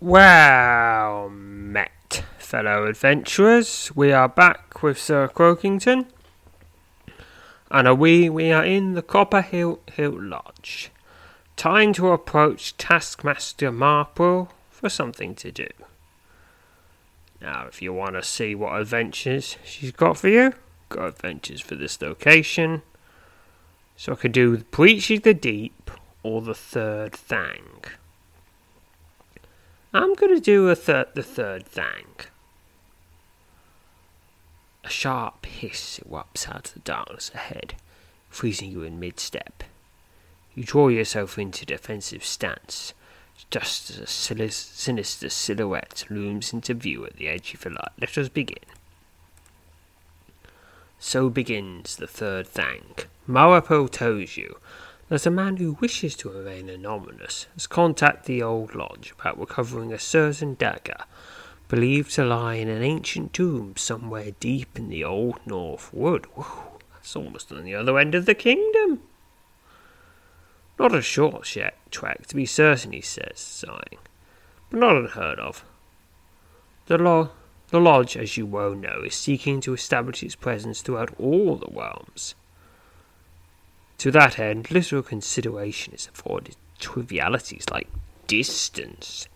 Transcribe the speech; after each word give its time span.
Well 0.00 1.28
met, 1.28 2.22
fellow 2.38 2.86
adventurers. 2.86 3.90
We 3.96 4.12
are 4.12 4.28
back 4.28 4.80
with 4.80 4.96
Sir 4.96 5.26
Croakington. 5.26 6.06
And 7.68 7.88
are 7.88 7.96
we 7.96 8.30
we 8.30 8.52
are 8.52 8.64
in 8.64 8.94
the 8.94 9.02
Copper 9.02 9.42
Hilt 9.42 9.90
Hill 9.90 10.22
Lodge. 10.22 10.92
Time 11.56 11.92
to 11.94 12.12
approach 12.12 12.76
Taskmaster 12.76 13.72
Marple 13.72 14.52
for 14.70 14.88
something 14.88 15.34
to 15.34 15.50
do. 15.50 15.66
Now 17.40 17.66
if 17.66 17.82
you 17.82 17.92
want 17.92 18.14
to 18.14 18.22
see 18.22 18.54
what 18.54 18.80
adventures 18.80 19.56
she's 19.64 19.90
got 19.90 20.16
for 20.16 20.28
you, 20.28 20.52
got 20.90 21.08
adventures 21.08 21.60
for 21.60 21.74
this 21.74 22.00
location. 22.00 22.82
So 23.96 24.12
I 24.12 24.14
could 24.14 24.30
do 24.30 24.58
Breaching 24.58 25.22
the 25.22 25.34
Deep 25.34 25.90
or 26.22 26.40
the 26.40 26.54
Third 26.54 27.16
Fang. 27.16 27.82
I'm 29.92 30.14
going 30.14 30.34
to 30.34 30.40
do 30.40 30.68
a 30.68 30.74
the 30.74 31.22
third 31.22 31.66
thing. 31.66 32.06
A 34.84 34.90
sharp 34.90 35.46
hiss 35.46 36.00
erupts 36.06 36.48
out 36.48 36.68
of 36.68 36.74
the 36.74 36.80
darkness 36.80 37.30
ahead, 37.34 37.74
freezing 38.28 38.70
you 38.70 38.82
in 38.82 39.00
mid-step. 39.00 39.64
You 40.54 40.64
draw 40.64 40.88
yourself 40.88 41.38
into 41.38 41.64
defensive 41.64 42.24
stance, 42.24 42.92
just 43.50 43.90
as 43.90 44.00
a 44.00 44.50
sinister 44.50 45.30
silhouette 45.30 46.04
looms 46.10 46.52
into 46.52 46.74
view 46.74 47.04
at 47.06 47.16
the 47.16 47.28
edge 47.28 47.54
of 47.54 47.60
the 47.60 47.70
light. 47.70 47.92
Let 48.00 48.18
us 48.18 48.28
begin. 48.28 48.64
So 50.98 51.30
begins 51.30 51.96
the 51.96 52.06
third 52.06 52.46
thing. 52.46 52.96
Maripel 53.28 53.90
tells 53.90 54.36
you 54.36 54.58
that 55.08 55.26
a 55.26 55.30
man 55.30 55.56
who 55.56 55.78
wishes 55.80 56.14
to 56.16 56.30
remain 56.30 56.68
anonymous 56.68 57.46
has 57.54 57.66
contacted 57.66 58.26
the 58.26 58.42
old 58.42 58.74
lodge 58.74 59.14
about 59.18 59.38
recovering 59.38 59.92
a 59.92 59.98
certain 59.98 60.54
dagger 60.54 61.04
believed 61.68 62.14
to 62.14 62.24
lie 62.24 62.54
in 62.54 62.68
an 62.68 62.82
ancient 62.82 63.32
tomb 63.32 63.74
somewhere 63.76 64.32
deep 64.40 64.78
in 64.78 64.88
the 64.88 65.04
old 65.04 65.38
North 65.46 65.92
Wood. 65.92 66.26
Whoa, 66.34 66.78
that's 66.92 67.14
almost 67.14 67.52
on 67.52 67.64
the 67.64 67.74
other 67.74 67.98
end 67.98 68.14
of 68.14 68.26
the 68.26 68.34
kingdom. 68.34 69.00
Not 70.78 70.94
a 70.94 71.02
short 71.02 71.44
trek, 71.90 72.26
to 72.26 72.36
be 72.36 72.46
certain, 72.46 72.92
he 72.92 73.00
says, 73.00 73.38
sighing, 73.38 73.98
but 74.70 74.80
not 74.80 74.96
unheard 74.96 75.40
of. 75.40 75.64
The, 76.86 76.98
lo- 76.98 77.30
the 77.70 77.80
lodge, 77.80 78.16
as 78.16 78.36
you 78.36 78.46
well 78.46 78.74
know, 78.74 79.02
is 79.04 79.14
seeking 79.14 79.60
to 79.62 79.74
establish 79.74 80.22
its 80.22 80.36
presence 80.36 80.80
throughout 80.80 81.14
all 81.18 81.56
the 81.56 81.70
realms. 81.70 82.34
To 83.98 84.10
that 84.12 84.38
end, 84.38 84.70
little 84.70 85.02
consideration 85.02 85.92
is 85.94 86.06
afforded 86.06 86.56
trivialities 86.78 87.66
like 87.70 87.88
distance. 88.28 89.26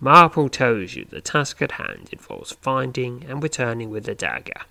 Marple 0.00 0.48
tells 0.48 0.94
you 0.94 1.04
the 1.04 1.20
task 1.20 1.60
at 1.60 1.72
hand 1.72 2.08
involves 2.10 2.52
finding 2.52 3.24
and 3.28 3.42
returning 3.42 3.90
with 3.90 4.04
the 4.04 4.14
dagger. 4.14 4.62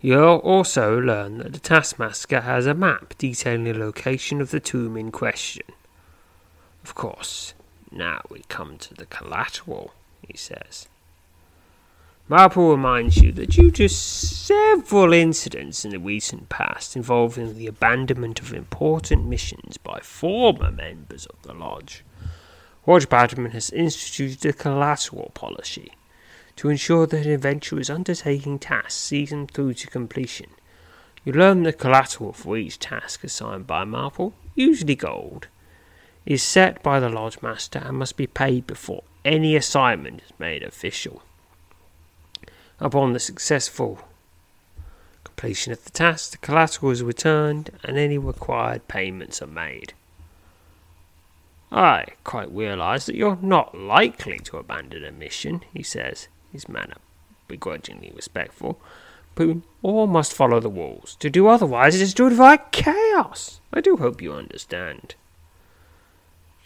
You'll 0.00 0.38
also 0.38 0.98
learn 0.98 1.38
that 1.38 1.52
the 1.52 1.60
taskmaster 1.60 2.40
has 2.40 2.66
a 2.66 2.74
map 2.74 3.14
detailing 3.16 3.64
the 3.64 3.74
location 3.74 4.40
of 4.40 4.50
the 4.50 4.60
tomb 4.60 4.96
in 4.96 5.12
question. 5.12 5.66
Of 6.82 6.94
course, 6.94 7.54
now 7.90 8.22
we 8.28 8.42
come 8.48 8.78
to 8.78 8.94
the 8.94 9.06
collateral, 9.06 9.94
he 10.26 10.36
says. 10.36 10.88
Marple 12.28 12.72
reminds 12.72 13.18
you 13.18 13.30
that 13.30 13.50
due 13.50 13.70
to 13.70 13.88
several 13.88 15.12
incidents 15.12 15.84
in 15.84 15.92
the 15.92 15.98
recent 16.00 16.48
past 16.48 16.96
involving 16.96 17.54
the 17.54 17.68
abandonment 17.68 18.40
of 18.40 18.52
important 18.52 19.26
missions 19.26 19.76
by 19.76 20.00
former 20.00 20.72
members 20.72 21.26
of 21.26 21.40
the 21.42 21.54
Lodge, 21.54 22.02
Roger 22.84 23.06
Badman 23.06 23.52
has 23.52 23.70
instituted 23.70 24.44
a 24.44 24.52
collateral 24.52 25.30
policy 25.34 25.92
to 26.56 26.68
ensure 26.68 27.06
that 27.06 27.26
an 27.26 27.30
adventurer 27.30 27.78
is 27.78 27.88
undertaking 27.88 28.58
tasks 28.58 28.94
see 28.94 29.24
them 29.24 29.46
through 29.46 29.74
to 29.74 29.86
completion. 29.86 30.50
You 31.24 31.32
learn 31.32 31.62
the 31.62 31.72
collateral 31.72 32.32
for 32.32 32.56
each 32.56 32.80
task 32.80 33.22
assigned 33.22 33.68
by 33.68 33.84
Marple, 33.84 34.34
usually 34.56 34.96
gold, 34.96 35.46
is 36.24 36.42
set 36.42 36.82
by 36.82 36.98
the 36.98 37.08
Lodge 37.08 37.40
Master 37.40 37.78
and 37.78 37.98
must 37.98 38.16
be 38.16 38.26
paid 38.26 38.66
before 38.66 39.04
any 39.24 39.54
assignment 39.54 40.22
is 40.22 40.32
made 40.40 40.64
official. 40.64 41.22
Upon 42.78 43.12
the 43.12 43.20
successful 43.20 44.00
completion 45.24 45.72
of 45.72 45.84
the 45.84 45.90
task, 45.90 46.32
the 46.32 46.38
collateral 46.38 46.92
is 46.92 47.02
returned 47.02 47.70
and 47.82 47.96
any 47.96 48.18
required 48.18 48.88
payments 48.88 49.40
are 49.40 49.46
made. 49.46 49.94
I 51.72 52.06
quite 52.24 52.50
realise 52.50 53.06
that 53.06 53.16
you're 53.16 53.38
not 53.42 53.76
likely 53.76 54.38
to 54.40 54.58
abandon 54.58 55.04
a 55.04 55.10
mission, 55.10 55.62
he 55.74 55.82
says, 55.82 56.28
his 56.52 56.68
manner 56.68 56.96
begrudgingly 57.48 58.12
respectful, 58.14 58.80
but 59.34 59.46
we 59.46 59.62
all 59.82 60.06
must 60.06 60.32
follow 60.32 60.60
the 60.60 60.70
rules. 60.70 61.16
To 61.20 61.30
do 61.30 61.48
otherwise 61.48 62.00
is 62.00 62.14
to 62.14 62.26
invite 62.26 62.72
chaos. 62.72 63.60
I 63.72 63.80
do 63.80 63.96
hope 63.96 64.22
you 64.22 64.32
understand. 64.32 65.14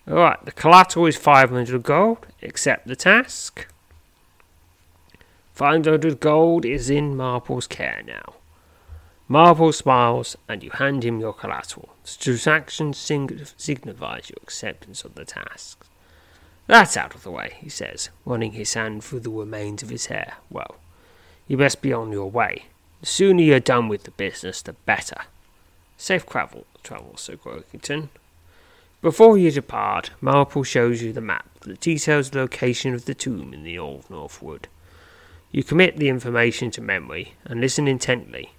Alright, 0.09 0.45
the 0.45 0.53
collateral 0.53 1.07
is 1.07 1.17
500 1.17 1.83
gold. 1.83 2.27
Accept 2.43 2.87
the 2.87 2.97
task. 2.97 3.67
500 5.61 6.21
gold 6.21 6.65
is 6.65 6.89
in 6.89 7.15
Marple's 7.19 7.67
care 7.67 8.03
now. 8.07 8.37
Marple 9.29 9.75
smiles 9.75 10.35
and 10.49 10.63
you 10.63 10.71
hand 10.71 11.05
him 11.05 11.21
your 11.21 11.35
collateral. 11.35 11.91
The 12.03 12.17
transaction 12.19 12.95
signifies 12.95 14.31
your 14.31 14.39
acceptance 14.43 15.05
of 15.05 15.17
the 15.17 15.27
task. 15.27 15.85
That's 16.67 16.97
out 16.97 17.15
of 17.15 17.25
the 17.25 17.31
way, 17.31 17.59
he 17.59 17.69
says, 17.69 18.09
running 18.25 18.53
his 18.53 18.73
hand 18.73 19.05
through 19.05 19.21
the 19.21 19.29
remains 19.29 19.83
of 19.83 19.91
his 19.91 20.07
hair. 20.07 20.39
Well, 20.49 20.77
you 21.47 21.59
best 21.59 21.83
be 21.83 21.93
on 21.93 22.11
your 22.11 22.31
way. 22.31 22.65
The 23.03 23.07
sooner 23.09 23.43
you're 23.43 23.61
done 23.61 23.89
with 23.89 24.05
the 24.05 24.13
business, 24.13 24.63
the 24.63 24.73
better. 24.73 25.25
Safe 25.99 26.25
travel, 26.25 26.65
travel, 26.83 27.19
Sir 27.19 27.37
Croakington. 27.37 28.09
Before 29.03 29.37
you 29.37 29.51
depart, 29.51 30.13
Marple 30.23 30.65
shows 30.65 31.03
you 31.03 31.13
the 31.13 31.21
map 31.21 31.51
that 31.61 31.81
details 31.81 32.31
the 32.31 32.39
location 32.39 32.95
of 32.95 33.05
the 33.05 33.15
tomb 33.15 33.53
in 33.53 33.63
the 33.63 33.79
Old 33.79 34.09
North 34.09 34.41
Wood. 34.41 34.67
You 35.53 35.65
commit 35.65 35.97
the 35.97 36.09
information 36.09 36.71
to 36.73 36.81
memory 36.81 37.35
and 37.45 37.61
listen 37.61 37.89
intently 37.89 38.53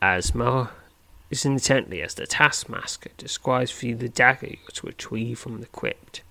as 0.00 0.32
Mar 0.32 0.70
listen 1.28 1.52
intently 1.52 2.00
as 2.02 2.14
the 2.14 2.26
taskmaster 2.26 3.10
describes 3.16 3.72
for 3.72 3.86
you 3.86 3.96
the 3.96 4.08
dagger 4.08 4.46
you 4.46 4.58
are 4.68 4.72
to 4.72 4.86
retrieve 4.86 5.40
from 5.40 5.60
the 5.60 5.66
crypt. 5.66 6.22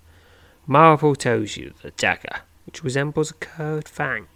Marple 0.66 1.14
tells 1.14 1.56
you 1.56 1.74
the 1.82 1.90
dagger, 1.92 2.40
which 2.64 2.82
resembles 2.82 3.30
a 3.30 3.34
curved 3.34 3.88
fang, 3.88 4.26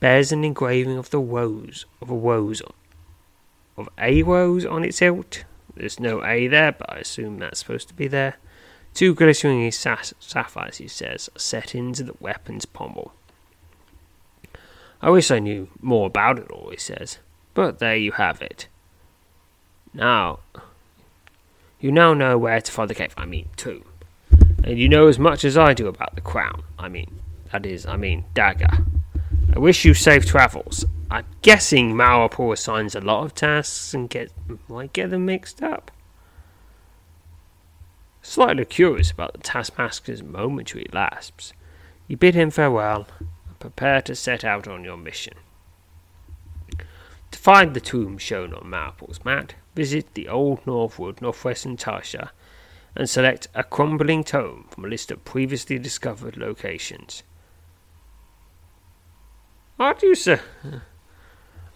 bears 0.00 0.32
an 0.32 0.42
engraving 0.42 0.96
of 0.96 1.10
the 1.10 1.20
woes 1.20 1.84
of 2.00 2.10
a 2.10 2.14
rose 2.14 2.62
on 2.62 2.72
of 3.76 3.90
a 3.98 4.22
rose 4.22 4.64
on 4.64 4.84
its 4.84 5.00
hilt. 5.00 5.44
There's 5.74 6.00
no 6.00 6.24
A 6.24 6.48
there, 6.48 6.72
but 6.72 6.90
I 6.90 7.00
assume 7.00 7.38
that's 7.38 7.58
supposed 7.58 7.88
to 7.88 7.94
be 7.94 8.08
there. 8.08 8.36
Two 8.94 9.14
glittering 9.14 9.70
sapphires, 9.70 10.78
he 10.78 10.88
says, 10.88 11.28
are 11.36 11.38
set 11.38 11.74
into 11.74 12.02
the 12.02 12.16
weapon's 12.18 12.64
pommel. 12.64 13.12
I 15.00 15.10
wish 15.10 15.30
I 15.30 15.38
knew 15.38 15.68
more 15.80 16.06
about 16.06 16.38
it 16.38 16.50
all, 16.50 16.70
he 16.70 16.76
says. 16.76 17.18
But 17.54 17.78
there 17.78 17.96
you 17.96 18.12
have 18.12 18.40
it. 18.42 18.68
Now, 19.92 20.40
you 21.80 21.92
now 21.92 22.14
know 22.14 22.36
where 22.38 22.60
to 22.60 22.72
find 22.72 22.90
the 22.90 22.94
cave, 22.94 23.14
I 23.16 23.26
mean, 23.26 23.48
tomb. 23.56 23.84
And 24.64 24.78
you 24.78 24.88
know 24.88 25.06
as 25.06 25.18
much 25.18 25.44
as 25.44 25.56
I 25.56 25.74
do 25.74 25.86
about 25.86 26.14
the 26.14 26.20
crown. 26.20 26.62
I 26.78 26.88
mean, 26.88 27.20
that 27.52 27.64
is, 27.64 27.86
I 27.86 27.96
mean, 27.96 28.24
dagger. 28.34 28.84
I 29.54 29.58
wish 29.58 29.84
you 29.84 29.94
safe 29.94 30.26
travels. 30.26 30.84
I'm 31.10 31.24
guessing 31.42 31.94
Maripel 31.94 32.52
assigns 32.52 32.94
a 32.94 33.00
lot 33.00 33.24
of 33.24 33.34
tasks 33.34 33.94
and 33.94 34.10
get 34.10 34.32
might 34.68 34.92
get 34.92 35.10
them 35.10 35.26
mixed 35.26 35.62
up. 35.62 35.90
Slightly 38.22 38.64
curious 38.64 39.12
about 39.12 39.32
the 39.32 39.38
taskmaster's 39.38 40.22
momentary 40.22 40.86
lapse, 40.92 41.52
you 42.08 42.16
bid 42.16 42.34
him 42.34 42.50
farewell 42.50 43.06
prepare 43.58 44.02
to 44.02 44.14
set 44.14 44.44
out 44.44 44.68
on 44.68 44.84
your 44.84 44.96
mission. 44.96 45.34
To 47.30 47.38
find 47.38 47.74
the 47.74 47.80
tomb 47.80 48.18
shown 48.18 48.54
on 48.54 48.70
Marple's 48.70 49.24
map, 49.24 49.52
visit 49.74 50.14
the 50.14 50.28
Old 50.28 50.66
Northwood 50.66 51.20
Northwestern 51.20 51.76
Tysa 51.76 52.30
and 52.94 53.10
select 53.10 53.48
a 53.54 53.62
crumbling 53.62 54.24
tome 54.24 54.66
from 54.70 54.84
a 54.84 54.88
list 54.88 55.10
of 55.10 55.24
previously 55.24 55.78
discovered 55.78 56.36
locations. 56.36 57.22
Aren't 59.78 60.02
you, 60.02 60.14
sir? 60.14 60.40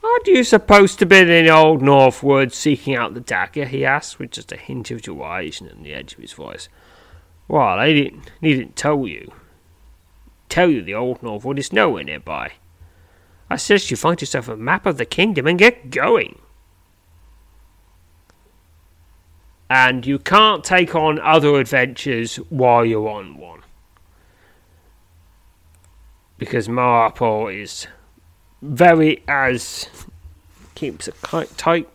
Aren't 0.02 0.26
you 0.26 0.42
supposed 0.44 0.98
to 0.98 1.06
be 1.06 1.18
in 1.18 1.28
the 1.28 1.50
Old 1.50 1.82
Northwood 1.82 2.54
seeking 2.54 2.96
out 2.96 3.12
the 3.12 3.20
dagger? 3.20 3.66
he 3.66 3.84
asked, 3.84 4.18
with 4.18 4.30
just 4.30 4.52
a 4.52 4.56
hint 4.56 4.90
of 4.90 5.02
derision 5.02 5.68
on 5.68 5.82
the 5.82 5.92
edge 5.92 6.14
of 6.14 6.20
his 6.20 6.32
voice. 6.32 6.70
Well, 7.48 7.78
I 7.78 7.92
didn't, 7.92 8.30
needn't 8.40 8.76
tell 8.76 9.06
you 9.06 9.30
tell 10.50 10.69
you 10.69 10.82
the 10.82 10.94
old 10.94 11.23
Northwood 11.23 11.58
is 11.58 11.73
nowhere 11.73 12.05
nearby. 12.05 12.52
I 13.49 13.56
suggest 13.56 13.91
you 13.91 13.97
find 13.97 14.20
yourself 14.20 14.49
a 14.49 14.56
map 14.56 14.87
of 14.87 14.99
the 14.99 15.05
kingdom 15.05 15.47
and 15.47 15.58
get 15.58 15.91
going. 15.91 16.38
And 19.69 20.05
you 20.05 20.19
can't 20.19 20.64
take 20.64 20.94
on 20.94 21.20
other 21.20 21.56
adventures 21.56 22.37
while 22.37 22.85
you're 22.85 23.08
on 23.08 23.38
one. 23.38 23.62
because 26.41 26.70
Marple 26.70 27.49
is 27.49 27.87
very 28.62 29.23
as 29.29 29.91
keeps 30.75 31.06
a 31.06 31.12
tight, 31.12 31.56
tight 31.58 31.87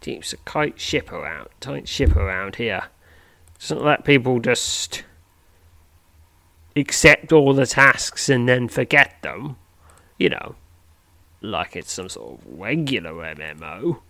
keeps 0.00 0.32
a 0.32 0.36
tight 0.38 0.80
ship 0.80 1.10
around 1.12 1.48
tight 1.58 1.88
ship 1.88 2.14
around 2.14 2.56
here. 2.56 2.84
Doesn't 3.58 3.82
let 3.82 4.04
people 4.04 4.38
just 4.38 5.02
accept 6.80 7.32
all 7.32 7.52
the 7.54 7.66
tasks 7.66 8.28
and 8.28 8.48
then 8.48 8.68
forget 8.68 9.16
them. 9.22 9.56
You 10.18 10.30
know, 10.30 10.56
like 11.40 11.76
it's 11.76 11.92
some 11.92 12.08
sort 12.08 12.40
of 12.40 12.46
regular 12.46 13.12
MMO 13.12 14.00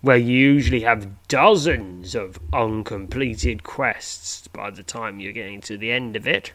where 0.00 0.16
you 0.16 0.36
usually 0.36 0.82
have 0.82 1.26
dozens 1.26 2.14
of 2.14 2.38
uncompleted 2.52 3.62
quests 3.64 4.46
by 4.48 4.70
the 4.70 4.82
time 4.82 5.18
you're 5.18 5.32
getting 5.32 5.60
to 5.62 5.76
the 5.76 5.90
end 5.90 6.14
of 6.14 6.28
it. 6.28 6.52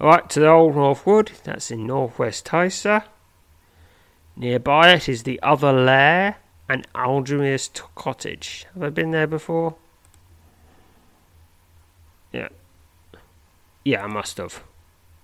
Alright, 0.00 0.28
to 0.30 0.40
the 0.40 0.48
Old 0.48 0.74
Northwood, 0.74 1.32
that's 1.44 1.70
in 1.70 1.86
northwest 1.86 2.46
Tysa. 2.46 3.04
Nearby 4.36 4.92
it 4.92 5.08
is 5.08 5.22
the 5.22 5.40
other 5.42 5.72
lair 5.72 6.36
and 6.68 6.86
Aldermir's 6.94 7.70
cottage. 7.94 8.66
Have 8.74 8.82
I 8.82 8.90
been 8.90 9.12
there 9.12 9.26
before? 9.26 9.76
Yeah. 12.32 12.48
Yeah, 13.86 14.02
I 14.02 14.08
must 14.08 14.38
have. 14.38 14.64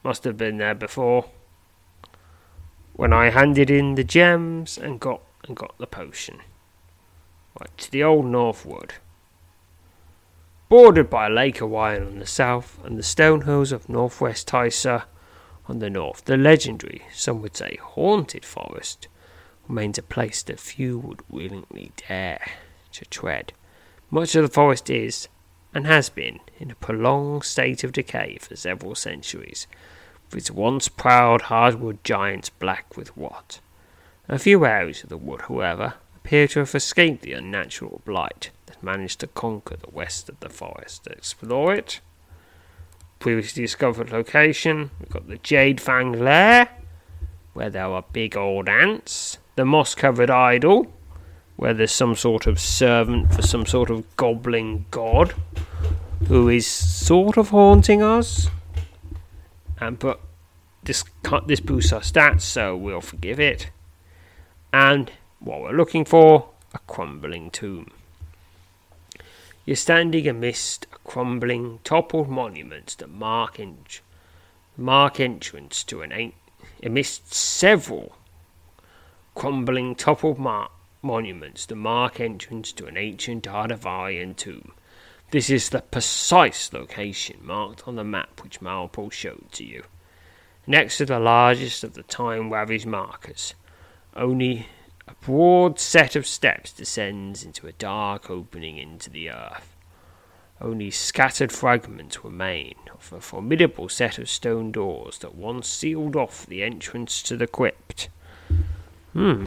Must 0.04 0.22
have 0.22 0.36
been 0.36 0.58
there 0.58 0.76
before. 0.76 1.28
When 2.92 3.12
I 3.12 3.30
handed 3.30 3.70
in 3.70 3.96
the 3.96 4.04
gems 4.04 4.78
and 4.78 5.00
got 5.00 5.20
and 5.48 5.56
got 5.56 5.76
the 5.78 5.86
potion. 5.88 6.38
Right, 7.58 7.76
to 7.78 7.90
the 7.90 8.04
old 8.04 8.26
Northwood. 8.26 8.94
Bordered 10.68 11.10
by 11.10 11.26
Lake 11.26 11.58
Hawaiian 11.58 12.06
on 12.06 12.18
the 12.20 12.24
south 12.24 12.78
and 12.84 12.96
the 12.96 13.02
stone 13.02 13.40
hills 13.40 13.72
of 13.72 13.88
northwest 13.88 14.46
Tysa 14.46 15.06
on 15.66 15.80
the 15.80 15.90
north, 15.90 16.26
the 16.26 16.36
legendary, 16.36 17.02
some 17.12 17.42
would 17.42 17.56
say 17.56 17.80
haunted 17.82 18.44
forest 18.44 19.08
remains 19.66 19.98
a 19.98 20.04
place 20.04 20.40
that 20.44 20.60
few 20.60 21.00
would 21.00 21.28
willingly 21.28 21.90
dare 22.08 22.48
to 22.92 23.04
tread. 23.06 23.54
Much 24.08 24.36
of 24.36 24.44
the 24.44 24.54
forest 24.54 24.88
is, 24.88 25.26
and 25.74 25.86
has 25.86 26.08
been, 26.08 26.40
in 26.58 26.70
a 26.70 26.74
prolonged 26.76 27.44
state 27.44 27.82
of 27.84 27.92
decay 27.92 28.38
for 28.40 28.56
several 28.56 28.94
centuries, 28.94 29.66
with 30.30 30.38
its 30.38 30.50
once 30.50 30.88
proud 30.88 31.42
hardwood 31.42 32.02
giants 32.04 32.50
black 32.50 32.96
with 32.96 33.16
rot. 33.16 33.60
A 34.28 34.38
few 34.38 34.64
areas 34.64 35.02
of 35.02 35.08
the 35.08 35.16
wood, 35.16 35.42
however, 35.42 35.94
appear 36.16 36.46
to 36.48 36.60
have 36.60 36.74
escaped 36.74 37.22
the 37.22 37.32
unnatural 37.32 38.00
blight 38.04 38.50
that 38.66 38.82
managed 38.82 39.20
to 39.20 39.26
conquer 39.26 39.76
the 39.76 39.90
west 39.90 40.28
of 40.28 40.38
the 40.40 40.48
forest. 40.48 41.04
To 41.04 41.10
explore 41.10 41.74
it, 41.74 42.00
previously 43.18 43.62
discovered 43.62 44.10
location, 44.10 44.90
we've 45.00 45.10
got 45.10 45.28
the 45.28 45.38
Jade 45.38 45.80
Fang 45.80 46.12
Lair, 46.12 46.68
where 47.52 47.70
there 47.70 47.86
are 47.86 48.04
big 48.12 48.36
old 48.36 48.68
ants, 48.68 49.38
the 49.56 49.64
moss 49.64 49.94
covered 49.94 50.30
idol, 50.30 50.92
where 51.56 51.74
there's 51.74 51.92
some 51.92 52.14
sort 52.14 52.46
of 52.46 52.58
servant 52.58 53.32
for 53.34 53.42
some 53.42 53.66
sort 53.66 53.90
of 53.90 54.16
goblin 54.16 54.86
god 54.90 55.34
who 56.28 56.48
is 56.48 56.66
sort 56.66 57.36
of 57.36 57.50
haunting 57.50 58.02
us. 58.02 58.48
And 59.80 59.98
but 59.98 60.20
this 60.82 61.04
this 61.46 61.60
boosts 61.60 61.92
our 61.92 62.00
stats, 62.00 62.42
so 62.42 62.76
we'll 62.76 63.00
forgive 63.00 63.40
it. 63.40 63.70
And 64.72 65.12
what 65.40 65.60
we're 65.60 65.72
looking 65.72 66.04
for, 66.04 66.48
a 66.72 66.78
crumbling 66.80 67.50
tomb. 67.50 67.90
You're 69.64 69.76
standing 69.76 70.26
amidst 70.26 70.86
a 70.92 70.96
crumbling, 71.08 71.78
toppled 71.84 72.28
monument 72.28 72.96
that 72.98 73.10
mark, 73.10 73.60
en- 73.60 73.84
mark 74.76 75.20
entrance 75.20 75.84
to 75.84 76.02
an 76.02 76.32
amidst 76.82 77.32
several 77.32 78.16
crumbling, 79.34 79.94
toppled 79.94 80.38
mar- 80.38 80.70
monuments 81.02 81.66
that 81.66 81.76
mark 81.76 82.20
entrance 82.20 82.72
to 82.72 82.86
an 82.86 82.96
ancient 82.96 83.44
Ardavarian 83.44 84.36
tomb. 84.36 84.72
This 85.30 85.50
is 85.50 85.70
the 85.70 85.80
precise 85.80 86.72
location 86.72 87.38
marked 87.42 87.88
on 87.88 87.96
the 87.96 88.04
map 88.04 88.42
which 88.42 88.60
Marple 88.60 89.10
showed 89.10 89.46
to 89.52 89.64
you. 89.64 89.84
Next 90.66 90.98
to 90.98 91.06
the 91.06 91.18
largest 91.18 91.82
of 91.82 91.94
the 91.94 92.02
time 92.04 92.52
ravaged 92.52 92.86
markers, 92.86 93.54
only 94.14 94.68
a 95.08 95.14
broad 95.14 95.80
set 95.80 96.14
of 96.14 96.26
steps 96.26 96.72
descends 96.72 97.44
into 97.44 97.66
a 97.66 97.72
dark 97.72 98.30
opening 98.30 98.78
into 98.78 99.10
the 99.10 99.30
earth. 99.30 99.74
Only 100.60 100.92
scattered 100.92 101.50
fragments 101.50 102.24
remain 102.24 102.76
of 102.94 103.12
a 103.12 103.20
formidable 103.20 103.88
set 103.88 104.18
of 104.18 104.30
stone 104.30 104.70
doors 104.70 105.18
that 105.18 105.34
once 105.34 105.66
sealed 105.66 106.14
off 106.14 106.46
the 106.46 106.62
entrance 106.62 107.20
to 107.24 107.36
the 107.36 107.48
crypt. 107.48 108.08
Hmm, 109.12 109.44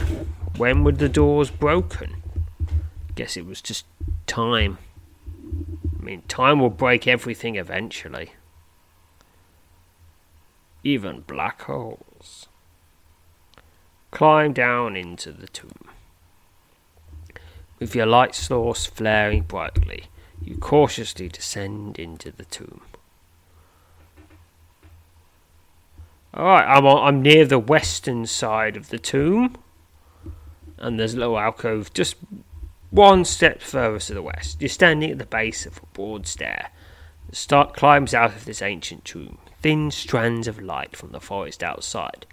when 0.57 0.83
were 0.83 0.91
the 0.91 1.09
doors 1.09 1.49
broken? 1.49 2.21
Guess 3.15 3.35
it 3.35 3.45
was 3.45 3.61
just 3.61 3.85
time. 4.27 4.77
I 5.99 6.03
mean, 6.03 6.21
time 6.27 6.59
will 6.59 6.69
break 6.69 7.07
everything 7.07 7.55
eventually. 7.55 8.33
Even 10.83 11.21
black 11.21 11.63
holes. 11.63 12.47
Climb 14.11 14.53
down 14.53 14.95
into 14.95 15.31
the 15.31 15.47
tomb. 15.47 15.89
With 17.79 17.95
your 17.95 18.05
light 18.05 18.35
source 18.35 18.85
flaring 18.85 19.41
brightly, 19.41 20.05
you 20.41 20.57
cautiously 20.57 21.27
descend 21.27 21.97
into 21.97 22.31
the 22.31 22.45
tomb. 22.45 22.81
Alright, 26.35 26.67
I'm, 26.67 26.85
I'm 26.85 27.21
near 27.21 27.45
the 27.45 27.59
western 27.59 28.25
side 28.25 28.75
of 28.75 28.89
the 28.89 28.99
tomb. 28.99 29.55
And 30.77 30.99
there's 30.99 31.13
a 31.13 31.19
little 31.19 31.39
alcove 31.39 31.93
just 31.93 32.17
one 32.91 33.23
step 33.23 33.61
further 33.61 33.99
to 33.99 34.13
the 34.13 34.21
west. 34.21 34.61
You're 34.61 34.69
standing 34.69 35.11
at 35.11 35.17
the 35.17 35.25
base 35.25 35.65
of 35.65 35.77
a 35.77 35.85
broad 35.93 36.27
stair 36.27 36.71
that 37.27 37.35
start 37.35 37.73
climbs 37.73 38.13
out 38.13 38.35
of 38.35 38.45
this 38.45 38.61
ancient 38.61 39.05
tomb. 39.05 39.37
Thin 39.61 39.91
strands 39.91 40.47
of 40.47 40.61
light 40.61 40.95
from 40.95 41.11
the 41.11 41.21
forest 41.21 41.63
outside 41.63 42.25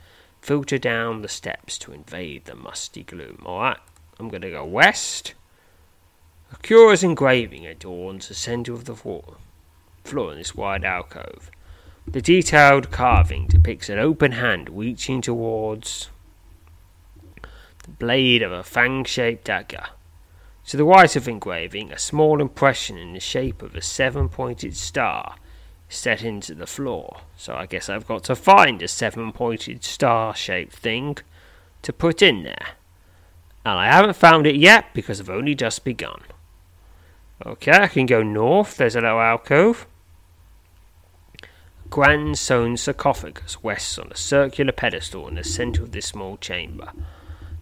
filter 0.42 0.76
down 0.76 1.22
the 1.22 1.28
steps 1.28 1.78
to 1.78 1.92
invade 1.92 2.44
the 2.44 2.54
musty 2.54 3.04
gloom. 3.04 3.42
Alright, 3.46 3.78
I'm 4.18 4.28
going 4.28 4.42
to 4.42 4.50
go 4.50 4.64
west. 4.64 5.34
A 6.52 6.56
curious 6.56 7.02
engraving 7.02 7.64
adorns 7.64 8.28
the 8.28 8.34
centre 8.34 8.74
of 8.74 8.84
the 8.84 8.96
floor, 8.96 9.36
floor 10.04 10.32
in 10.32 10.38
this 10.38 10.54
wide 10.54 10.84
alcove. 10.84 11.50
The 12.06 12.20
detailed 12.20 12.90
carving 12.90 13.46
depicts 13.46 13.88
an 13.88 13.98
open 13.98 14.32
hand 14.32 14.68
reaching 14.70 15.20
towards 15.20 16.10
the 17.84 17.90
blade 17.90 18.42
of 18.42 18.52
a 18.52 18.64
fang 18.64 19.04
shaped 19.04 19.44
dagger. 19.44 19.86
To 20.66 20.76
the 20.76 20.84
right 20.84 21.14
of 21.16 21.28
engraving, 21.28 21.92
a 21.92 21.98
small 21.98 22.40
impression 22.40 22.98
in 22.98 23.12
the 23.12 23.20
shape 23.20 23.62
of 23.62 23.74
a 23.74 23.80
seven 23.80 24.28
pointed 24.28 24.76
star 24.76 25.36
is 25.88 25.96
set 25.96 26.22
into 26.22 26.54
the 26.54 26.66
floor. 26.66 27.20
So 27.36 27.54
I 27.54 27.66
guess 27.66 27.88
I've 27.88 28.06
got 28.06 28.24
to 28.24 28.36
find 28.36 28.82
a 28.82 28.88
seven 28.88 29.32
pointed 29.32 29.84
star 29.84 30.34
shaped 30.34 30.74
thing 30.74 31.18
to 31.82 31.92
put 31.92 32.20
in 32.20 32.42
there. 32.42 32.76
And 33.64 33.78
I 33.78 33.86
haven't 33.86 34.16
found 34.16 34.46
it 34.46 34.56
yet 34.56 34.92
because 34.92 35.20
I've 35.20 35.30
only 35.30 35.54
just 35.54 35.84
begun. 35.84 36.20
Okay, 37.44 37.72
I 37.72 37.88
can 37.88 38.06
go 38.06 38.22
north. 38.22 38.76
There's 38.76 38.96
a 38.96 39.00
little 39.00 39.20
alcove 39.20 39.86
grand 41.92 42.38
stone 42.38 42.74
sarcophagus 42.74 43.58
rests 43.62 43.98
on 43.98 44.10
a 44.10 44.16
circular 44.16 44.72
pedestal 44.72 45.28
in 45.28 45.34
the 45.34 45.44
centre 45.44 45.82
of 45.82 45.92
this 45.92 46.06
small 46.06 46.38
chamber. 46.38 46.90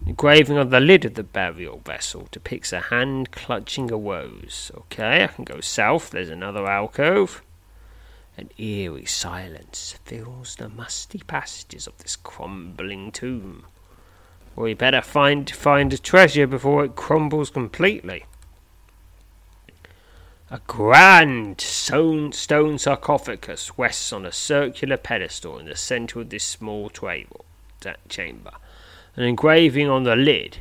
The 0.05 0.11
engraving 0.11 0.57
on 0.57 0.71
the 0.71 0.79
lid 0.79 1.05
of 1.05 1.15
the 1.15 1.25
burial 1.25 1.81
vessel 1.85 2.29
depicts 2.31 2.73
a 2.73 2.79
hand 2.79 3.33
clutching 3.33 3.91
a 3.91 3.97
rose. 3.97 4.71
Okay, 4.73 5.25
I 5.25 5.27
can 5.27 5.43
go 5.43 5.61
south. 5.61 6.11
There's 6.11 6.31
another 6.31 6.65
alcove. 6.65 7.43
An 8.37 8.51
eerie 8.57 9.05
silence 9.05 9.99
fills 10.05 10.55
the 10.55 10.69
musty 10.69 11.23
passages 11.27 11.89
of 11.89 11.99
this 11.99 12.15
crumbling 12.15 13.11
tomb. 13.11 13.67
We 14.55 14.75
better 14.75 15.03
find 15.03 15.51
find 15.51 15.93
a 15.93 15.99
treasure 15.99 16.47
before 16.47 16.85
it 16.85 16.95
crumbles 16.95 17.51
completely. 17.51 18.27
A 20.53 20.61
grand 20.67 21.61
stone, 21.61 22.33
stone 22.33 22.77
sarcophagus 22.77 23.79
rests 23.79 24.13
on 24.13 24.27
a 24.27 24.33
circular 24.33 24.97
pedestal 24.97 25.61
in 25.61 25.67
the 25.67 25.77
centre 25.77 26.21
of 26.21 26.31
this 26.31 26.43
small 26.43 26.91
table, 26.91 27.45
chamber. 28.09 28.51
An 29.15 29.23
engraving 29.23 29.89
on 29.89 30.03
the 30.03 30.17
lid 30.17 30.59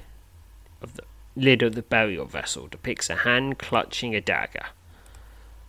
of 0.79 0.93
the 0.93 1.03
lid 1.35 1.63
of 1.63 1.73
the 1.73 1.81
burial 1.81 2.25
vessel 2.25 2.67
depicts 2.67 3.09
a 3.09 3.15
hand 3.15 3.57
clutching 3.57 4.13
a 4.13 4.21
dagger. 4.21 4.67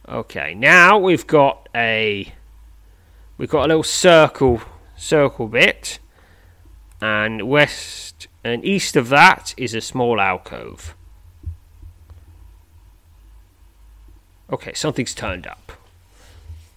Okay, 0.07 0.55
now 0.55 0.99
we've 0.99 1.27
got 1.27 1.71
a 1.75 2.35
we've 3.39 3.49
got 3.49 3.65
a 3.65 3.69
little 3.69 3.83
circle 3.83 4.61
circle 4.99 5.49
bit, 5.49 5.99
and 7.01 7.49
west 7.49 8.29
and 8.45 8.67
east 8.67 8.97
of 8.97 9.09
that 9.09 9.55
is 9.57 9.73
a 9.73 9.81
small 9.81 10.21
alcove. 10.21 10.95
Okay, 14.53 14.73
something's 14.75 15.15
turned 15.15 15.47
up. 15.47 15.73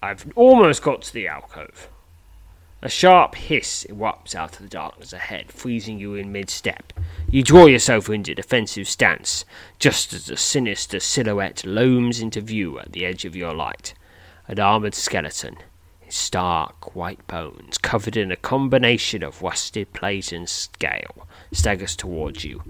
I've 0.01 0.31
almost 0.35 0.83
got 0.83 1.01
to 1.03 1.13
the 1.13 1.27
alcove. 1.27 1.87
A 2.83 2.89
sharp 2.89 3.35
hiss 3.35 3.87
erupts 3.89 4.35
out 4.35 4.57
of 4.57 4.61
the 4.61 4.67
darkness 4.67 5.13
ahead, 5.13 5.51
freezing 5.51 5.97
you 5.97 6.15
in 6.15 6.31
mid 6.31 6.49
step. 6.49 6.91
You 7.29 7.41
draw 7.41 7.65
yourself 7.65 8.09
into 8.09 8.35
defensive 8.35 8.87
stance, 8.87 9.45
just 9.79 10.13
as 10.13 10.29
a 10.29 10.37
sinister 10.37 10.99
silhouette 10.99 11.65
looms 11.65 12.19
into 12.19 12.41
view 12.41 12.77
at 12.79 12.91
the 12.91 13.05
edge 13.05 13.25
of 13.25 13.35
your 13.35 13.53
light. 13.53 13.93
An 14.47 14.59
armoured 14.59 14.93
skeleton, 14.93 15.55
his 16.01 16.13
stark 16.13 16.93
white 16.93 17.25
bones 17.25 17.77
covered 17.77 18.17
in 18.17 18.31
a 18.31 18.35
combination 18.35 19.23
of 19.23 19.41
rusted 19.41 19.93
plate 19.93 20.31
and 20.31 20.49
scale, 20.49 21.25
staggers 21.53 21.95
towards 21.95 22.43
you, 22.43 22.61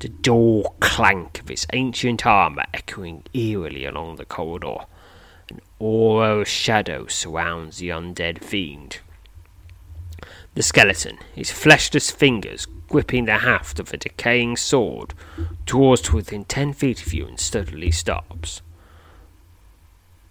the 0.00 0.08
dull 0.08 0.76
clank 0.80 1.40
of 1.40 1.50
its 1.50 1.66
ancient 1.72 2.24
armour 2.24 2.64
echoing 2.72 3.24
eerily 3.34 3.84
along 3.84 4.16
the 4.16 4.24
corridor. 4.24 4.78
An 5.50 5.60
aura 5.78 6.40
of 6.40 6.48
shadow 6.48 7.06
surrounds 7.06 7.78
the 7.78 7.88
undead 7.88 8.44
fiend. 8.44 8.98
The 10.54 10.62
skeleton, 10.62 11.18
his 11.34 11.50
fleshless 11.50 12.10
fingers 12.10 12.66
gripping 12.88 13.26
the 13.26 13.38
haft 13.38 13.78
of 13.78 13.92
a 13.92 13.96
decaying 13.96 14.56
sword, 14.56 15.14
draws 15.64 16.00
to 16.02 16.16
within 16.16 16.44
ten 16.44 16.72
feet 16.72 17.04
of 17.06 17.12
you 17.12 17.26
and 17.26 17.38
steadily 17.38 17.90
stops. 17.90 18.62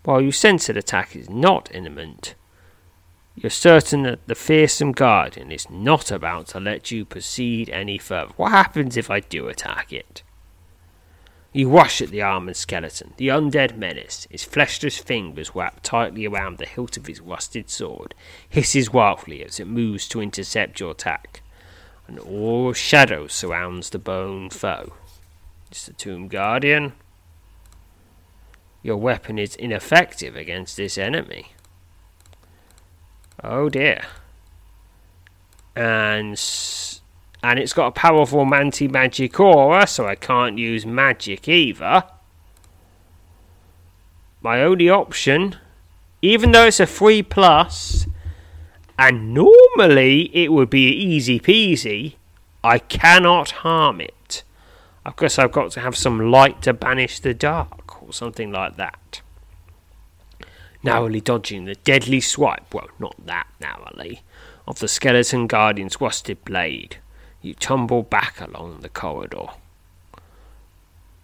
While 0.04 0.22
you 0.22 0.32
sense 0.32 0.68
that 0.68 0.78
attack 0.78 1.16
is 1.16 1.30
not 1.30 1.70
imminent, 1.74 2.36
you're 3.40 3.52
certain 3.52 4.02
that 4.02 4.26
the 4.26 4.34
fearsome 4.34 4.92
guardian 4.92 5.52
is 5.52 5.70
not 5.70 6.10
about 6.12 6.48
to 6.48 6.60
let 6.60 6.90
you 6.90 7.06
proceed 7.06 7.70
any 7.70 8.00
further. 8.00 8.34
What 8.36 8.52
happens 8.52 8.98
if 8.98 9.12
I 9.12 9.20
do 9.20 9.48
attack 9.48 9.94
it? 9.94 10.24
You 11.54 11.70
rush 11.70 12.02
at 12.02 12.10
the 12.10 12.22
armored 12.22 12.56
skeleton, 12.56 13.14
the 13.18 13.28
undead 13.28 13.78
menace, 13.78 14.28
his 14.32 14.44
fleshless 14.44 14.98
fingers 14.98 15.54
wrapped 15.54 15.84
tightly 15.84 16.26
around 16.26 16.58
the 16.58 16.66
hilt 16.66 16.98
of 16.98 17.06
his 17.06 17.22
rusted 17.22 17.70
sword, 17.70 18.16
hisses 18.50 18.92
wildly 18.92 19.44
as 19.44 19.60
it 19.60 19.68
moves 19.68 20.08
to 20.10 20.22
intercept 20.22 20.80
your 20.80 20.92
attack. 20.92 21.44
An 22.08 22.18
aura 22.18 22.70
of 22.70 22.78
shadow 22.78 23.28
surrounds 23.28 23.92
the 23.92 24.00
bone 24.00 24.50
foe. 24.50 24.94
It's 25.70 25.86
the 25.86 25.94
Tomb 25.94 26.28
Guardian. 26.28 26.94
Your 28.82 28.98
weapon 28.98 29.38
is 29.38 29.56
ineffective 29.56 30.36
against 30.36 30.76
this 30.76 30.98
enemy. 30.98 31.52
Oh 33.44 33.70
dear. 33.70 34.04
And 35.76 36.40
and 37.44 37.60
it's 37.60 37.74
got 37.74 37.88
a 37.88 37.92
powerful 37.92 38.54
anti-magic 38.54 39.40
aura, 39.40 39.86
so 39.86 40.08
I 40.08 40.16
can't 40.16 40.58
use 40.58 40.86
magic 40.86 41.48
either. 41.48 42.04
My 44.42 44.62
only 44.62 44.90
option, 44.90 45.56
even 46.22 46.52
though 46.52 46.66
it's 46.66 46.80
a 46.80 46.88
free 46.88 47.22
plus, 47.22 48.08
and 48.98 49.34
normally 49.34 50.36
it 50.36 50.52
would 50.52 50.70
be 50.70 50.90
easy 50.90 51.40
peasy, 51.40 52.16
I 52.64 52.80
cannot 52.80 53.52
harm 53.52 54.02
it. 54.02 54.44
Of 55.06 55.16
course, 55.16 55.38
I've 55.38 55.52
got 55.52 55.72
to 55.72 55.80
have 55.80 55.96
some 55.96 56.32
light 56.32 56.64
to 56.64 56.74
banish 56.74 57.20
the 57.20 57.34
dark, 57.34 58.02
or 58.02 58.12
something 58.12 58.52
like 58.52 58.78
that 58.78 59.22
narrowly 60.88 61.20
dodging 61.20 61.66
the 61.66 61.76
deadly 61.76 62.22
swipe, 62.22 62.74
well, 62.74 62.88
not 62.98 63.16
that 63.26 63.48
narrowly, 63.60 64.22
of 64.66 64.80
the 64.80 64.88
skeleton 64.88 65.46
guardian's 65.46 66.00
rusted 66.00 66.44
blade, 66.46 66.98
you 67.42 67.54
tumble 67.54 68.04
back 68.04 68.40
along 68.40 68.80
the 68.80 68.90
corridor. 68.90 69.48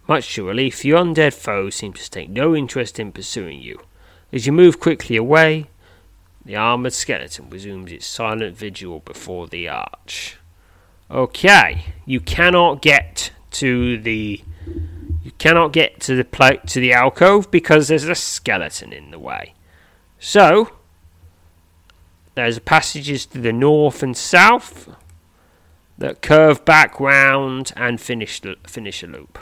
Much 0.05 0.35
to 0.35 0.41
your 0.41 0.49
relief, 0.49 0.81
the 0.81 0.91
undead 0.91 1.33
foe 1.33 1.69
seems 1.69 2.03
to 2.03 2.09
take 2.11 2.29
no 2.29 2.53
interest 2.53 2.99
in 2.99 3.13
pursuing 3.13 3.61
you. 3.61 3.79
As 4.33 4.45
you 4.45 4.51
move 4.51 4.81
quickly 4.81 5.15
away, 5.15 5.67
the 6.43 6.57
armoured 6.57 6.91
skeleton 6.91 7.49
resumes 7.49 7.91
its 7.91 8.05
silent 8.05 8.57
vigil 8.57 8.99
before 8.99 9.47
the 9.47 9.69
arch. 9.69 10.37
Okay, 11.09 11.85
you 12.05 12.19
cannot 12.19 12.81
get 12.81 13.31
to 13.51 13.97
the 13.97 14.43
you 15.23 15.31
cannot 15.37 15.73
get 15.73 15.99
to 16.01 16.15
the 16.15 16.23
pla- 16.23 16.61
to 16.67 16.79
the 16.79 16.93
alcove 16.93 17.49
because 17.51 17.87
there's 17.87 18.03
a 18.05 18.15
skeleton 18.15 18.93
in 18.93 19.11
the 19.11 19.19
way. 19.19 19.53
So 20.19 20.71
there's 22.35 22.59
passages 22.59 23.25
to 23.27 23.39
the 23.39 23.53
north 23.53 24.01
and 24.03 24.15
south 24.17 24.89
that 25.97 26.21
curve 26.21 26.65
back 26.65 26.99
round 26.99 27.71
and 27.75 28.01
finish 28.01 28.41
finish 28.65 29.03
a 29.03 29.07
loop. 29.07 29.39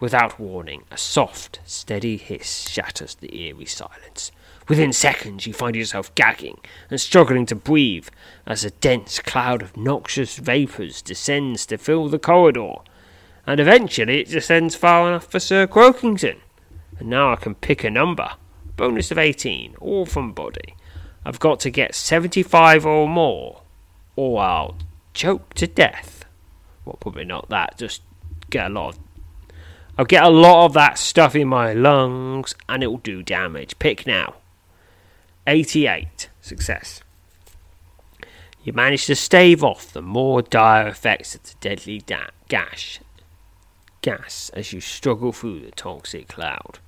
Without 0.00 0.38
warning, 0.38 0.82
a 0.90 0.98
soft, 0.98 1.60
steady 1.64 2.16
hiss 2.16 2.68
shatters 2.68 3.14
the 3.14 3.34
eerie 3.34 3.64
silence. 3.64 4.32
Within 4.68 4.92
seconds, 4.92 5.46
you 5.46 5.52
find 5.52 5.76
yourself 5.76 6.14
gagging 6.14 6.58
and 6.90 7.00
struggling 7.00 7.46
to 7.46 7.54
breathe 7.54 8.08
as 8.46 8.64
a 8.64 8.70
dense 8.70 9.18
cloud 9.20 9.62
of 9.62 9.76
noxious 9.76 10.36
vapours 10.38 11.02
descends 11.02 11.66
to 11.66 11.78
fill 11.78 12.08
the 12.08 12.18
corridor 12.18 12.76
and 13.46 13.60
eventually 13.60 14.20
it 14.20 14.30
descends 14.30 14.74
far 14.74 15.08
enough 15.08 15.26
for 15.26 15.38
Sir 15.38 15.66
Croakington. 15.66 16.36
And 16.98 17.10
now 17.10 17.32
I 17.32 17.36
can 17.36 17.54
pick 17.54 17.84
a 17.84 17.90
number. 17.90 18.30
Bonus 18.76 19.10
of 19.10 19.18
18, 19.18 19.76
all 19.80 20.06
from 20.06 20.32
body. 20.32 20.76
I've 21.24 21.40
got 21.40 21.60
to 21.60 21.70
get 21.70 21.94
75 21.94 22.84
or 22.84 23.08
more, 23.08 23.62
or 24.16 24.42
I'll 24.42 24.76
choke 25.12 25.54
to 25.54 25.66
death. 25.66 26.24
Well, 26.84 26.98
probably 27.00 27.24
not 27.24 27.48
that, 27.50 27.78
just 27.78 28.02
get 28.50 28.66
a 28.66 28.68
lot 28.68 28.94
of. 28.94 28.98
I'll 29.96 30.04
get 30.04 30.24
a 30.24 30.28
lot 30.28 30.66
of 30.66 30.72
that 30.72 30.98
stuff 30.98 31.36
in 31.36 31.46
my 31.46 31.72
lungs 31.72 32.54
and 32.68 32.82
it 32.82 32.88
will 32.88 32.98
do 32.98 33.22
damage. 33.22 33.78
Pick 33.78 34.06
now. 34.08 34.34
88. 35.46 36.28
Success. 36.40 37.00
You 38.64 38.72
manage 38.72 39.06
to 39.06 39.14
stave 39.14 39.62
off 39.62 39.92
the 39.92 40.02
more 40.02 40.42
dire 40.42 40.88
effects 40.88 41.36
of 41.36 41.44
the 41.44 41.54
deadly 41.60 42.00
da- 42.00 42.30
gash 42.48 42.98
gas 44.04 44.50
as 44.52 44.70
you 44.70 44.82
struggle 44.82 45.32
through 45.32 45.60
the 45.60 45.70
toxic 45.70 46.28
cloud. 46.28 46.78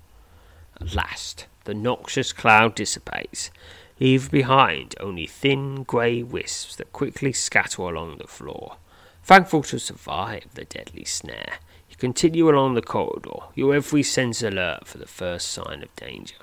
At 0.79 0.95
last, 0.95 1.47
the 1.65 1.73
noxious 1.73 2.31
cloud 2.31 2.75
dissipates, 2.75 3.51
leaving 3.99 4.31
behind 4.31 4.95
only 5.01 5.27
thin 5.27 5.83
grey 5.85 6.23
wisps 6.23 6.77
that 6.77 6.93
quickly 6.93 7.33
scatter 7.33 7.81
along 7.81 8.19
the 8.19 8.27
floor. 8.27 8.77
Thankful 9.25 9.63
to 9.63 9.79
survive 9.79 10.45
the 10.53 10.67
deadly 10.67 11.07
snare, 11.07 11.55
you 11.89 11.97
continue 11.97 12.51
along 12.51 12.75
the 12.75 12.83
corridor, 12.83 13.45
your 13.55 13.75
every 13.75 14.03
sense 14.03 14.43
alert 14.43 14.87
for 14.87 14.99
the 14.99 15.07
first 15.07 15.49
sign 15.49 15.83
of 15.83 15.97
danger. 15.97 16.37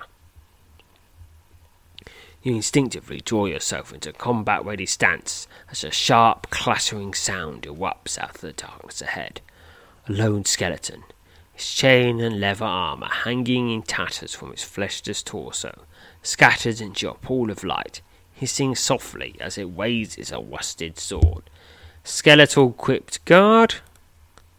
You 2.42 2.56
instinctively 2.56 3.20
draw 3.20 3.46
yourself 3.46 3.92
into 3.92 4.12
combat 4.12 4.64
ready 4.64 4.86
stance 4.86 5.46
as 5.70 5.84
a 5.84 5.92
sharp 5.92 6.50
clattering 6.50 7.14
sound 7.14 7.62
erupts 7.62 8.18
out 8.18 8.34
of 8.34 8.40
the 8.40 8.52
darkness 8.52 9.00
ahead 9.00 9.40
a 10.08 10.12
lone 10.12 10.44
skeleton, 10.44 11.04
his 11.52 11.72
chain 11.72 12.20
and 12.20 12.40
leather 12.40 12.64
armour 12.64 13.08
hanging 13.08 13.70
in 13.70 13.82
tatters 13.82 14.34
from 14.34 14.52
its 14.52 14.64
fleshless 14.64 15.22
torso, 15.22 15.82
scattered 16.22 16.80
into 16.80 17.08
a 17.10 17.14
pool 17.14 17.50
of 17.50 17.64
light, 17.64 18.00
hissing 18.32 18.74
softly 18.74 19.36
as 19.40 19.56
it 19.56 19.64
raises 19.64 20.32
a 20.32 20.40
rusted 20.40 20.98
sword. 20.98 21.48
Skeletal 22.02 22.70
equipped 22.70 23.24
guard. 23.24 23.76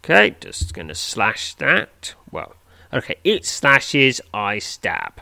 Okay, 0.02 0.36
just 0.40 0.74
gonna 0.74 0.94
slash 0.94 1.54
that. 1.54 2.14
Well, 2.30 2.56
okay, 2.92 3.16
it 3.24 3.44
slashes, 3.44 4.20
I 4.32 4.58
stab. 4.58 5.20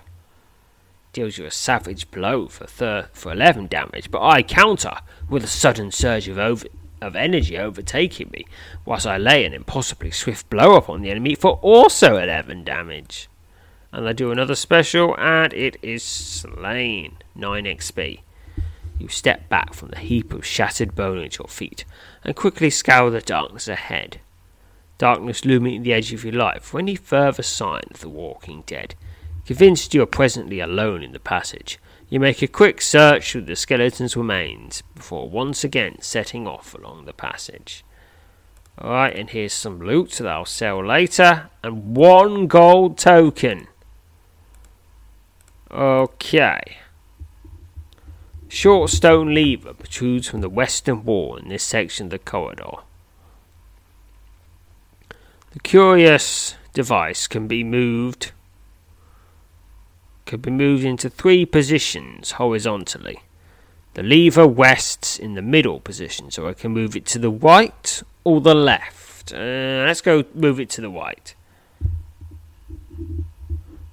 Deals 1.12 1.38
you 1.38 1.44
a 1.44 1.50
savage 1.50 2.10
blow 2.10 2.48
for 2.48 2.66
thir- 2.66 3.08
for 3.12 3.32
11 3.32 3.68
damage, 3.68 4.10
but 4.10 4.22
I 4.22 4.42
counter 4.42 4.98
with 5.28 5.44
a 5.44 5.48
sudden 5.48 5.90
surge 5.92 6.28
of 6.28 6.38
over- 6.38 6.66
of 7.04 7.14
energy 7.14 7.56
overtaking 7.58 8.30
me, 8.30 8.46
whilst 8.84 9.06
I 9.06 9.18
lay 9.18 9.44
an 9.44 9.52
impossibly 9.52 10.10
swift 10.10 10.48
blow 10.50 10.74
upon 10.74 11.02
the 11.02 11.10
enemy 11.10 11.34
for 11.34 11.58
also 11.62 12.16
11 12.16 12.64
damage. 12.64 13.28
And 13.92 14.08
I 14.08 14.12
do 14.12 14.32
another 14.32 14.54
special, 14.54 15.14
and 15.18 15.52
it 15.52 15.76
is 15.82 16.02
slain. 16.02 17.18
9 17.36 17.64
XP. 17.64 18.20
You 18.98 19.08
step 19.08 19.48
back 19.48 19.74
from 19.74 19.88
the 19.88 19.98
heap 19.98 20.32
of 20.32 20.46
shattered 20.46 20.94
bone 20.94 21.18
at 21.18 21.38
your 21.38 21.48
feet 21.48 21.84
and 22.22 22.36
quickly 22.36 22.70
scour 22.70 23.10
the 23.10 23.20
darkness 23.20 23.68
ahead. 23.68 24.20
Darkness 24.98 25.44
looming 25.44 25.78
at 25.78 25.82
the 25.84 25.92
edge 25.92 26.12
of 26.12 26.24
your 26.24 26.32
life 26.32 26.62
for 26.62 26.78
any 26.78 26.94
further 26.94 27.42
sign 27.42 27.82
of 27.90 28.00
the 28.00 28.08
walking 28.08 28.62
dead. 28.66 28.94
Convinced 29.44 29.94
you 29.94 30.02
are 30.02 30.06
presently 30.06 30.60
alone 30.60 31.02
in 31.02 31.12
the 31.12 31.18
passage, 31.18 31.78
you 32.14 32.20
make 32.20 32.42
a 32.42 32.46
quick 32.46 32.80
search 32.80 33.32
through 33.32 33.40
the 33.40 33.56
skeleton's 33.56 34.16
remains 34.16 34.84
before 34.94 35.28
once 35.28 35.64
again 35.64 36.00
setting 36.00 36.46
off 36.46 36.72
along 36.72 37.06
the 37.06 37.12
passage. 37.12 37.84
Alright, 38.80 39.16
and 39.16 39.30
here's 39.30 39.52
some 39.52 39.80
loot 39.80 40.12
that 40.12 40.28
I'll 40.28 40.44
sell 40.44 40.86
later, 40.86 41.50
and 41.64 41.96
one 41.96 42.46
gold 42.46 42.98
token. 42.98 43.66
Okay. 45.72 46.60
Short 48.46 48.90
stone 48.90 49.34
lever 49.34 49.74
protrudes 49.74 50.28
from 50.28 50.40
the 50.40 50.48
western 50.48 51.04
wall 51.04 51.36
in 51.36 51.48
this 51.48 51.64
section 51.64 52.06
of 52.06 52.10
the 52.10 52.20
corridor. 52.20 52.76
The 55.50 55.58
curious 55.64 56.54
device 56.74 57.26
can 57.26 57.48
be 57.48 57.64
moved 57.64 58.30
could 60.26 60.42
be 60.42 60.50
moved 60.50 60.84
into 60.84 61.10
three 61.10 61.44
positions 61.44 62.32
horizontally. 62.32 63.20
The 63.94 64.02
lever 64.02 64.46
rests 64.46 65.18
in 65.18 65.34
the 65.34 65.42
middle 65.42 65.80
position, 65.80 66.30
so 66.30 66.48
I 66.48 66.54
can 66.54 66.72
move 66.72 66.96
it 66.96 67.06
to 67.06 67.18
the 67.18 67.30
right 67.30 68.02
or 68.24 68.40
the 68.40 68.54
left. 68.54 69.32
Uh, 69.32 69.84
let's 69.86 70.00
go 70.00 70.24
move 70.34 70.58
it 70.58 70.70
to 70.70 70.80
the 70.80 70.90
right. 70.90 71.34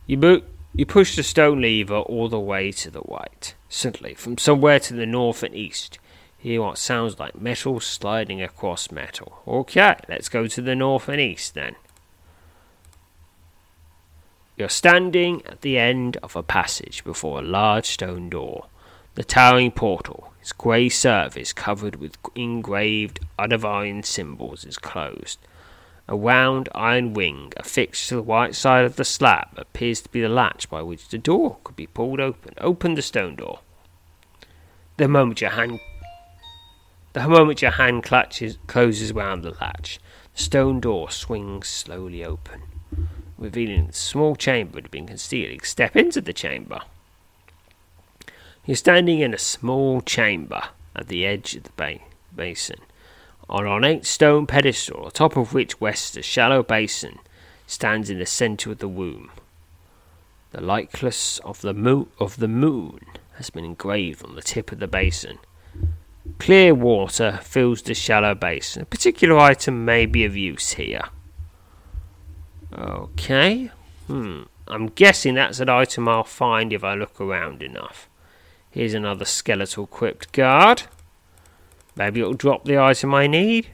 You 0.07 0.17
move, 0.17 0.43
you 0.73 0.85
push 0.85 1.15
the 1.15 1.23
stone 1.23 1.61
lever 1.61 1.99
all 1.99 2.29
the 2.29 2.39
way 2.39 2.71
to 2.71 2.89
the 2.89 3.01
right. 3.01 3.53
Suddenly, 3.69 4.15
from 4.15 4.37
somewhere 4.37 4.79
to 4.79 4.93
the 4.93 5.05
north 5.05 5.43
and 5.43 5.55
east, 5.55 5.99
hear 6.37 6.61
what 6.61 6.77
sounds 6.77 7.19
like 7.19 7.39
metal 7.39 7.79
sliding 7.79 8.41
across 8.41 8.91
metal. 8.91 9.41
Okay, 9.47 9.95
let's 10.09 10.29
go 10.29 10.47
to 10.47 10.61
the 10.61 10.75
north 10.75 11.07
and 11.07 11.21
east 11.21 11.53
then. 11.53 11.75
You're 14.61 14.69
standing 14.69 15.43
at 15.47 15.61
the 15.61 15.79
end 15.79 16.17
of 16.17 16.35
a 16.35 16.43
passage 16.43 17.03
before 17.03 17.39
a 17.39 17.41
large 17.41 17.87
stone 17.87 18.29
door. 18.29 18.67
The 19.15 19.23
towering 19.23 19.71
portal, 19.71 20.33
its 20.39 20.51
grey 20.51 20.87
surface 20.87 21.51
covered 21.51 21.95
with 21.95 22.15
engraved 22.35 23.21
Ardavarian 23.39 24.05
symbols, 24.05 24.63
is 24.63 24.77
closed. 24.77 25.39
A 26.07 26.15
round 26.15 26.69
iron 26.75 27.15
ring 27.15 27.51
affixed 27.57 28.07
to 28.09 28.17
the 28.17 28.21
right 28.21 28.53
side 28.53 28.85
of 28.85 28.97
the 28.97 29.03
slab 29.03 29.47
appears 29.57 30.01
to 30.01 30.09
be 30.09 30.21
the 30.21 30.29
latch 30.29 30.69
by 30.69 30.83
which 30.83 31.07
the 31.07 31.17
door 31.17 31.57
could 31.63 31.75
be 31.75 31.87
pulled 31.87 32.19
open. 32.19 32.53
Open 32.59 32.93
the 32.93 33.01
stone 33.01 33.37
door. 33.37 33.61
The 34.97 35.07
moment 35.07 35.41
your 35.41 35.49
hand 35.49 35.79
the 37.13 37.27
moment 37.27 37.63
your 37.63 37.71
hand 37.71 38.03
clutches 38.03 38.59
closes 38.67 39.11
round 39.11 39.41
the 39.41 39.57
latch, 39.59 39.99
the 40.35 40.43
stone 40.43 40.79
door 40.79 41.09
swings 41.09 41.67
slowly 41.67 42.23
open, 42.23 42.61
revealing 43.41 43.89
a 43.89 43.93
small 43.93 44.35
chamber 44.35 44.77
had 44.77 44.91
been 44.91 45.07
concealed. 45.07 45.65
Step 45.65 45.95
into 45.95 46.21
the 46.21 46.31
chamber. 46.31 46.79
You're 48.65 48.77
standing 48.77 49.19
in 49.19 49.33
a 49.33 49.39
small 49.39 50.01
chamber 50.01 50.61
at 50.95 51.07
the 51.07 51.25
edge 51.25 51.55
of 51.55 51.63
the 51.63 51.71
ba- 51.75 51.99
basin. 52.33 52.79
On 53.49 53.65
an 53.65 53.71
ornate 53.71 54.05
stone 54.05 54.45
pedestal, 54.45 55.07
atop 55.07 55.35
of 55.35 55.53
which 55.53 55.81
rests 55.81 56.15
a 56.15 56.21
shallow 56.21 56.61
basin, 56.61 57.17
stands 57.65 58.09
in 58.09 58.19
the 58.19 58.25
centre 58.25 58.71
of 58.71 58.77
the 58.77 58.87
womb. 58.87 59.31
The 60.51 60.61
likeness 60.61 61.39
of 61.39 61.61
the, 61.61 61.73
mo- 61.73 62.09
of 62.19 62.37
the 62.37 62.47
moon 62.47 62.99
has 63.35 63.49
been 63.49 63.65
engraved 63.65 64.23
on 64.23 64.35
the 64.35 64.41
tip 64.41 64.71
of 64.71 64.79
the 64.79 64.87
basin. 64.87 65.39
Clear 66.37 66.75
water 66.75 67.39
fills 67.41 67.81
the 67.81 67.95
shallow 67.95 68.35
basin. 68.35 68.83
A 68.83 68.85
particular 68.85 69.37
item 69.39 69.83
may 69.83 70.05
be 70.05 70.23
of 70.25 70.37
use 70.37 70.73
here. 70.73 71.05
Okay. 72.77 73.71
Hmm. 74.07 74.43
I'm 74.67 74.87
guessing 74.87 75.35
that's 75.35 75.59
an 75.59 75.69
item 75.69 76.07
I'll 76.07 76.23
find 76.23 76.71
if 76.71 76.83
I 76.83 76.93
look 76.93 77.19
around 77.19 77.61
enough. 77.61 78.07
Here's 78.69 78.93
another 78.93 79.25
skeletal 79.25 79.85
crypt 79.85 80.31
guard. 80.31 80.83
Maybe 81.95 82.21
it'll 82.21 82.33
drop 82.33 82.63
the 82.63 82.77
item 82.77 83.13
I 83.13 83.27
need. 83.27 83.67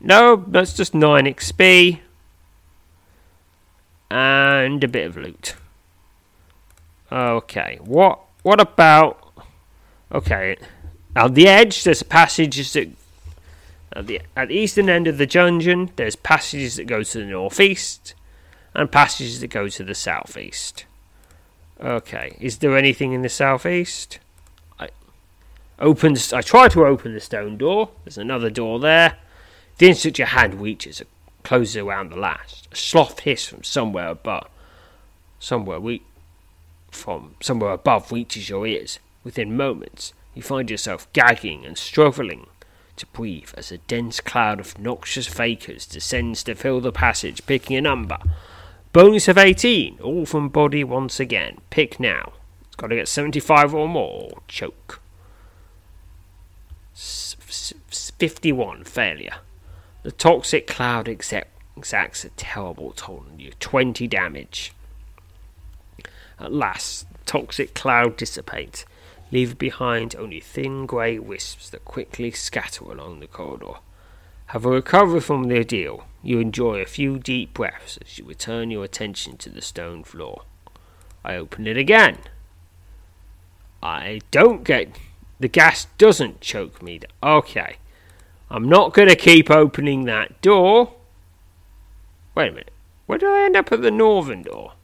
No, 0.00 0.44
that's 0.46 0.74
just 0.74 0.94
9 0.94 1.24
XP. 1.24 2.00
And 4.10 4.84
a 4.84 4.88
bit 4.88 5.06
of 5.06 5.16
loot. 5.16 5.54
Okay, 7.10 7.78
what 7.82 8.20
what 8.42 8.60
about 8.60 9.24
Okay. 10.12 10.56
At 11.16 11.34
the 11.34 11.48
edge 11.48 11.84
there's 11.84 12.02
passages 12.02 12.72
that 12.74 12.88
at 13.94 14.06
the 14.06 14.20
at 14.36 14.48
the 14.48 14.54
eastern 14.54 14.88
end 14.88 15.06
of 15.06 15.18
the 15.18 15.26
dungeon 15.26 15.90
there's 15.96 16.16
passages 16.16 16.76
that 16.76 16.86
go 16.86 17.02
to 17.02 17.18
the 17.18 17.24
northeast 17.24 18.14
and 18.74 18.90
passages 18.90 19.40
that 19.40 19.48
go 19.48 19.68
to 19.68 19.84
the 19.84 19.94
southeast. 19.94 20.84
Okay, 21.80 22.36
is 22.40 22.58
there 22.58 22.76
anything 22.76 23.12
in 23.12 23.22
the 23.22 23.28
southeast? 23.28 24.18
I 24.78 24.88
opens. 25.78 26.32
I 26.32 26.40
try 26.40 26.68
to 26.68 26.86
open 26.86 27.14
the 27.14 27.20
stone 27.20 27.56
door. 27.56 27.90
There's 28.04 28.18
another 28.18 28.50
door 28.50 28.80
there. 28.80 29.16
The 29.78 29.88
instant 29.88 30.18
your 30.18 30.28
hand 30.28 30.60
reaches 30.60 31.00
it, 31.00 31.08
closes 31.42 31.76
around 31.76 32.10
the 32.10 32.16
last. 32.16 32.68
A 32.72 32.76
sloth 32.76 33.20
hiss 33.20 33.46
from 33.46 33.64
somewhere 33.64 34.08
above. 34.08 34.48
Somewhere 35.40 35.80
we, 35.80 36.02
from 36.90 37.34
somewhere 37.40 37.72
above 37.72 38.12
reaches 38.12 38.48
your 38.48 38.66
ears. 38.66 38.98
Within 39.24 39.56
moments, 39.56 40.14
you 40.34 40.42
find 40.42 40.70
yourself 40.70 41.12
gagging 41.12 41.64
and 41.64 41.76
struggling 41.76 42.46
to 42.96 43.06
breathe 43.06 43.50
as 43.56 43.72
a 43.72 43.78
dense 43.78 44.20
cloud 44.20 44.60
of 44.60 44.78
noxious 44.78 45.26
vapors 45.26 45.86
descends 45.86 46.42
to 46.44 46.54
fill 46.54 46.80
the 46.80 46.92
passage, 46.92 47.44
picking 47.46 47.76
a 47.76 47.80
number 47.80 48.18
Bonus 48.94 49.26
of 49.26 49.36
18, 49.36 49.98
all 50.04 50.24
from 50.24 50.48
body 50.48 50.84
once 50.84 51.18
again. 51.18 51.58
Pick 51.68 51.98
now. 51.98 52.34
It's 52.64 52.76
got 52.76 52.86
to 52.86 52.94
get 52.94 53.08
75 53.08 53.74
or 53.74 53.88
more. 53.88 54.40
Choke. 54.46 55.00
S- 56.94 57.34
s- 57.48 58.12
51, 58.16 58.84
failure. 58.84 59.38
The 60.04 60.12
toxic 60.12 60.68
cloud 60.68 61.08
exacts 61.08 62.24
a 62.24 62.28
terrible 62.36 62.92
toll 62.92 63.24
on 63.32 63.40
you 63.40 63.50
20 63.58 64.06
damage. 64.06 64.72
At 66.38 66.52
last, 66.52 67.12
the 67.12 67.18
toxic 67.26 67.74
cloud 67.74 68.16
dissipates, 68.16 68.84
leaving 69.34 69.56
behind 69.56 70.14
only 70.14 70.38
thin 70.38 70.86
grey 70.86 71.18
wisps 71.18 71.68
that 71.68 71.84
quickly 71.84 72.30
scatter 72.30 72.84
along 72.84 73.18
the 73.18 73.26
corridor. 73.26 73.74
Have 74.46 74.64
a 74.64 74.70
recovery 74.70 75.20
from 75.20 75.44
the 75.44 75.56
ordeal, 75.56 76.04
you 76.22 76.38
enjoy 76.38 76.78
a 76.78 76.86
few 76.86 77.18
deep 77.18 77.52
breaths 77.52 77.98
as 78.00 78.16
you 78.16 78.24
return 78.24 78.70
your 78.70 78.84
attention 78.84 79.36
to 79.38 79.50
the 79.50 79.60
stone 79.60 80.04
floor. 80.04 80.42
I 81.24 81.34
open 81.34 81.66
it 81.66 81.76
again. 81.76 82.18
I 83.82 84.20
don't 84.30 84.62
get. 84.62 84.96
The 85.40 85.48
gas 85.48 85.88
doesn't 85.98 86.40
choke 86.40 86.80
me. 86.80 87.00
Okay. 87.20 87.78
I'm 88.48 88.68
not 88.68 88.94
going 88.94 89.08
to 89.08 89.16
keep 89.16 89.50
opening 89.50 90.04
that 90.04 90.40
door. 90.42 90.94
Wait 92.36 92.50
a 92.50 92.52
minute. 92.52 92.70
Where 93.06 93.18
do 93.18 93.26
I 93.26 93.46
end 93.46 93.56
up 93.56 93.72
at 93.72 93.82
the 93.82 93.90
northern 93.90 94.42
door? 94.42 94.74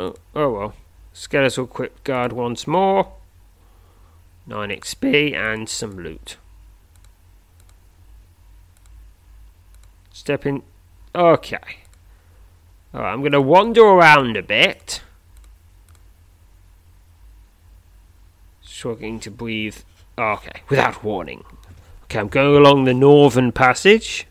Oh, 0.00 0.14
oh 0.34 0.50
well. 0.50 0.74
Skeletal 1.12 1.66
crypt 1.66 2.04
guard 2.04 2.32
once 2.32 2.66
more. 2.66 3.12
9 4.46 4.70
XP 4.70 5.34
and 5.34 5.68
some 5.68 5.98
loot. 5.98 6.38
Step 10.10 10.46
in. 10.46 10.62
Okay. 11.14 11.58
Alright, 12.94 13.12
I'm 13.12 13.20
going 13.20 13.32
to 13.32 13.42
wander 13.42 13.82
around 13.82 14.38
a 14.38 14.42
bit. 14.42 15.02
Struggling 18.62 19.20
to 19.20 19.30
breathe. 19.30 19.76
Okay, 20.18 20.62
without 20.68 21.04
warning. 21.04 21.44
Okay, 22.04 22.18
I'm 22.18 22.28
going 22.28 22.56
along 22.56 22.84
the 22.84 22.94
northern 22.94 23.52
passage. 23.52 24.26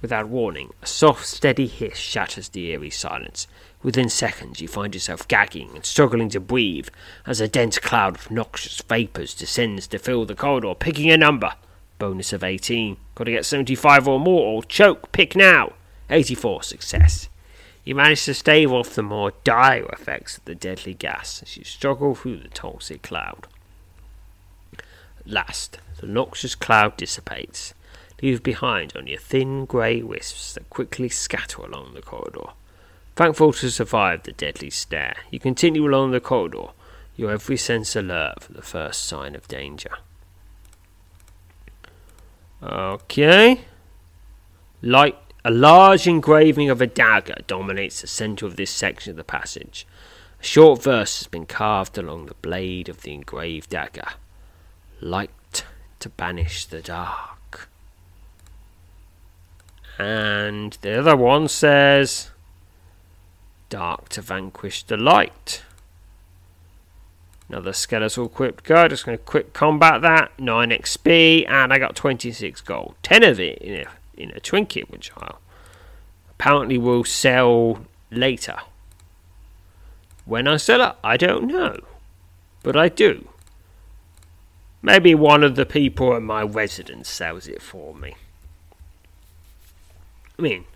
Without 0.00 0.28
warning, 0.28 0.72
a 0.82 0.86
soft, 0.86 1.26
steady 1.26 1.66
hiss 1.66 1.98
shatters 1.98 2.48
the 2.48 2.70
eerie 2.70 2.90
silence. 2.90 3.46
Within 3.82 4.08
seconds, 4.08 4.60
you 4.60 4.68
find 4.68 4.94
yourself 4.94 5.26
gagging 5.26 5.70
and 5.74 5.84
struggling 5.84 6.28
to 6.30 6.40
breathe 6.40 6.88
as 7.26 7.40
a 7.40 7.48
dense 7.48 7.78
cloud 7.78 8.16
of 8.16 8.30
noxious 8.30 8.80
vapours 8.80 9.34
descends 9.34 9.88
to 9.88 9.98
fill 9.98 10.24
the 10.24 10.36
corridor, 10.36 10.74
picking 10.74 11.10
a 11.10 11.16
number. 11.16 11.54
Bonus 11.98 12.32
of 12.32 12.44
18. 12.44 12.96
Got 13.16 13.24
to 13.24 13.32
get 13.32 13.44
75 13.44 14.06
or 14.06 14.20
more, 14.20 14.46
or 14.46 14.62
choke. 14.62 15.10
Pick 15.10 15.34
now. 15.34 15.72
84. 16.10 16.62
Success. 16.62 17.28
You 17.84 17.96
manage 17.96 18.24
to 18.26 18.34
stave 18.34 18.70
off 18.70 18.94
the 18.94 19.02
more 19.02 19.32
dire 19.42 19.86
effects 19.86 20.38
of 20.38 20.44
the 20.44 20.54
deadly 20.54 20.94
gas 20.94 21.42
as 21.42 21.56
you 21.56 21.64
struggle 21.64 22.14
through 22.14 22.36
the 22.36 22.48
toxic 22.48 23.02
cloud. 23.02 23.48
At 25.18 25.26
last, 25.26 25.78
the 26.00 26.06
noxious 26.06 26.54
cloud 26.54 26.96
dissipates, 26.96 27.74
leaving 28.22 28.42
behind 28.42 28.92
only 28.94 29.14
a 29.14 29.18
thin 29.18 29.64
grey 29.64 30.02
wisps 30.02 30.54
that 30.54 30.70
quickly 30.70 31.08
scatter 31.08 31.62
along 31.62 31.94
the 31.94 32.02
corridor. 32.02 32.50
Thankful 33.14 33.52
to 33.52 33.70
survive 33.70 34.22
the 34.22 34.32
deadly 34.32 34.70
stare, 34.70 35.16
you 35.30 35.38
continue 35.38 35.86
along 35.86 36.12
the 36.12 36.20
corridor, 36.20 36.68
your 37.14 37.30
every 37.30 37.58
sense 37.58 37.94
alert 37.94 38.42
for 38.42 38.52
the 38.54 38.62
first 38.62 39.04
sign 39.04 39.34
of 39.34 39.46
danger. 39.48 39.90
Okay. 42.62 43.62
Light, 44.80 45.18
a 45.44 45.50
large 45.50 46.06
engraving 46.06 46.70
of 46.70 46.80
a 46.80 46.86
dagger 46.86 47.36
dominates 47.46 48.00
the 48.00 48.06
centre 48.06 48.46
of 48.46 48.56
this 48.56 48.70
section 48.70 49.10
of 49.10 49.16
the 49.16 49.24
passage. 49.24 49.86
A 50.40 50.44
short 50.44 50.82
verse 50.82 51.20
has 51.20 51.28
been 51.28 51.46
carved 51.46 51.98
along 51.98 52.26
the 52.26 52.34
blade 52.34 52.88
of 52.88 53.02
the 53.02 53.12
engraved 53.12 53.70
dagger. 53.70 54.08
Light 55.00 55.64
to 56.00 56.08
banish 56.08 56.64
the 56.64 56.80
dark. 56.80 57.68
And 59.98 60.78
the 60.80 60.98
other 60.98 61.16
one 61.16 61.46
says 61.46 62.31
dark 63.72 64.10
to 64.10 64.20
vanquish 64.20 64.82
the 64.82 64.98
light. 64.98 65.62
Another 67.48 67.72
skeletal 67.72 68.26
equipped 68.26 68.64
guy. 68.64 68.86
Just 68.88 69.06
going 69.06 69.16
to 69.16 69.24
quick 69.24 69.54
combat 69.54 70.02
that. 70.02 70.38
9 70.38 70.68
XP, 70.68 71.48
and 71.48 71.72
I 71.72 71.78
got 71.78 71.96
26 71.96 72.60
gold. 72.60 72.96
10 73.02 73.22
of 73.22 73.40
it 73.40 73.58
in 73.62 73.86
a, 73.86 73.86
in 74.14 74.30
a 74.32 74.40
trinket, 74.40 74.90
which 74.90 75.10
I 75.16 75.36
apparently 76.30 76.76
will 76.76 77.02
sell 77.02 77.86
later. 78.10 78.58
When 80.26 80.46
I 80.46 80.58
sell 80.58 80.82
it, 80.82 80.96
I 81.02 81.16
don't 81.16 81.46
know. 81.46 81.78
But 82.62 82.76
I 82.76 82.90
do. 82.90 83.26
Maybe 84.82 85.14
one 85.14 85.42
of 85.42 85.56
the 85.56 85.64
people 85.64 86.14
at 86.14 86.20
my 86.20 86.42
residence 86.42 87.08
sells 87.08 87.48
it 87.48 87.62
for 87.62 87.94
me. 87.94 88.16
I 90.38 90.42
mean, 90.42 90.66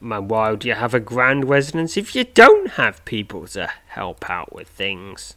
man, 0.00 0.28
why 0.28 0.54
do 0.54 0.68
you 0.68 0.74
have 0.74 0.94
a 0.94 1.00
grand 1.00 1.48
residence 1.48 1.96
if 1.96 2.14
you 2.14 2.24
don't 2.24 2.72
have 2.72 3.04
people 3.04 3.46
to 3.48 3.70
help 3.88 4.28
out 4.30 4.54
with 4.54 4.68
things? 4.68 5.34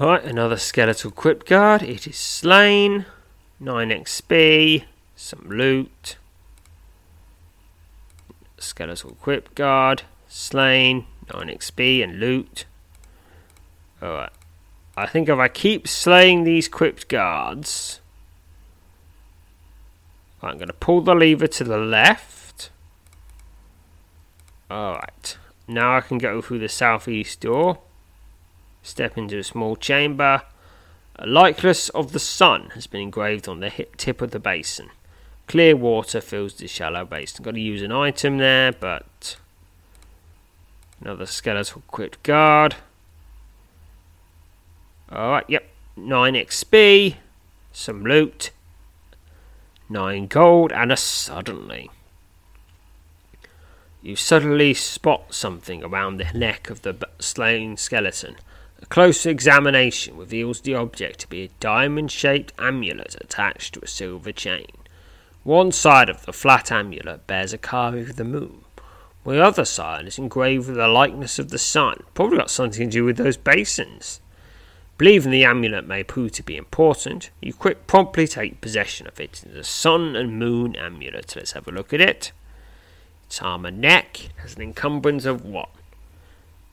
Alright, 0.00 0.24
another 0.24 0.56
skeletal 0.56 1.10
crypt 1.10 1.46
guard. 1.46 1.82
It 1.82 2.06
is 2.06 2.16
slain. 2.16 3.04
9 3.58 3.90
XP. 3.90 4.84
Some 5.14 5.46
loot. 5.46 6.16
Skeletal 8.58 9.16
crypt 9.20 9.54
guard. 9.54 10.02
Slain. 10.26 11.04
9 11.34 11.48
XP 11.48 12.02
and 12.02 12.18
loot. 12.18 12.64
Alright. 14.02 14.32
I 14.96 15.06
think 15.06 15.28
if 15.28 15.38
I 15.38 15.48
keep 15.48 15.86
slaying 15.86 16.44
these 16.44 16.68
crypt 16.68 17.08
guards, 17.08 17.99
I'm 20.42 20.56
going 20.56 20.68
to 20.68 20.74
pull 20.74 21.02
the 21.02 21.14
lever 21.14 21.46
to 21.46 21.64
the 21.64 21.76
left. 21.78 22.70
Alright. 24.70 25.36
Now 25.68 25.96
I 25.96 26.00
can 26.00 26.18
go 26.18 26.40
through 26.40 26.60
the 26.60 26.68
southeast 26.68 27.40
door. 27.40 27.78
Step 28.82 29.18
into 29.18 29.38
a 29.38 29.44
small 29.44 29.76
chamber. 29.76 30.42
A 31.16 31.26
likeness 31.26 31.90
of 31.90 32.12
the 32.12 32.18
sun 32.18 32.70
has 32.74 32.86
been 32.86 33.02
engraved 33.02 33.48
on 33.48 33.60
the 33.60 33.70
tip 33.96 34.22
of 34.22 34.30
the 34.30 34.38
basin. 34.38 34.88
Clear 35.46 35.76
water 35.76 36.20
fills 36.20 36.54
the 36.54 36.66
shallow 36.66 37.04
basin. 37.04 37.42
Got 37.42 37.54
to 37.54 37.60
use 37.60 37.82
an 37.82 37.92
item 37.92 38.38
there, 38.38 38.72
but 38.72 39.36
another 41.00 41.26
skeletal 41.26 41.82
crypt 41.88 42.22
guard. 42.22 42.76
Alright, 45.12 45.44
yep. 45.48 45.68
9 45.96 46.34
XP, 46.34 47.16
some 47.72 48.04
loot, 48.04 48.52
9 49.90 50.28
gold, 50.28 50.72
and 50.72 50.90
a 50.90 50.96
suddenly. 50.96 51.90
You 54.00 54.16
suddenly 54.16 54.72
spot 54.72 55.34
something 55.34 55.84
around 55.84 56.16
the 56.16 56.32
neck 56.32 56.70
of 56.70 56.82
the 56.82 56.96
slain 57.18 57.76
skeleton. 57.76 58.36
A 58.80 58.86
closer 58.86 59.28
examination 59.28 60.16
reveals 60.16 60.62
the 60.62 60.74
object 60.74 61.20
to 61.20 61.28
be 61.28 61.42
a 61.42 61.50
diamond 61.60 62.10
shaped 62.10 62.54
amulet 62.58 63.16
attached 63.20 63.74
to 63.74 63.80
a 63.82 63.86
silver 63.86 64.32
chain. 64.32 64.70
One 65.42 65.72
side 65.72 66.08
of 66.08 66.24
the 66.24 66.32
flat 66.32 66.72
amulet 66.72 67.26
bears 67.26 67.52
a 67.52 67.58
carving 67.58 68.08
of 68.08 68.16
the 68.16 68.24
moon, 68.24 68.64
the 69.24 69.44
other 69.44 69.64
side 69.64 70.06
is 70.06 70.18
engraved 70.18 70.68
with 70.68 70.78
a 70.78 70.88
likeness 70.88 71.38
of 71.38 71.50
the 71.50 71.58
sun. 71.58 72.04
Probably 72.14 72.38
got 72.38 72.50
something 72.50 72.88
to 72.88 72.92
do 72.92 73.04
with 73.04 73.16
those 73.16 73.36
basins. 73.36 74.20
Believing 75.00 75.32
the 75.32 75.44
amulet 75.44 75.88
may 75.88 76.04
prove 76.04 76.32
to 76.32 76.42
be 76.42 76.58
important, 76.58 77.30
you 77.40 77.54
quick 77.54 77.86
promptly 77.86 78.26
take 78.26 78.60
possession 78.60 79.06
of 79.06 79.18
it. 79.18 79.42
It's 79.46 79.56
a 79.56 79.64
sun 79.64 80.14
and 80.14 80.38
moon 80.38 80.76
amulet. 80.76 81.34
Let's 81.34 81.52
have 81.52 81.66
a 81.66 81.70
look 81.70 81.94
at 81.94 82.02
it. 82.02 82.32
Its 83.26 83.40
armor 83.40 83.70
neck 83.70 84.28
has 84.42 84.56
an 84.56 84.62
encumbrance 84.62 85.24
of 85.24 85.42
one. 85.42 85.70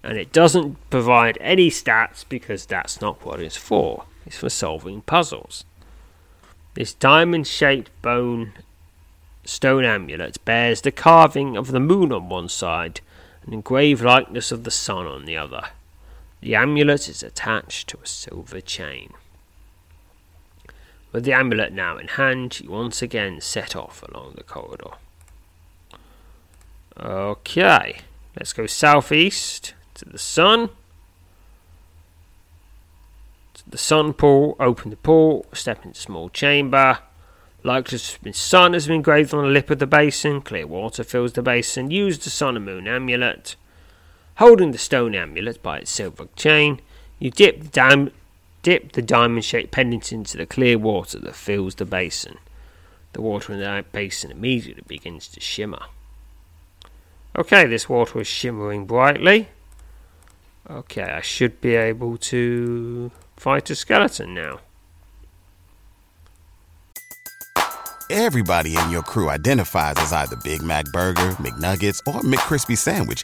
And 0.04 0.18
it 0.18 0.34
doesn't 0.34 0.76
provide 0.90 1.38
any 1.40 1.70
stats 1.70 2.26
because 2.28 2.66
that's 2.66 3.00
not 3.00 3.26
what 3.26 3.40
it's 3.40 3.56
for. 3.56 4.04
It's 4.26 4.40
for 4.40 4.50
solving 4.50 5.04
puzzles. 5.04 5.64
This 6.74 6.94
diamond 6.94 7.48
shaped 7.48 7.92
bone 8.02 8.52
stone 9.46 9.86
amulet 9.86 10.44
bears 10.44 10.82
the 10.82 10.92
carving 10.92 11.56
of 11.56 11.72
the 11.72 11.80
moon 11.80 12.12
on 12.12 12.28
one 12.28 12.50
side 12.50 13.00
and 13.46 13.54
engraved 13.54 14.04
likeness 14.04 14.52
of 14.52 14.66
the 14.66 14.70
sun 14.70 15.08
on 15.08 15.24
the 15.24 15.38
other. 15.38 15.70
The 16.48 16.56
amulet 16.56 17.10
is 17.10 17.24
attached 17.24 17.90
to 17.90 17.98
a 18.02 18.08
silver 18.08 18.62
chain. 18.62 19.12
With 21.12 21.26
the 21.26 21.34
amulet 21.34 21.74
now 21.74 21.98
in 21.98 22.08
hand, 22.08 22.62
you 22.62 22.72
once 22.72 23.02
again 23.02 23.42
set 23.42 23.76
off 23.76 24.02
along 24.02 24.36
the 24.38 24.46
corridor. 24.46 24.92
Okay, 26.98 27.98
let's 28.38 28.54
go 28.54 28.66
southeast 28.66 29.74
to 29.96 30.06
the 30.06 30.18
sun. 30.18 30.70
To 33.56 33.70
the 33.70 33.78
sun 33.78 34.14
pool, 34.14 34.56
open 34.58 34.90
the 34.90 34.96
pool, 34.96 35.48
step 35.52 35.84
into 35.84 36.00
small 36.00 36.30
chamber. 36.30 37.00
Likely 37.62 38.00
the 38.24 38.32
sun 38.32 38.72
has 38.72 38.88
been 38.88 38.96
engraved 38.96 39.34
on 39.34 39.44
the 39.44 39.50
lip 39.50 39.70
of 39.70 39.80
the 39.80 39.86
basin. 39.86 40.40
Clear 40.40 40.66
water 40.66 41.04
fills 41.04 41.34
the 41.34 41.42
basin. 41.42 41.92
Use 41.92 42.18
the 42.18 42.30
sun 42.30 42.56
and 42.56 42.64
moon 42.64 42.88
amulet. 42.88 43.58
Holding 44.38 44.72
the 44.72 44.78
stone 44.78 45.16
amulet 45.16 45.64
by 45.64 45.80
its 45.80 45.92
silver 45.92 46.28
chain, 46.36 46.80
you 47.18 47.32
dip 47.32 47.72
the, 47.72 48.12
dip 48.62 48.92
the 48.92 49.02
diamond 49.02 49.44
shaped 49.44 49.72
pendant 49.72 50.12
into 50.12 50.38
the 50.38 50.46
clear 50.46 50.78
water 50.78 51.18
that 51.20 51.36
fills 51.36 51.74
the 51.76 51.86
basin. 51.86 52.38
The 53.14 53.22
water 53.22 53.54
in 53.54 53.60
the 53.60 53.86
basin 53.92 54.30
immediately 54.30 54.84
begins 54.88 55.28
to 55.30 55.40
shimmer. 55.40 55.82
Okay, 57.36 57.66
this 57.66 57.90
water 57.90 58.22
is 58.22 58.28
shimmering 58.28 58.86
brightly. 58.86 59.48
Okay, 60.70 61.02
I 61.02 61.22
should 61.22 61.60
be 61.60 61.74
able 61.74 62.18
to 62.18 63.12
fight 63.38 63.72
a 63.72 63.76
skeleton 63.76 64.36
now. 64.36 64.60
Everybody 68.12 68.78
in 68.78 68.92
your 68.92 69.02
crew 69.02 69.30
identifies 69.30 69.96
as 69.98 70.14
either 70.14 70.36
Big 70.44 70.62
Mac 70.62 70.86
Burger, 70.94 71.32
McNuggets, 71.42 72.02
or 72.06 72.22
McCrispy 72.22 72.78
Sandwich 72.78 73.24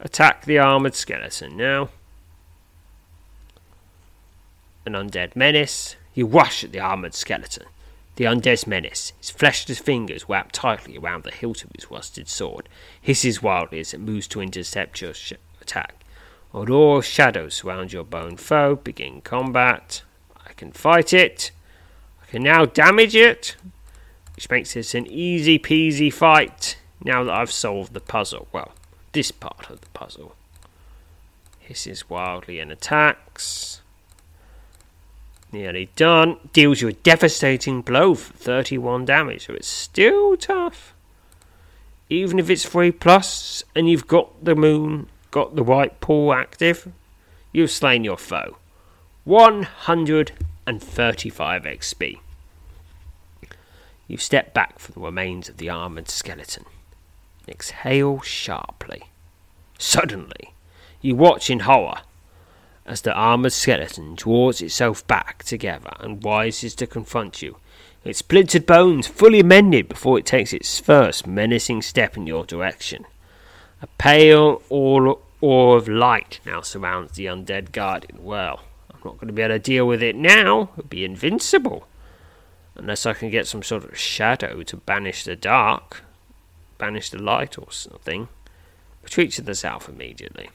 Attack 0.00 0.44
the 0.44 0.58
armoured 0.58 0.94
skeleton 0.94 1.56
now. 1.56 1.88
An 4.84 4.92
undead 4.92 5.34
menace. 5.34 5.96
You 6.14 6.26
rush 6.26 6.62
at 6.64 6.72
the 6.72 6.80
armoured 6.80 7.14
skeleton. 7.14 7.66
The 8.16 8.24
undead 8.24 8.66
menace, 8.66 9.12
his 9.18 9.30
fleshless 9.30 9.78
fingers 9.78 10.26
wrapped 10.26 10.54
tightly 10.54 10.96
around 10.96 11.24
the 11.24 11.30
hilt 11.30 11.62
of 11.64 11.70
his 11.74 11.90
rusted 11.90 12.28
sword, 12.28 12.66
hisses 13.00 13.42
wildly 13.42 13.80
as 13.80 13.92
it 13.92 14.00
moves 14.00 14.26
to 14.28 14.40
intercept 14.40 15.02
your 15.02 15.12
sh- 15.12 15.34
attack. 15.60 16.02
Although 16.54 17.02
shadows 17.02 17.56
surround 17.56 17.92
your 17.92 18.04
bone 18.04 18.38
foe, 18.38 18.76
begin 18.76 19.20
combat. 19.20 20.02
I 20.46 20.54
can 20.54 20.72
fight 20.72 21.12
it. 21.12 21.50
I 22.22 22.30
can 22.30 22.42
now 22.42 22.64
damage 22.64 23.14
it, 23.14 23.56
which 24.34 24.48
makes 24.48 24.72
this 24.72 24.94
an 24.94 25.06
easy 25.06 25.58
peasy 25.58 26.10
fight 26.10 26.78
now 27.04 27.22
that 27.24 27.34
I've 27.34 27.52
solved 27.52 27.92
the 27.92 28.00
puzzle. 28.00 28.48
Well, 28.50 28.72
this 29.16 29.30
part 29.30 29.70
of 29.70 29.80
the 29.80 29.88
puzzle. 29.94 30.34
Hisses 31.58 32.10
wildly 32.10 32.60
and 32.60 32.70
attacks. 32.70 33.80
Nearly 35.50 35.88
done. 35.96 36.36
Deals 36.52 36.82
you 36.82 36.88
a 36.88 36.92
devastating 36.92 37.80
blow 37.80 38.14
for 38.14 38.34
31 38.34 39.06
damage, 39.06 39.46
so 39.46 39.54
it's 39.54 39.66
still 39.66 40.36
tough. 40.36 40.92
Even 42.10 42.38
if 42.38 42.50
it's 42.50 42.66
3 42.66 42.92
plus 42.92 43.64
and 43.74 43.88
you've 43.88 44.06
got 44.06 44.44
the 44.44 44.54
moon, 44.54 45.06
got 45.30 45.56
the 45.56 45.62
white 45.62 45.98
pool 46.02 46.34
active, 46.34 46.92
you've 47.52 47.70
slain 47.70 48.04
your 48.04 48.18
foe. 48.18 48.58
135 49.24 51.62
XP. 51.62 52.18
You 54.06 54.18
step 54.18 54.52
back 54.52 54.78
from 54.78 54.92
the 54.92 55.00
remains 55.00 55.48
of 55.48 55.56
the 55.56 55.70
armoured 55.70 56.10
skeleton 56.10 56.66
exhale 57.48 58.20
sharply. 58.20 59.04
Suddenly, 59.78 60.54
you 61.00 61.14
watch 61.14 61.50
in 61.50 61.60
horror 61.60 62.00
as 62.86 63.00
the 63.00 63.12
armoured 63.12 63.52
skeleton 63.52 64.14
draws 64.14 64.62
itself 64.62 65.06
back 65.06 65.42
together 65.42 65.90
and 65.98 66.24
rises 66.24 66.74
to 66.76 66.86
confront 66.86 67.42
you, 67.42 67.56
its 68.04 68.20
splintered 68.20 68.64
bones 68.64 69.08
fully 69.08 69.42
mended 69.42 69.88
before 69.88 70.18
it 70.18 70.24
takes 70.24 70.52
its 70.52 70.78
first 70.78 71.26
menacing 71.26 71.82
step 71.82 72.16
in 72.16 72.26
your 72.26 72.44
direction. 72.44 73.04
A 73.82 73.88
pale 73.98 74.62
aura 74.68 75.14
of 75.42 75.88
light 75.88 76.38
now 76.46 76.60
surrounds 76.60 77.12
the 77.12 77.26
undead 77.26 77.72
guardian. 77.72 78.22
Well, 78.22 78.62
I'm 78.90 79.00
not 79.04 79.18
going 79.18 79.26
to 79.26 79.32
be 79.32 79.42
able 79.42 79.54
to 79.54 79.58
deal 79.58 79.86
with 79.86 80.02
it 80.02 80.14
now. 80.14 80.70
It'll 80.78 80.88
be 80.88 81.04
invincible. 81.04 81.88
Unless 82.76 83.06
I 83.06 83.12
can 83.12 83.30
get 83.30 83.46
some 83.46 83.62
sort 83.62 83.84
of 83.84 83.98
shadow 83.98 84.62
to 84.62 84.76
banish 84.76 85.24
the 85.24 85.34
dark. 85.34 86.04
Banish 86.78 87.10
the 87.10 87.18
light 87.18 87.58
or 87.58 87.70
something. 87.70 88.28
Retreat 89.02 89.32
to 89.32 89.42
the 89.42 89.54
south 89.54 89.88
immediately. 89.88 90.50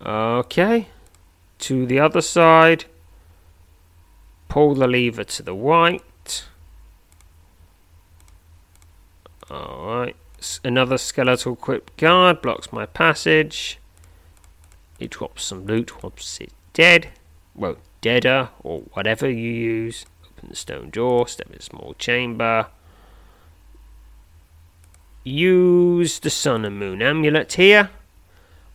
Okay. 0.00 0.88
To 1.60 1.86
the 1.86 2.00
other 2.00 2.20
side. 2.20 2.84
Pull 4.48 4.74
the 4.74 4.86
lever 4.86 5.24
to 5.24 5.42
the 5.42 5.54
right. 5.54 6.44
Alright. 9.50 10.16
Another 10.62 10.98
skeletal 10.98 11.54
equipped 11.54 11.96
guard 11.96 12.42
blocks 12.42 12.72
my 12.72 12.86
passage. 12.86 13.78
It 14.98 15.10
drops 15.10 15.44
some 15.44 15.66
loot 15.66 16.02
once 16.02 16.38
it's 16.40 16.52
dead. 16.72 17.08
Well, 17.54 17.76
deader, 18.00 18.50
or 18.62 18.80
whatever 18.92 19.28
you 19.28 19.50
use. 19.50 20.06
Open 20.24 20.48
the 20.50 20.56
stone 20.56 20.90
door, 20.90 21.26
step 21.28 21.48
in 21.50 21.56
a 21.56 21.62
small 21.62 21.94
chamber. 21.98 22.66
Use 25.24 26.18
the 26.18 26.28
sun 26.28 26.66
and 26.66 26.78
moon 26.78 27.00
amulet 27.00 27.54
here. 27.54 27.88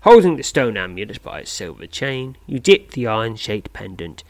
Holding 0.01 0.35
the 0.35 0.43
stone 0.43 0.77
amulet 0.77 1.21
by 1.21 1.41
its 1.41 1.51
silver 1.51 1.85
chain, 1.85 2.37
you 2.47 2.59
dip 2.59 2.91
the 2.91 3.05
iron 3.05 3.35
shaped 3.35 3.71
pendant 3.71 4.23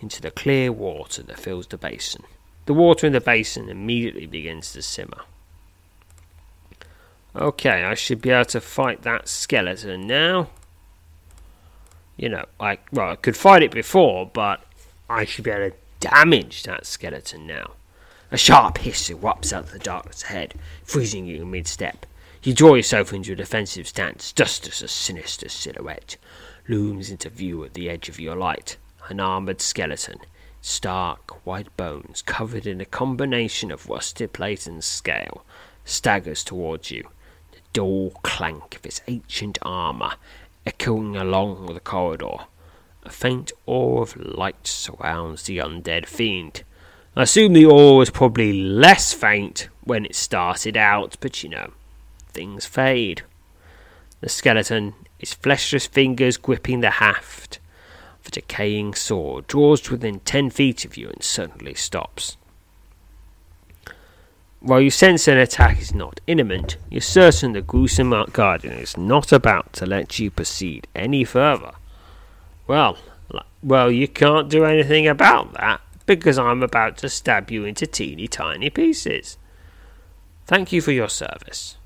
into 0.00 0.22
the 0.22 0.30
clear 0.30 0.72
water 0.72 1.22
that 1.22 1.38
fills 1.38 1.66
the 1.66 1.76
basin. 1.76 2.22
The 2.64 2.72
water 2.72 3.06
in 3.06 3.12
the 3.12 3.20
basin 3.20 3.68
immediately 3.68 4.24
begins 4.24 4.72
to 4.72 4.80
simmer. 4.80 5.22
Okay, 7.34 7.84
I 7.84 7.94
should 7.94 8.22
be 8.22 8.30
able 8.30 8.46
to 8.46 8.60
fight 8.62 9.02
that 9.02 9.28
skeleton 9.28 10.06
now. 10.06 10.48
You 12.16 12.30
know, 12.30 12.46
I 12.58 12.78
well, 12.90 13.10
I 13.10 13.16
could 13.16 13.36
fight 13.36 13.62
it 13.62 13.70
before, 13.70 14.24
but 14.32 14.64
I 15.10 15.26
should 15.26 15.44
be 15.44 15.50
able 15.50 15.70
to 15.70 15.76
damage 16.00 16.62
that 16.62 16.86
skeleton 16.86 17.46
now. 17.46 17.72
A 18.30 18.36
sharp 18.36 18.78
hiss 18.78 19.08
erupts 19.08 19.52
out 19.52 19.64
of 19.64 19.72
the 19.72 19.78
darkness 19.78 20.24
ahead, 20.24 20.54
freezing 20.82 21.26
you 21.26 21.42
in 21.42 21.50
mid 21.50 21.68
step. 21.68 22.06
You 22.42 22.54
draw 22.54 22.74
yourself 22.74 23.12
into 23.12 23.32
a 23.32 23.36
defensive 23.36 23.86
stance 23.86 24.32
just 24.32 24.66
as 24.66 24.82
a 24.82 24.88
sinister 24.88 25.48
silhouette 25.48 26.16
looms 26.68 27.10
into 27.10 27.28
view 27.28 27.62
at 27.64 27.74
the 27.74 27.88
edge 27.88 28.08
of 28.08 28.18
your 28.18 28.34
light. 28.34 28.76
An 29.08 29.20
armoured 29.20 29.60
skeleton, 29.60 30.18
stark 30.60 31.46
white 31.46 31.74
bones 31.76 32.22
covered 32.22 32.66
in 32.66 32.80
a 32.80 32.84
combination 32.84 33.70
of 33.70 33.88
rusted 33.88 34.32
plate 34.32 34.66
and 34.66 34.82
scale, 34.82 35.44
staggers 35.84 36.42
towards 36.42 36.90
you, 36.90 37.08
the 37.52 37.58
dull 37.72 38.10
clank 38.22 38.74
of 38.74 38.84
its 38.84 39.00
ancient 39.06 39.58
armour 39.62 40.14
echoing 40.66 41.14
along 41.14 41.66
the 41.66 41.80
corridor. 41.80 42.46
A 43.04 43.10
faint 43.10 43.52
aura 43.66 44.02
of 44.02 44.16
light 44.16 44.66
surrounds 44.66 45.44
the 45.44 45.58
undead 45.58 46.06
fiend. 46.06 46.64
I 47.18 47.22
assume 47.22 47.54
the 47.54 47.64
aura 47.64 47.96
was 47.96 48.10
probably 48.10 48.52
less 48.52 49.14
faint 49.14 49.70
when 49.84 50.04
it 50.04 50.14
started 50.14 50.76
out, 50.76 51.16
but 51.18 51.42
you 51.42 51.48
know, 51.48 51.70
things 52.34 52.66
fade. 52.66 53.22
The 54.20 54.28
skeleton, 54.28 54.92
its 55.18 55.32
fleshless 55.32 55.86
fingers 55.86 56.36
gripping 56.36 56.80
the 56.80 56.90
haft 56.90 57.58
of 58.20 58.26
a 58.26 58.30
decaying 58.32 58.94
sword, 58.94 59.46
draws 59.46 59.80
to 59.82 59.92
within 59.92 60.20
ten 60.20 60.50
feet 60.50 60.84
of 60.84 60.98
you 60.98 61.08
and 61.08 61.22
suddenly 61.22 61.72
stops. 61.72 62.36
While 64.60 64.82
you 64.82 64.90
sense 64.90 65.26
an 65.26 65.38
attack 65.38 65.80
is 65.80 65.94
not 65.94 66.20
imminent, 66.26 66.76
you're 66.90 67.00
certain 67.00 67.52
the 67.52 67.62
gruesome 67.62 68.12
guardian 68.32 68.74
is 68.74 68.98
not 68.98 69.32
about 69.32 69.72
to 69.74 69.86
let 69.86 70.18
you 70.18 70.30
proceed 70.30 70.86
any 70.94 71.24
further. 71.24 71.72
Well, 72.66 72.98
well, 73.62 73.90
you 73.90 74.06
can't 74.06 74.50
do 74.50 74.66
anything 74.66 75.08
about 75.08 75.54
that 75.54 75.80
because 76.06 76.38
I'm 76.38 76.62
about 76.62 76.96
to 76.98 77.08
stab 77.08 77.50
you 77.50 77.64
into 77.64 77.86
teeny 77.86 78.28
tiny 78.28 78.70
pieces. 78.70 79.36
Thank 80.46 80.72
you 80.72 80.80
for 80.80 80.92
your 80.92 81.08
service. 81.08 81.76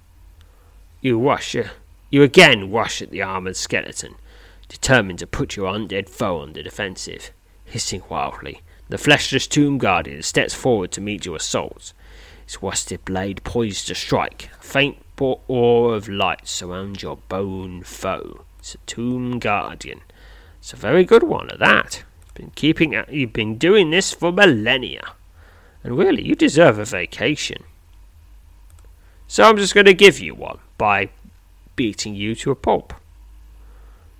You 1.01 1.19
rush, 1.19 1.57
uh, 1.57 1.69
you 2.11 2.23
again 2.23 2.71
rush 2.71 3.01
at 3.01 3.11
the 3.11 3.23
armored 3.23 3.57
skeleton, 3.57 4.17
determined 4.69 5.19
to 5.21 5.27
put 5.27 5.57
your 5.57 5.73
undead 5.73 6.09
foe 6.09 6.39
on 6.39 6.53
the 6.53 6.63
defensive. 6.63 7.31
Hissing 7.65 8.03
wildly, 8.09 8.61
the 8.89 8.99
fleshless 8.99 9.49
tomb 9.49 9.79
guardian 9.79 10.23
steps 10.23 10.53
forward 10.53 10.91
to 10.93 11.01
meet 11.01 11.25
your 11.25 11.37
assault, 11.37 11.93
its 12.45 12.63
rusted 12.63 13.05
blade 13.05 13.43
poised 13.45 13.87
to 13.89 13.95
strike. 13.95 14.51
A 14.61 14.63
faint 14.63 14.99
aura 15.21 15.95
of 15.95 16.09
light 16.09 16.49
surrounds 16.49 17.03
your 17.03 17.19
bone 17.29 17.83
foe. 17.83 18.45
It's 18.59 18.75
a 18.75 18.79
tomb 18.87 19.39
guardian. 19.39 20.01
It's 20.59 20.73
a 20.73 20.77
very 20.77 21.05
good 21.05 21.23
one 21.23 21.51
at 21.51 21.59
that. 21.59 22.05
Been 22.41 22.53
keeping 22.55 22.95
at, 22.95 23.13
you've 23.13 23.35
been 23.35 23.59
doing 23.59 23.91
this 23.91 24.15
for 24.15 24.33
millennia. 24.33 25.13
And 25.85 25.99
really, 25.99 26.23
you 26.23 26.35
deserve 26.35 26.79
a 26.79 26.87
vacation. 26.87 27.65
So 29.29 29.45
I'm 29.45 29.59
just 29.59 29.75
going 29.75 29.85
to 29.85 29.93
give 29.93 30.19
you 30.19 30.35
one 30.35 30.59
by 30.79 31.11
beating 31.77 32.15
you 32.15 32.35
to 32.37 32.51
a 32.51 32.55
pulp. 32.55 32.95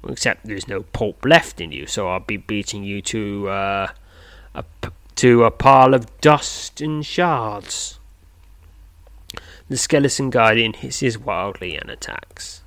Except 0.07 0.45
there's 0.45 0.69
no 0.69 0.83
pulp 0.83 1.25
left 1.25 1.63
in 1.63 1.73
you, 1.73 1.87
so 1.87 2.09
I'll 2.09 2.21
be 2.21 2.37
beating 2.37 2.85
you 2.85 3.01
to 3.03 3.49
uh, 3.49 3.89
a 4.55 4.65
to 5.17 5.45
a 5.45 5.51
pile 5.51 5.95
of 5.95 6.21
dust 6.21 6.83
and 6.83 7.05
shards. 7.05 7.99
The 9.71 9.79
skeleton 9.79 10.29
guardian 10.29 10.75
hisses 10.75 11.17
wildly 11.17 11.75
and 11.75 11.89
attacks. 11.89 12.61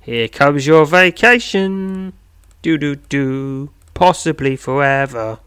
Here 0.00 0.26
comes 0.26 0.66
your 0.66 0.86
vacation. 0.86 2.14
Do 2.62 2.76
do 2.78 2.96
do. 2.96 3.70
Possibly 4.00 4.56
forever. 4.56 5.40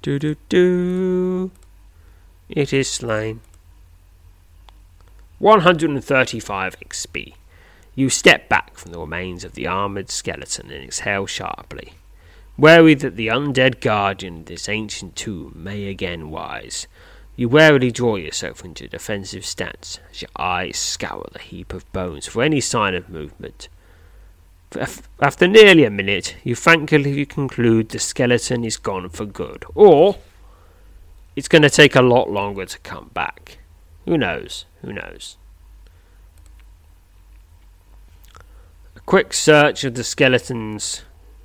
Do 0.00 0.20
do 0.20 0.36
do. 0.48 1.50
It 2.48 2.72
is 2.72 2.88
slain. 2.88 3.40
135 5.40 6.78
XP. 6.78 7.34
You 7.96 8.08
step 8.08 8.48
back 8.48 8.76
from 8.76 8.92
the 8.92 9.00
remains 9.00 9.42
of 9.42 9.54
the 9.54 9.66
armoured 9.66 10.08
skeleton 10.08 10.70
and 10.70 10.84
exhale 10.84 11.26
sharply, 11.26 11.94
wary 12.56 12.94
that 12.94 13.16
the 13.16 13.26
undead 13.26 13.80
guardian 13.80 14.36
of 14.36 14.44
this 14.44 14.68
ancient 14.68 15.16
tomb 15.16 15.54
may 15.56 15.86
again 15.88 16.30
rise. 16.30 16.86
You 17.34 17.48
warily 17.48 17.90
draw 17.90 18.14
yourself 18.14 18.64
into 18.64 18.84
a 18.84 18.88
defensive 18.88 19.44
stance 19.44 19.98
as 20.12 20.22
your 20.22 20.30
eyes 20.36 20.76
scour 20.76 21.26
the 21.32 21.40
heap 21.40 21.72
of 21.72 21.92
bones 21.92 22.28
for 22.28 22.44
any 22.44 22.60
sign 22.60 22.94
of 22.94 23.08
movement. 23.08 23.68
After 25.20 25.48
nearly 25.48 25.84
a 25.84 25.90
minute, 25.90 26.36
you 26.44 26.54
thankfully 26.54 27.24
conclude 27.24 27.88
the 27.88 27.98
skeleton 27.98 28.64
is 28.64 28.76
gone 28.76 29.08
for 29.08 29.24
good, 29.24 29.64
or 29.74 30.18
it's 31.34 31.48
going 31.48 31.62
to 31.62 31.70
take 31.70 31.94
a 31.94 32.02
lot 32.02 32.30
longer 32.30 32.66
to 32.66 32.78
come 32.80 33.10
back. 33.14 33.58
Who 34.04 34.18
knows? 34.18 34.66
Who 34.82 34.92
knows? 34.92 35.38
A 38.94 39.00
quick 39.06 39.32
search 39.32 39.84
of 39.84 39.94
the 39.94 40.04
skeleton's 40.04 41.02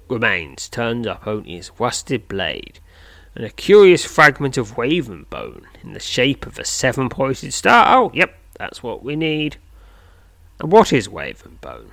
remains 0.09 0.67
turned 0.67 1.07
up 1.07 1.25
only 1.25 1.55
his 1.55 1.71
rusted 1.79 2.27
blade 2.27 2.79
and 3.35 3.45
a 3.45 3.49
curious 3.49 4.05
fragment 4.05 4.57
of 4.57 4.77
Wyvern 4.77 5.25
bone 5.29 5.67
in 5.81 5.93
the 5.93 5.99
shape 5.99 6.45
of 6.45 6.59
a 6.59 6.65
seven 6.65 7.09
pointed 7.09 7.53
star. 7.53 7.97
Oh, 7.97 8.11
yep, 8.13 8.35
that's 8.59 8.83
what 8.83 9.03
we 9.03 9.15
need. 9.15 9.57
And 10.59 10.71
what 10.71 10.93
is 10.93 11.09
Wyvern 11.09 11.57
bone? 11.61 11.91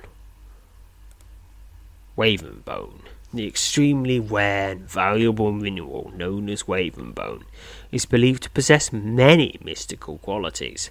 Wyvern 2.15 2.63
bone, 2.65 3.03
the 3.33 3.47
extremely 3.47 4.19
rare 4.19 4.71
and 4.71 4.89
valuable 4.89 5.51
mineral 5.51 6.11
known 6.15 6.49
as 6.49 6.67
Wyvern 6.67 7.11
bone, 7.11 7.45
is 7.91 8.05
believed 8.05 8.43
to 8.43 8.49
possess 8.49 8.91
many 8.91 9.57
mystical 9.63 10.17
qualities. 10.17 10.89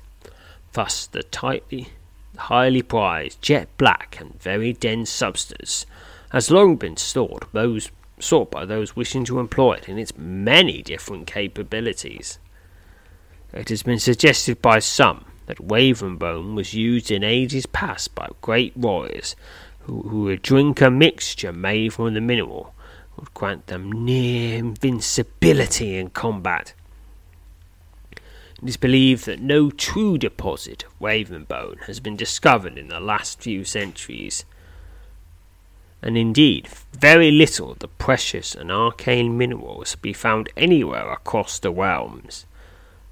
Thus, 0.72 1.06
the 1.06 1.22
tightly, 1.22 1.88
highly 2.36 2.82
prized, 2.82 3.42
jet 3.42 3.68
black, 3.76 4.18
and 4.20 4.40
very 4.40 4.72
dense 4.72 5.10
substance 5.10 5.84
has 6.30 6.50
long 6.50 6.76
been 6.76 6.96
stored 6.96 7.44
those 7.52 7.90
sought 8.18 8.50
by 8.50 8.64
those 8.64 8.94
wishing 8.94 9.24
to 9.24 9.40
employ 9.40 9.72
it 9.72 9.88
in 9.88 9.98
its 9.98 10.16
many 10.16 10.82
different 10.82 11.26
capabilities. 11.26 12.38
It 13.52 13.68
has 13.70 13.82
been 13.82 13.98
suggested 13.98 14.62
by 14.62 14.78
some 14.78 15.24
that 15.46 15.60
Wyvern 15.60 16.16
bone 16.16 16.54
was 16.54 16.74
used 16.74 17.10
in 17.10 17.24
ages 17.24 17.66
past 17.66 18.14
by 18.14 18.28
great 18.40 18.76
warriors 18.76 19.34
who, 19.90 20.24
would 20.24 20.42
drink 20.42 20.80
a 20.80 20.90
mixture 20.90 21.52
made 21.52 21.92
from 21.92 22.14
the 22.14 22.20
mineral 22.20 22.74
would 23.16 23.34
grant 23.34 23.66
them 23.66 23.90
near 23.92 24.58
invincibility 24.58 25.96
in 25.96 26.10
combat. 26.10 26.74
It 28.62 28.68
is 28.68 28.76
believed 28.76 29.26
that 29.26 29.40
no 29.40 29.70
true 29.70 30.18
deposit 30.18 30.84
of 30.84 31.00
Wyvern 31.00 31.44
bone 31.44 31.78
has 31.86 32.00
been 32.00 32.16
discovered 32.16 32.78
in 32.78 32.88
the 32.88 33.00
last 33.00 33.40
few 33.40 33.64
centuries, 33.64 34.44
and 36.02 36.16
indeed 36.16 36.68
very 36.92 37.30
little 37.30 37.72
of 37.72 37.80
the 37.80 37.88
precious 37.88 38.54
and 38.54 38.70
arcane 38.70 39.36
minerals 39.36 39.96
be 39.96 40.12
found 40.12 40.48
anywhere 40.56 41.10
across 41.10 41.58
the 41.58 41.70
realms. 41.70 42.46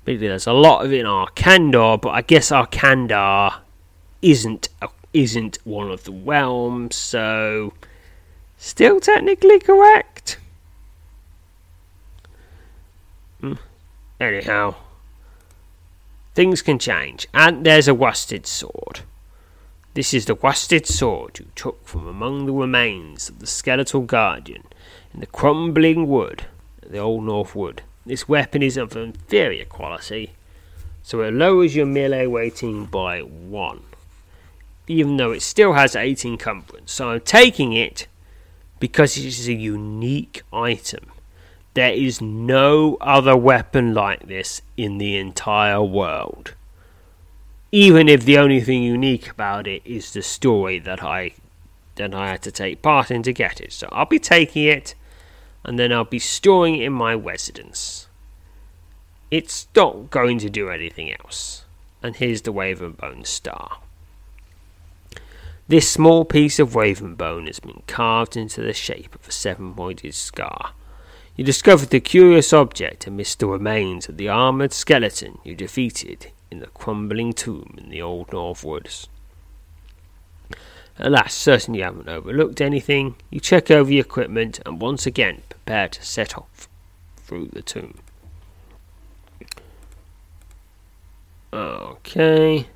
Maybe 0.06 0.26
there's 0.26 0.46
a 0.46 0.52
lot 0.52 0.84
of 0.84 0.92
it 0.92 1.00
in 1.00 1.06
Arkandar, 1.06 2.00
but 2.00 2.10
I 2.10 2.22
guess 2.22 2.50
Arkandar 2.50 3.60
isn't 4.22 4.68
a, 4.80 4.88
isn't 5.12 5.58
one 5.64 5.90
of 5.90 6.04
the 6.04 6.12
realms, 6.12 6.96
so 6.96 7.72
still 8.56 9.00
technically 9.00 9.58
correct. 9.58 10.38
Hmm. 13.40 13.54
Anyhow, 14.20 14.74
things 16.34 16.62
can 16.62 16.78
change. 16.78 17.26
And 17.32 17.64
there's 17.64 17.88
a 17.88 17.94
worsted 17.94 18.46
sword. 18.46 19.00
This 19.94 20.14
is 20.14 20.26
the 20.26 20.34
worsted 20.34 20.86
sword 20.86 21.38
you 21.38 21.46
took 21.56 21.84
from 21.86 22.06
among 22.06 22.46
the 22.46 22.52
remains 22.52 23.28
of 23.28 23.40
the 23.40 23.46
skeletal 23.46 24.02
guardian 24.02 24.62
in 25.12 25.20
the 25.20 25.26
crumbling 25.26 26.06
wood, 26.06 26.44
the 26.86 26.98
Old 26.98 27.24
North 27.24 27.56
Wood. 27.56 27.82
This 28.06 28.28
weapon 28.28 28.62
is 28.62 28.76
of 28.76 28.96
inferior 28.96 29.64
quality, 29.64 30.34
so 31.02 31.22
it 31.22 31.34
lowers 31.34 31.74
your 31.74 31.86
melee 31.86 32.26
rating 32.26 32.86
by 32.86 33.20
one, 33.22 33.82
even 34.88 35.16
though 35.18 35.32
it 35.32 35.42
still 35.42 35.74
has 35.74 35.94
8 35.94 36.24
encumbrance. 36.24 36.92
So 36.92 37.10
I'm 37.10 37.20
taking 37.20 37.72
it 37.72 38.06
because 38.80 39.16
it 39.16 39.24
is 39.24 39.48
a 39.48 39.52
unique 39.52 40.42
item. 40.52 41.12
There 41.74 41.92
is 41.92 42.20
no 42.20 42.96
other 43.00 43.36
weapon 43.36 43.94
like 43.94 44.26
this 44.26 44.62
in 44.76 44.98
the 44.98 45.16
entire 45.16 45.82
world. 45.82 46.54
Even 47.70 48.08
if 48.08 48.24
the 48.24 48.38
only 48.38 48.60
thing 48.60 48.82
unique 48.82 49.30
about 49.30 49.66
it 49.66 49.82
is 49.84 50.12
the 50.12 50.22
story 50.22 50.78
that 50.78 51.04
I 51.04 51.32
that 51.96 52.14
I 52.14 52.30
had 52.30 52.42
to 52.42 52.52
take 52.52 52.80
part 52.80 53.10
in 53.10 53.22
to 53.24 53.32
get 53.32 53.60
it. 53.60 53.72
So 53.72 53.88
I'll 53.92 54.06
be 54.06 54.18
taking 54.18 54.64
it 54.64 54.94
and 55.64 55.78
then 55.78 55.92
I'll 55.92 56.04
be 56.04 56.18
storing 56.18 56.76
it 56.76 56.84
in 56.84 56.92
my 56.92 57.12
residence. 57.12 58.08
It's 59.30 59.66
not 59.76 60.08
going 60.08 60.38
to 60.38 60.48
do 60.48 60.70
anything 60.70 61.12
else. 61.12 61.64
And 62.02 62.16
here's 62.16 62.42
the 62.42 62.52
Ravenbone 62.52 63.26
star. 63.26 63.80
This 65.68 65.86
small 65.86 66.24
piece 66.24 66.58
of 66.58 66.74
raven 66.74 67.14
bone 67.14 67.46
has 67.46 67.60
been 67.60 67.82
carved 67.86 68.38
into 68.38 68.62
the 68.62 68.72
shape 68.72 69.14
of 69.14 69.28
a 69.28 69.32
seven 69.32 69.74
pointed 69.74 70.14
scar. 70.14 70.72
You 71.36 71.44
discovered 71.44 71.90
the 71.90 72.00
curious 72.00 72.54
object 72.54 73.06
amidst 73.06 73.38
the 73.38 73.48
remains 73.48 74.08
of 74.08 74.16
the 74.16 74.30
armoured 74.30 74.72
skeleton 74.72 75.38
you 75.44 75.54
defeated 75.54 76.32
in 76.50 76.60
the 76.60 76.68
crumbling 76.68 77.34
tomb 77.34 77.74
in 77.76 77.90
the 77.90 78.00
old 78.00 78.32
North 78.32 78.64
Woods. 78.64 79.08
Alas, 80.98 81.34
certain 81.34 81.74
you 81.74 81.82
haven't 81.82 82.08
overlooked 82.08 82.62
anything, 82.62 83.16
you 83.28 83.38
check 83.38 83.70
over 83.70 83.92
your 83.92 84.06
equipment 84.06 84.60
and 84.64 84.80
once 84.80 85.04
again 85.04 85.42
prepare 85.50 85.88
to 85.88 86.02
set 86.02 86.38
off 86.38 86.66
through 87.18 87.50
the 87.52 87.60
tomb. 87.60 87.98
Okay. 91.52 92.68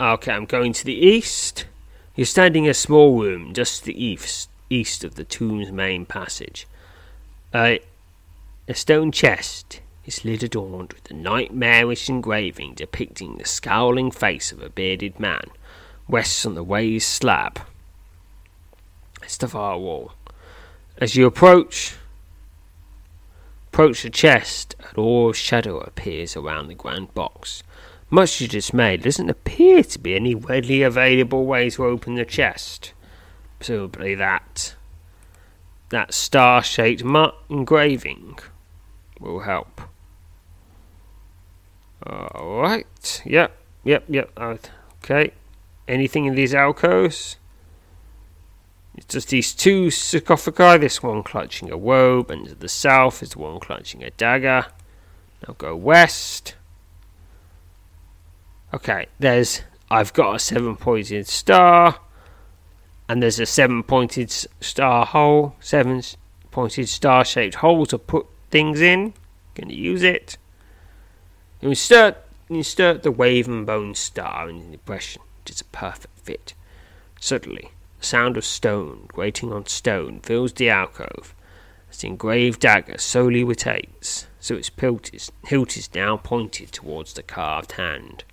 Okay, 0.00 0.30
I'm 0.30 0.44
going 0.44 0.72
to 0.74 0.84
the 0.84 0.94
east. 0.94 1.66
You're 2.14 2.24
standing 2.24 2.66
in 2.66 2.70
a 2.70 2.74
small 2.74 3.20
room 3.20 3.52
just 3.52 3.80
to 3.80 3.86
the 3.86 4.04
east, 4.04 4.48
east 4.70 5.02
of 5.02 5.16
the 5.16 5.24
tomb's 5.24 5.72
main 5.72 6.06
passage. 6.06 6.68
Uh, 7.52 7.76
a 8.68 8.74
stone 8.74 9.10
chest 9.10 9.80
is 10.04 10.24
lid 10.24 10.44
adorned 10.44 10.92
with 10.92 11.10
a 11.10 11.14
nightmarish 11.14 12.08
engraving 12.08 12.74
depicting 12.74 13.38
the 13.38 13.44
scowling 13.44 14.12
face 14.12 14.52
of 14.52 14.62
a 14.62 14.68
bearded 14.68 15.18
man 15.18 15.50
rests 16.08 16.46
on 16.46 16.54
the 16.54 16.62
raised 16.62 17.08
slab. 17.08 17.60
It's 19.22 19.36
the 19.36 19.48
far 19.48 19.78
wall. 19.78 20.12
As 20.98 21.16
you 21.16 21.26
approach, 21.26 21.96
approach 23.72 24.02
the 24.02 24.10
chest, 24.10 24.76
an 24.78 24.94
aura 24.96 25.30
of 25.30 25.36
shadow 25.36 25.78
appears 25.78 26.36
around 26.36 26.68
the 26.68 26.74
grand 26.74 27.12
box. 27.14 27.62
Much 28.10 28.38
to 28.38 28.48
dismay, 28.48 28.96
there 28.96 29.04
doesn't 29.04 29.28
appear 29.28 29.82
to 29.82 29.98
be 29.98 30.16
any 30.16 30.34
readily 30.34 30.82
available 30.82 31.44
way 31.44 31.68
to 31.68 31.84
open 31.84 32.14
the 32.14 32.24
chest. 32.24 32.92
Presumably 33.58 34.14
that 34.14 34.74
that 35.90 36.14
star-shaped 36.14 37.02
engraving 37.50 38.38
will 39.20 39.40
help. 39.40 39.80
All 42.06 42.60
right. 42.60 43.22
Yep. 43.24 43.56
Yep. 43.84 44.04
Yep. 44.08 44.38
Okay. 45.02 45.32
Anything 45.86 46.26
in 46.26 46.34
these 46.34 46.54
alcoves? 46.54 47.36
It's 48.94 49.06
just 49.06 49.28
these 49.28 49.54
two 49.54 49.90
sarcophagi. 49.90 50.78
This 50.78 51.02
one 51.02 51.22
clutching 51.22 51.70
a 51.70 51.76
robe, 51.76 52.30
and 52.30 52.48
to 52.48 52.54
the 52.54 52.68
south 52.68 53.22
is 53.22 53.30
the 53.30 53.38
one 53.38 53.60
clutching 53.60 54.02
a 54.02 54.10
dagger. 54.10 54.66
Now 55.46 55.54
go 55.56 55.74
west. 55.76 56.54
Okay, 58.72 59.06
there's. 59.18 59.62
I've 59.90 60.12
got 60.12 60.36
a 60.36 60.38
seven 60.38 60.76
pointed 60.76 61.26
star, 61.26 62.00
and 63.08 63.22
there's 63.22 63.40
a 63.40 63.46
seven 63.46 63.82
pointed 63.82 64.30
star 64.30 65.06
hole, 65.06 65.56
seven 65.60 66.02
pointed 66.50 66.88
star 66.88 67.24
shaped 67.24 67.56
hole 67.56 67.86
to 67.86 67.98
put 67.98 68.26
things 68.50 68.80
in. 68.82 69.14
Gonna 69.54 69.72
use 69.72 70.02
it. 70.02 70.36
Insert 71.62 72.18
insert 72.50 73.02
the 73.02 73.12
Ravenbone 73.12 73.96
star 73.96 74.50
in 74.50 74.58
the 74.58 74.72
impression. 74.74 75.22
It 75.46 75.52
is 75.52 75.60
a 75.62 75.64
perfect 75.66 76.18
fit. 76.18 76.54
Suddenly, 77.20 77.70
the 77.98 78.06
sound 78.06 78.36
of 78.36 78.44
stone 78.44 79.06
grating 79.08 79.52
on 79.52 79.66
stone 79.66 80.20
fills 80.20 80.52
the 80.52 80.68
alcove 80.68 81.34
as 81.90 81.98
the 81.98 82.08
engraved 82.08 82.60
dagger 82.60 82.98
slowly 82.98 83.42
rotates, 83.42 84.26
so 84.40 84.56
its 84.56 84.70
hilt 85.44 85.76
is 85.76 85.94
now 85.94 86.18
pointed 86.18 86.70
towards 86.70 87.14
the 87.14 87.22
carved 87.22 87.72
hand. 87.72 88.24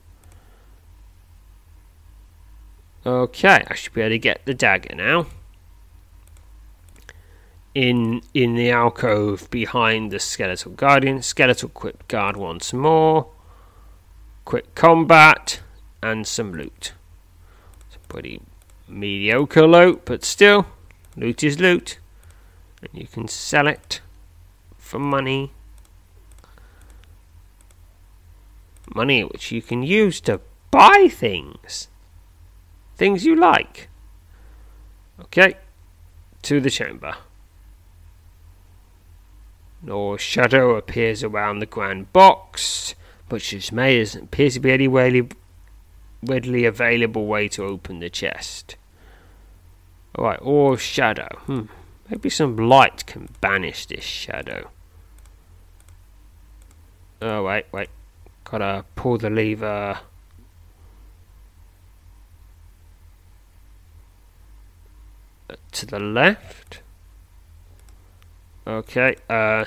Okay, 3.05 3.63
I 3.67 3.75
should 3.75 3.93
be 3.93 4.01
able 4.01 4.09
to 4.11 4.19
get 4.19 4.41
the 4.45 4.55
dagger 4.55 4.95
now. 4.95 5.27
In 7.75 8.21
in 8.33 8.55
the 8.55 8.71
alcove 8.71 9.47
behind 9.51 10.09
the 10.09 10.19
skeletal 10.19 10.71
guardian, 10.71 11.21
skeletal 11.21 11.69
quick 11.69 12.07
guard 12.07 12.35
once 12.35 12.73
more. 12.73 13.27
Quick 14.43 14.73
combat 14.73 15.59
and 16.01 16.25
some 16.25 16.53
loot. 16.53 16.93
It's 17.87 17.97
pretty 18.07 18.41
mediocre 18.87 19.67
loot, 19.67 20.01
but 20.05 20.23
still, 20.23 20.65
loot 21.15 21.43
is 21.43 21.59
loot, 21.59 21.99
and 22.81 22.89
you 22.93 23.05
can 23.05 23.27
sell 23.27 23.67
it 23.67 24.01
for 24.79 24.97
money. 24.97 25.51
Money 28.95 29.23
which 29.23 29.51
you 29.51 29.61
can 29.61 29.83
use 29.83 30.19
to 30.21 30.39
buy 30.71 31.07
things. 31.11 31.87
Things 32.95 33.25
you 33.25 33.35
like. 33.35 33.89
Okay, 35.19 35.55
to 36.43 36.59
the 36.59 36.69
chamber. 36.69 37.15
No 39.81 40.17
shadow 40.17 40.75
appears 40.75 41.23
around 41.23 41.59
the 41.59 41.65
grand 41.65 42.11
box, 42.11 42.95
but 43.29 43.71
may 43.71 43.99
doesn't 43.99 44.23
appear 44.25 44.49
to 44.49 44.59
be 44.59 44.71
any 44.71 44.87
readily, 44.87 45.29
readily 46.23 46.65
available 46.65 47.27
way 47.27 47.47
to 47.49 47.63
open 47.63 47.99
the 47.99 48.09
chest. 48.09 48.77
Alright, 50.17 50.39
or 50.41 50.77
shadow. 50.77 51.27
Hmm. 51.45 51.65
Maybe 52.09 52.29
some 52.29 52.55
light 52.55 53.05
can 53.05 53.29
banish 53.41 53.85
this 53.85 54.03
shadow. 54.03 54.69
Oh, 57.21 57.43
wait, 57.43 57.65
wait. 57.71 57.89
Gotta 58.43 58.85
pull 58.95 59.17
the 59.17 59.29
lever. 59.29 59.99
To 65.71 65.85
the 65.85 65.99
left. 65.99 66.81
Okay, 68.67 69.15
uh, 69.29 69.65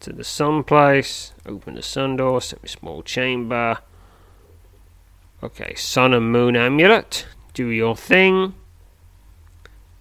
to 0.00 0.12
the 0.12 0.24
sun 0.24 0.62
place. 0.64 1.32
Open 1.46 1.74
the 1.74 1.82
sun 1.82 2.16
door, 2.16 2.40
semi 2.40 2.68
small 2.68 3.02
chamber. 3.02 3.78
Okay, 5.42 5.74
sun 5.74 6.12
and 6.12 6.30
moon 6.30 6.56
amulet. 6.56 7.26
Do 7.54 7.68
your 7.68 7.96
thing. 7.96 8.54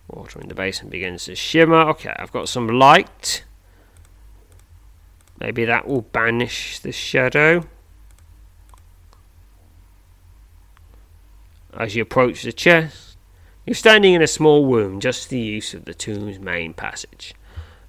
Water 0.08 0.40
in 0.40 0.50
the 0.50 0.56
basin 0.56 0.90
begins 0.90 1.26
to 1.26 1.36
shimmer. 1.36 1.82
Okay, 1.90 2.14
I've 2.18 2.32
got 2.32 2.50
some 2.50 2.68
light. 2.68 3.44
Maybe 5.40 5.66
that 5.66 5.88
will 5.88 6.02
banish 6.02 6.80
the 6.80 6.92
shadow. 6.92 7.66
As 11.74 11.96
you 11.96 12.04
approach 12.04 12.44
the 12.44 12.54
chest, 12.54 13.05
you're 13.66 13.74
standing 13.74 14.14
in 14.14 14.22
a 14.22 14.28
small 14.28 14.66
room 14.66 15.00
just 15.00 15.30
the 15.30 15.40
east 15.40 15.74
of 15.74 15.86
the 15.86 15.94
tomb's 15.94 16.40
main 16.40 16.74
passage. 16.74 17.34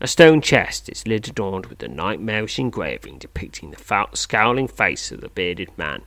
A 0.01 0.07
stone 0.07 0.41
chest, 0.41 0.89
its 0.89 1.07
lid 1.07 1.29
adorned 1.29 1.67
with 1.67 1.83
a 1.83 1.89
nightmarish 1.89 2.59
engraving 2.59 3.19
depicting 3.19 3.71
the 3.71 4.07
scowling 4.15 4.69
face 4.69 5.11
of 5.11 5.21
the 5.21 5.29
bearded 5.29 5.77
man, 5.79 6.03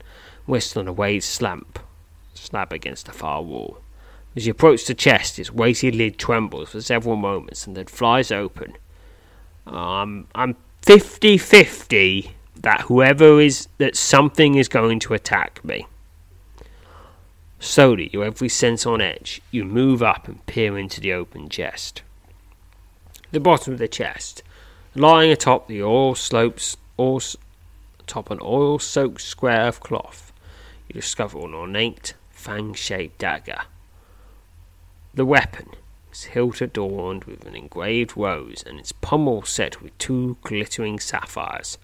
rests 0.48 0.78
on 0.78 0.88
a 0.88 0.92
raised 0.92 1.28
slab, 1.28 1.80
slab 2.34 2.72
against 2.72 3.06
the 3.08 3.12
far 3.12 3.42
wall. 3.42 3.80
As 4.36 4.46
you 4.46 4.52
approach 4.52 4.86
the 4.86 4.94
chest, 4.94 5.40
its 5.40 5.52
weighty 5.52 5.92
lid 5.92 6.18
trembles 6.18 6.70
for 6.70 6.82
several 6.82 7.16
moments 7.16 7.66
and 7.66 7.76
then 7.76 7.88
flies 7.88 8.32
open. 8.32 8.78
Um, 9.66 10.28
I'm 10.36 10.56
50 10.84 11.38
50 11.38 12.36
that 12.62 12.82
whoever 12.82 13.40
is, 13.40 13.68
that 13.78 13.96
something 13.96 14.56
is 14.56 14.68
going 14.68 15.00
to 15.00 15.14
attack 15.14 15.64
me. 15.64 15.88
Slowly, 17.60 18.10
your 18.14 18.24
every 18.24 18.50
sense 18.50 18.86
on 18.86 19.02
edge, 19.02 19.42
you 19.52 19.66
move 19.66 20.02
up 20.02 20.28
and 20.28 20.46
peer 20.46 20.78
into 20.78 21.02
the 21.02 21.14
open 21.14 21.50
chest. 21.50 22.02
The 23.32 23.40
bottom 23.40 23.74
of 23.74 23.80
the 23.80 23.88
chest, 23.88 24.44
lying 24.96 25.32
atop 25.32 25.68
the 25.68 25.84
all 25.84 26.16
slopes, 26.16 26.78
all 26.98 27.22
atop 28.00 28.32
an 28.32 28.40
oil 28.42 28.80
soaked 28.80 29.22
square 29.22 29.68
of 29.68 29.82
cloth, 29.82 30.32
you 30.88 30.94
discover 30.94 31.40
an 31.40 31.54
ornate, 31.54 32.14
fang 32.32 32.74
shaped 32.74 33.20
dagger. 33.20 33.62
The 35.14 35.26
weapon 35.26 35.70
its 36.20 36.26
hilt 36.26 36.60
adorned 36.60 37.24
with 37.24 37.46
an 37.46 37.56
engraved 37.56 38.18
rose, 38.18 38.64
and 38.66 38.80
its 38.80 38.92
pommel 38.92 39.44
set 39.44 39.82
with 39.82 39.98
two 39.98 40.38
glittering 40.42 41.00
sapphires, 41.00 41.78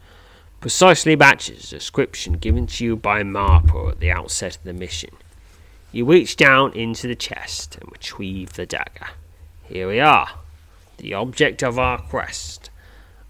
precisely 0.60 1.16
matches 1.16 1.70
the 1.70 1.78
description 1.78 2.34
given 2.34 2.68
to 2.68 2.84
you 2.84 2.96
by 2.96 3.24
Marple 3.24 3.90
at 3.90 4.00
the 4.00 4.12
outset 4.12 4.58
of 4.58 4.64
the 4.64 4.74
mission. 4.74 5.12
You 5.96 6.04
reach 6.04 6.36
down 6.36 6.74
into 6.74 7.08
the 7.08 7.16
chest 7.16 7.78
and 7.78 7.90
retrieve 7.90 8.52
the 8.52 8.66
dagger. 8.66 9.12
Here 9.64 9.88
we 9.88 10.02
are, 10.02 10.28
the 10.98 11.14
object 11.14 11.64
of 11.64 11.80
our 11.80 11.98
quest 11.98 12.70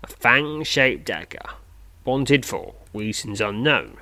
a 0.01 0.07
fang 0.07 0.63
shaped 0.63 1.05
dagger, 1.05 1.47
wanted 2.05 2.43
for 2.43 2.73
reasons 2.91 3.39
unknown. 3.39 3.97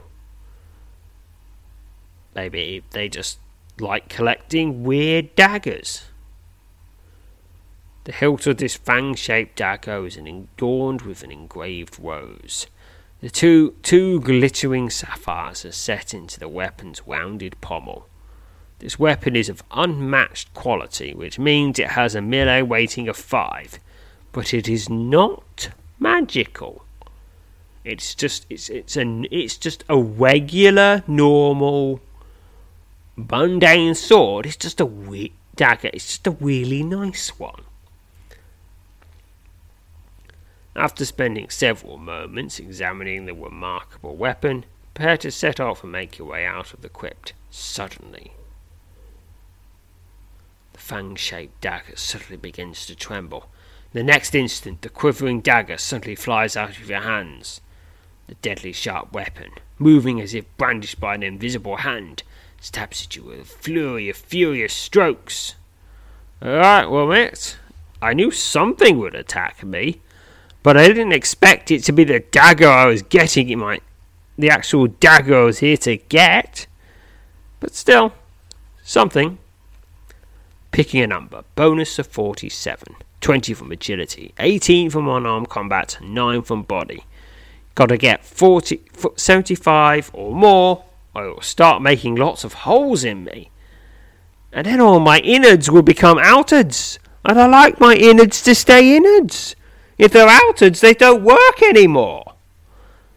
Maybe 2.33 2.85
they 2.91 3.09
just 3.09 3.37
like 3.81 4.07
collecting 4.07 4.85
weird 4.85 5.35
daggers. 5.35 6.05
The 8.05 8.13
hilt 8.13 8.47
of 8.47 8.59
this 8.59 8.77
fang 8.77 9.15
shaped 9.15 9.57
dagger 9.57 10.05
is 10.05 10.15
adorned 10.15 11.01
with 11.01 11.21
an 11.21 11.31
engraved 11.33 11.99
rose. 11.99 12.67
The 13.19 13.29
two, 13.29 13.75
two 13.83 14.21
glittering 14.21 14.89
sapphires 14.89 15.65
are 15.65 15.73
set 15.73 16.13
into 16.13 16.39
the 16.39 16.47
weapon's 16.47 17.05
rounded 17.05 17.59
pommel. 17.59 18.07
This 18.79 18.99
weapon 18.99 19.35
is 19.35 19.49
of 19.49 19.63
unmatched 19.71 20.53
quality, 20.53 21.13
which 21.13 21.39
means 21.39 21.79
it 21.79 21.91
has 21.91 22.15
a 22.15 22.21
melee 22.21 22.61
weighting 22.61 23.07
of 23.07 23.15
5, 23.15 23.79
but 24.31 24.53
it 24.53 24.67
is 24.67 24.89
not 24.89 25.69
magical. 25.99 26.83
It's 27.83 28.15
just 28.15 28.45
it's 28.49 28.69
it's 28.69 28.95
an 28.95 29.25
it's 29.29 29.57
just 29.57 29.83
a 29.89 29.97
regular 29.97 31.03
normal 31.07 31.99
mundane 33.15 33.95
sword. 33.95 34.45
It's 34.45 34.55
just 34.55 34.79
a 34.79 34.85
we- 34.85 35.33
dagger. 35.55 35.89
It's 35.93 36.07
just 36.07 36.27
a 36.27 36.31
really 36.31 36.83
nice 36.83 37.37
one. 37.37 37.61
After 40.75 41.05
spending 41.05 41.49
several 41.49 41.97
moments 41.97 42.57
examining 42.57 43.25
the 43.25 43.33
remarkable 43.33 44.15
weapon, 44.15 44.65
prepare 44.93 45.17
to 45.17 45.29
set 45.29 45.59
off 45.59 45.83
and 45.83 45.91
make 45.91 46.17
your 46.17 46.29
way 46.29 46.45
out 46.45 46.73
of 46.73 46.81
the 46.81 46.89
crypt. 46.89 47.33
Suddenly, 47.51 48.31
fang 50.83 51.15
shaped 51.15 51.61
dagger 51.61 51.95
suddenly 51.95 52.35
begins 52.35 52.85
to 52.85 52.93
tremble. 52.93 53.49
The 53.93 54.03
next 54.03 54.35
instant, 54.35 54.81
the 54.81 54.89
quivering 54.89 55.39
dagger 55.39 55.77
suddenly 55.77 56.13
flies 56.13 56.57
out 56.57 56.77
of 56.77 56.89
your 56.89 56.99
hands. 56.99 57.61
The 58.27 58.35
deadly 58.35 58.73
sharp 58.73 59.13
weapon, 59.13 59.51
moving 59.79 60.19
as 60.19 60.33
if 60.33 60.45
brandished 60.57 60.99
by 60.99 61.15
an 61.15 61.23
invisible 61.23 61.77
hand, 61.77 62.23
stabs 62.59 63.05
at 63.05 63.15
you 63.15 63.23
with 63.23 63.39
a 63.39 63.45
flurry 63.45 64.09
of 64.09 64.17
furious 64.17 64.73
strokes. 64.73 65.55
Alright, 66.43 66.91
well, 66.91 67.07
mate, 67.07 67.57
I 68.01 68.13
knew 68.13 68.29
something 68.29 68.97
would 68.99 69.15
attack 69.15 69.63
me, 69.63 70.01
but 70.63 70.75
I 70.75 70.87
didn't 70.89 71.13
expect 71.13 71.71
it 71.71 71.83
to 71.85 71.93
be 71.93 72.03
the 72.03 72.19
dagger 72.19 72.67
I 72.67 72.87
was 72.87 73.03
getting 73.03 73.49
in 73.49 73.59
my. 73.59 73.79
the 74.37 74.49
actual 74.49 74.87
dagger 74.87 75.43
I 75.43 75.45
was 75.45 75.59
here 75.59 75.77
to 75.77 75.95
get. 75.95 76.67
But 77.61 77.73
still, 77.73 78.11
something. 78.83 79.37
Picking 80.73 81.01
a 81.01 81.07
number. 81.07 81.43
Bonus 81.53 81.99
of 81.99 82.07
47. 82.07 82.95
20 83.21 83.53
from 83.53 83.71
agility. 83.71 84.33
18 84.39 84.89
from 84.89 85.07
unarmed 85.07 85.47
combat. 85.47 85.99
9 86.01 86.41
from 86.41 86.63
body. 86.63 87.05
Gotta 87.75 87.95
get 87.95 88.25
40, 88.25 88.81
75 89.15 90.09
or 90.13 90.33
more, 90.33 90.83
or 91.13 91.25
it'll 91.25 91.41
start 91.41 91.83
making 91.83 92.15
lots 92.15 92.43
of 92.43 92.53
holes 92.53 93.03
in 93.03 93.23
me. 93.23 93.51
And 94.51 94.65
then 94.65 94.81
all 94.81 94.99
my 94.99 95.19
innards 95.19 95.69
will 95.69 95.83
become 95.83 96.17
outards. 96.17 96.97
And 97.23 97.39
I 97.39 97.45
like 97.45 97.79
my 97.79 97.93
innards 97.93 98.41
to 98.41 98.55
stay 98.55 98.97
innards. 98.97 99.55
If 99.99 100.11
they're 100.11 100.27
outards, 100.27 100.79
they 100.79 100.95
don't 100.95 101.23
work 101.23 101.61
anymore. 101.61 102.33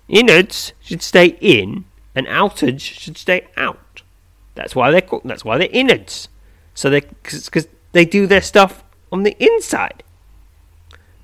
Innards 0.08 0.74
should 0.82 1.00
stay 1.00 1.38
in, 1.40 1.86
and 2.14 2.26
outards 2.26 2.80
should 2.82 3.16
stay 3.16 3.48
out. 3.56 4.02
That's 4.54 4.76
why 4.76 4.90
they're 4.90 5.20
that's 5.24 5.44
why 5.44 5.56
they're 5.56 5.68
innards. 5.72 6.28
So 6.76 6.90
they 6.90 7.00
because 7.00 7.66
they 7.92 8.04
do 8.04 8.28
their 8.28 8.42
stuff 8.42 8.84
on 9.10 9.24
the 9.24 9.34
inside. 9.42 10.04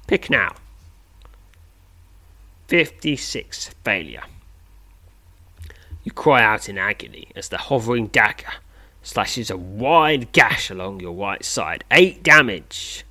Pick 0.09 0.29
now. 0.29 0.55
56 2.67 3.69
failure. 3.85 4.23
You 6.03 6.11
cry 6.11 6.43
out 6.43 6.69
in 6.69 6.79
agony 6.79 7.29
as 7.37 7.51
the 7.51 7.59
hovering 7.59 8.07
dagger 8.09 8.55
slashes 9.03 9.51
a 9.51 9.57
wide 9.57 10.33
gash 10.33 10.71
along 10.71 11.01
your 11.01 11.13
right 11.13 11.45
side. 11.45 11.85
8 11.91 12.23
damage. 12.23 13.05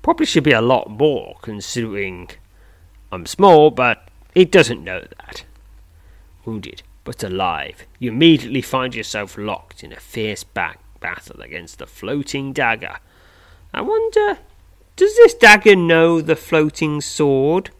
Probably 0.00 0.26
should 0.26 0.44
be 0.44 0.52
a 0.52 0.62
lot 0.62 0.90
more 0.90 1.36
considering 1.42 2.30
I'm 3.12 3.26
small, 3.26 3.70
but 3.70 4.08
it 4.34 4.50
doesn't 4.50 4.82
know 4.82 5.00
that. 5.18 5.44
Wounded, 6.46 6.82
but 7.04 7.22
alive, 7.22 7.86
you 7.98 8.10
immediately 8.10 8.62
find 8.62 8.94
yourself 8.94 9.36
locked 9.36 9.84
in 9.84 9.92
a 9.92 10.00
fierce 10.00 10.42
back 10.42 10.81
battle 11.02 11.42
against 11.42 11.78
the 11.78 11.86
floating 11.86 12.54
dagger. 12.54 12.96
I 13.74 13.82
wonder, 13.82 14.38
does 14.96 15.14
this 15.16 15.34
dagger 15.34 15.76
know 15.76 16.22
the 16.22 16.36
floating 16.36 17.02
sword 17.02 17.70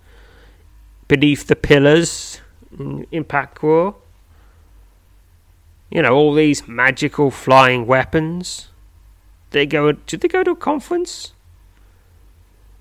beneath 1.09 1.47
the 1.47 1.57
pillars 1.57 2.41
in, 2.79 3.07
in? 3.11 3.25
You 5.91 6.03
know, 6.03 6.15
all 6.15 6.35
these 6.35 6.69
magical 6.69 7.31
flying 7.31 7.87
weapons. 7.87 8.69
They 9.51 9.67
go. 9.67 9.93
Did 9.93 10.23
they 10.23 10.29
go 10.29 10.43
to 10.43 10.53
a 10.53 10.57
conference? 10.57 11.33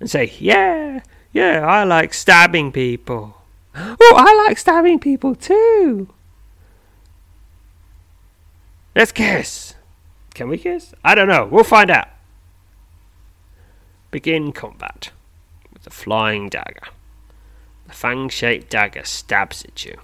and 0.01 0.09
say, 0.09 0.33
Yeah, 0.39 1.01
yeah, 1.31 1.65
I 1.65 1.85
like 1.85 2.13
stabbing 2.13 2.73
people. 2.73 3.37
Oh, 3.73 4.15
I 4.17 4.45
like 4.47 4.57
stabbing 4.57 4.99
people 4.99 5.33
too. 5.33 6.09
Let's 8.93 9.13
kiss. 9.13 9.75
Can 10.33 10.49
we 10.49 10.57
kiss? 10.57 10.93
I 11.03 11.15
don't 11.15 11.27
know. 11.27 11.45
We'll 11.45 11.63
find 11.63 11.91
out. 11.91 12.07
Begin 14.11 14.51
combat 14.51 15.11
with 15.73 15.83
the 15.83 15.89
flying 15.89 16.49
dagger. 16.49 16.87
The 17.87 17.93
fang 17.93 18.29
shaped 18.29 18.69
dagger 18.69 19.03
stabs 19.03 19.63
at 19.65 19.85
you. 19.85 19.97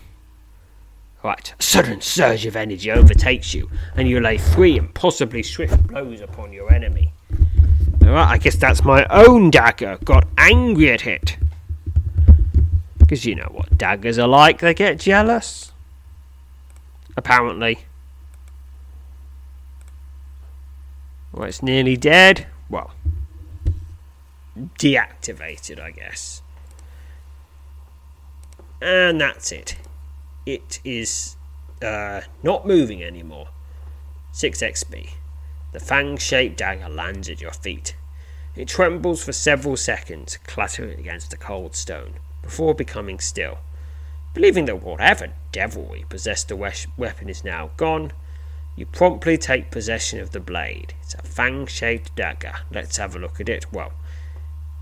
Right, 1.24 1.54
a 1.60 1.64
sudden 1.64 2.00
surge 2.02 2.46
of 2.46 2.56
energy 2.56 2.92
overtakes 2.92 3.54
you, 3.54 3.70
and 3.96 4.08
you 4.08 4.20
lay 4.22 4.38
three 4.38 4.78
impossibly 4.78 5.44
swift 5.44 5.88
blows 5.88 6.22
upon 6.22 6.54
your 6.54 6.72
enemy. 6.72 7.12
Alright, 8.04 8.28
I 8.28 8.38
guess 8.38 8.56
that's 8.56 8.86
my 8.86 9.06
own 9.10 9.50
dagger. 9.50 9.98
Got 10.06 10.26
angry 10.38 10.92
at 10.92 11.06
it. 11.06 11.38
Because 12.98 13.26
you 13.26 13.36
know 13.36 13.50
what 13.52 13.78
daggers 13.78 14.18
are 14.20 14.28
like, 14.28 14.60
they 14.60 14.74
get 14.74 15.00
jealous. 15.00 15.72
Apparently. 17.18 17.80
Well, 21.38 21.48
it's 21.48 21.62
nearly 21.62 21.96
dead. 21.96 22.48
Well, 22.68 22.94
deactivated, 24.58 25.80
I 25.80 25.92
guess. 25.92 26.42
And 28.82 29.22
that's 29.22 29.52
it. 29.52 29.78
It 30.48 30.80
is 30.84 31.36
uh, 31.80 32.22
not 32.42 32.66
moving 32.66 33.04
anymore. 33.04 33.50
6 34.32 34.64
XP. 34.64 35.12
The 35.74 35.80
fang 35.80 36.18
shaped 36.18 36.58
dagger 36.58 36.90
lands 36.90 37.30
at 37.30 37.40
your 37.40 37.54
feet. 37.54 37.96
It 38.56 38.68
trembles 38.68 39.24
for 39.24 39.32
several 39.32 39.78
seconds, 39.78 40.40
clattering 40.48 41.00
against 41.00 41.30
the 41.30 41.38
cold 41.38 41.76
stone, 41.76 42.16
before 42.42 42.74
becoming 42.74 43.20
still. 43.20 43.60
Believing 44.34 44.66
that 44.66 44.82
whatever 44.82 45.34
devilry 45.52 46.04
possessed 46.10 46.48
the 46.48 46.56
weapon 46.56 47.30
is 47.30 47.44
now 47.44 47.70
gone, 47.78 48.12
you 48.78 48.86
promptly 48.86 49.38
take 49.40 49.72
possession 49.72 50.20
of 50.20 50.32
the 50.32 50.40
blade. 50.40 50.94
It's 51.02 51.16
a 51.16 51.24
fang 51.24 51.66
shaped 51.66 52.16
dagger. 52.16 52.54
Let's 52.72 52.98
have 52.98 53.16
a 53.16 53.20
look 53.20 53.42
at 53.42 53.50
it. 53.50 53.66
Well, 53.74 53.92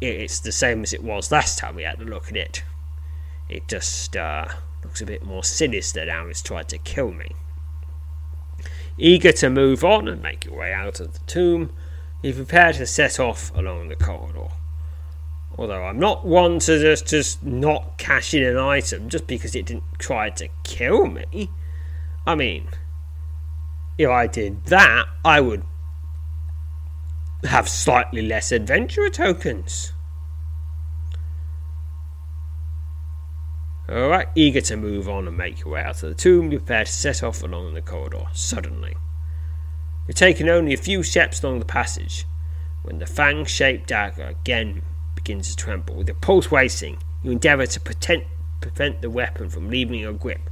it's 0.01 0.41
the 0.41 0.51
same 0.51 0.83
as 0.83 0.93
it 0.93 1.01
was 1.01 1.31
last 1.31 1.57
time 1.57 1.75
we 1.75 1.83
had 1.83 2.01
a 2.01 2.05
look 2.05 2.27
at 2.27 2.35
it. 2.35 2.63
It 3.47 3.69
just 3.69 4.17
uh, 4.17 4.49
looks 4.83 4.99
a 4.99 5.05
bit 5.05 5.23
more 5.23 5.45
sinister 5.45 6.05
now 6.05 6.27
it's 6.27 6.41
tried 6.41 6.67
to 6.69 6.77
kill 6.77 7.11
me. 7.11 7.31
Eager 8.97 9.31
to 9.31 9.49
move 9.49 9.85
on 9.85 10.09
and 10.09 10.21
make 10.21 10.43
your 10.43 10.57
way 10.57 10.73
out 10.73 10.99
of 10.99 11.13
the 11.13 11.19
tomb, 11.19 11.71
you 12.21 12.33
prepare 12.33 12.73
to 12.73 12.85
set 12.85 13.17
off 13.17 13.55
along 13.55 13.87
the 13.87 13.95
corridor. 13.95 14.49
Although 15.57 15.83
I'm 15.83 15.99
not 15.99 16.25
one 16.25 16.59
to 16.59 16.79
just, 16.81 17.07
just 17.07 17.41
not 17.43 17.97
cash 17.97 18.33
in 18.33 18.43
an 18.43 18.57
item 18.57 19.07
just 19.07 19.25
because 19.25 19.55
it 19.55 19.65
didn't 19.65 19.83
try 19.99 20.29
to 20.31 20.49
kill 20.63 21.05
me. 21.05 21.49
I 22.27 22.35
mean, 22.35 22.67
if 23.97 24.09
I 24.09 24.27
did 24.27 24.65
that, 24.65 25.05
I 25.23 25.41
would 25.41 25.63
have 27.43 27.69
slightly 27.69 28.21
less 28.21 28.51
adventurer 28.51 29.09
tokens. 29.09 29.93
Alright, 33.87 34.29
eager 34.33 34.61
to 34.61 34.77
move 34.77 35.07
on 35.07 35.27
and 35.27 35.37
make 35.37 35.59
your 35.59 35.73
way 35.73 35.81
out 35.81 36.01
of 36.01 36.09
the 36.09 36.15
tomb, 36.15 36.51
you 36.51 36.57
prepare 36.57 36.85
to 36.85 36.91
set 36.91 37.21
off 37.21 37.43
along 37.43 37.75
the 37.75 37.81
corridor, 37.81 38.25
suddenly. 38.33 38.95
You're 40.07 40.13
taking 40.13 40.49
only 40.49 40.73
a 40.73 40.77
few 40.77 41.03
steps 41.03 41.43
along 41.43 41.59
the 41.59 41.65
passage 41.65 42.25
when 42.81 42.97
the 42.97 43.05
fang 43.05 43.45
shaped 43.45 43.87
dagger 43.87 44.25
again 44.25 44.81
begins 45.13 45.49
to 45.49 45.55
tremble. 45.55 45.95
With 45.95 46.07
your 46.07 46.15
pulse 46.15 46.51
racing, 46.51 46.97
you 47.23 47.31
endeavour 47.31 47.67
to 47.67 47.79
pretend, 47.79 48.25
prevent 48.59 49.01
the 49.01 49.09
weapon 49.09 49.49
from 49.49 49.69
leaving 49.69 49.99
your 49.99 50.13
grip, 50.13 50.49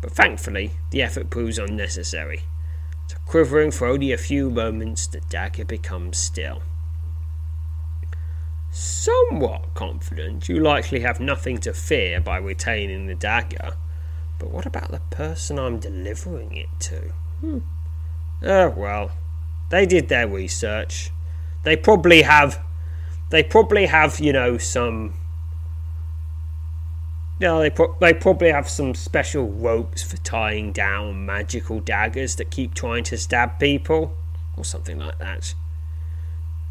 but 0.00 0.12
thankfully 0.12 0.72
the 0.90 1.02
effort 1.02 1.28
proves 1.30 1.58
unnecessary. 1.58 2.42
Quivering 3.30 3.70
for 3.70 3.86
only 3.86 4.10
a 4.10 4.18
few 4.18 4.50
moments, 4.50 5.06
the 5.06 5.20
dagger 5.20 5.64
becomes 5.64 6.18
still. 6.18 6.62
Somewhat 8.72 9.72
confident, 9.74 10.48
you 10.48 10.58
likely 10.58 10.98
have 10.98 11.20
nothing 11.20 11.58
to 11.58 11.72
fear 11.72 12.20
by 12.20 12.38
retaining 12.38 13.06
the 13.06 13.14
dagger. 13.14 13.76
But 14.40 14.50
what 14.50 14.66
about 14.66 14.90
the 14.90 14.98
person 15.10 15.60
I'm 15.60 15.78
delivering 15.78 16.56
it 16.56 16.70
to? 16.80 17.12
Hmm. 17.38 17.58
Oh 18.42 18.70
well, 18.70 19.12
they 19.70 19.86
did 19.86 20.08
their 20.08 20.26
research. 20.26 21.12
They 21.62 21.76
probably 21.76 22.22
have. 22.22 22.60
They 23.30 23.44
probably 23.44 23.86
have, 23.86 24.18
you 24.18 24.32
know, 24.32 24.58
some. 24.58 25.14
Know, 27.40 27.60
they, 27.60 27.70
pro- 27.70 27.96
they 28.00 28.12
probably 28.12 28.50
have 28.50 28.68
some 28.68 28.94
special 28.94 29.48
ropes 29.48 30.02
for 30.02 30.18
tying 30.18 30.72
down 30.72 31.24
magical 31.24 31.80
daggers 31.80 32.36
that 32.36 32.50
keep 32.50 32.74
trying 32.74 33.02
to 33.04 33.16
stab 33.16 33.58
people, 33.58 34.14
or 34.58 34.64
something 34.64 34.98
like 34.98 35.18
that. 35.20 35.54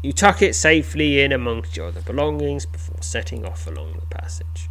You 0.00 0.12
tuck 0.12 0.40
it 0.42 0.54
safely 0.54 1.20
in 1.20 1.32
amongst 1.32 1.76
your 1.76 1.88
other 1.88 2.00
belongings 2.00 2.66
before 2.66 3.02
setting 3.02 3.44
off 3.44 3.66
along 3.66 3.94
the 3.98 4.06
passage. 4.06 4.68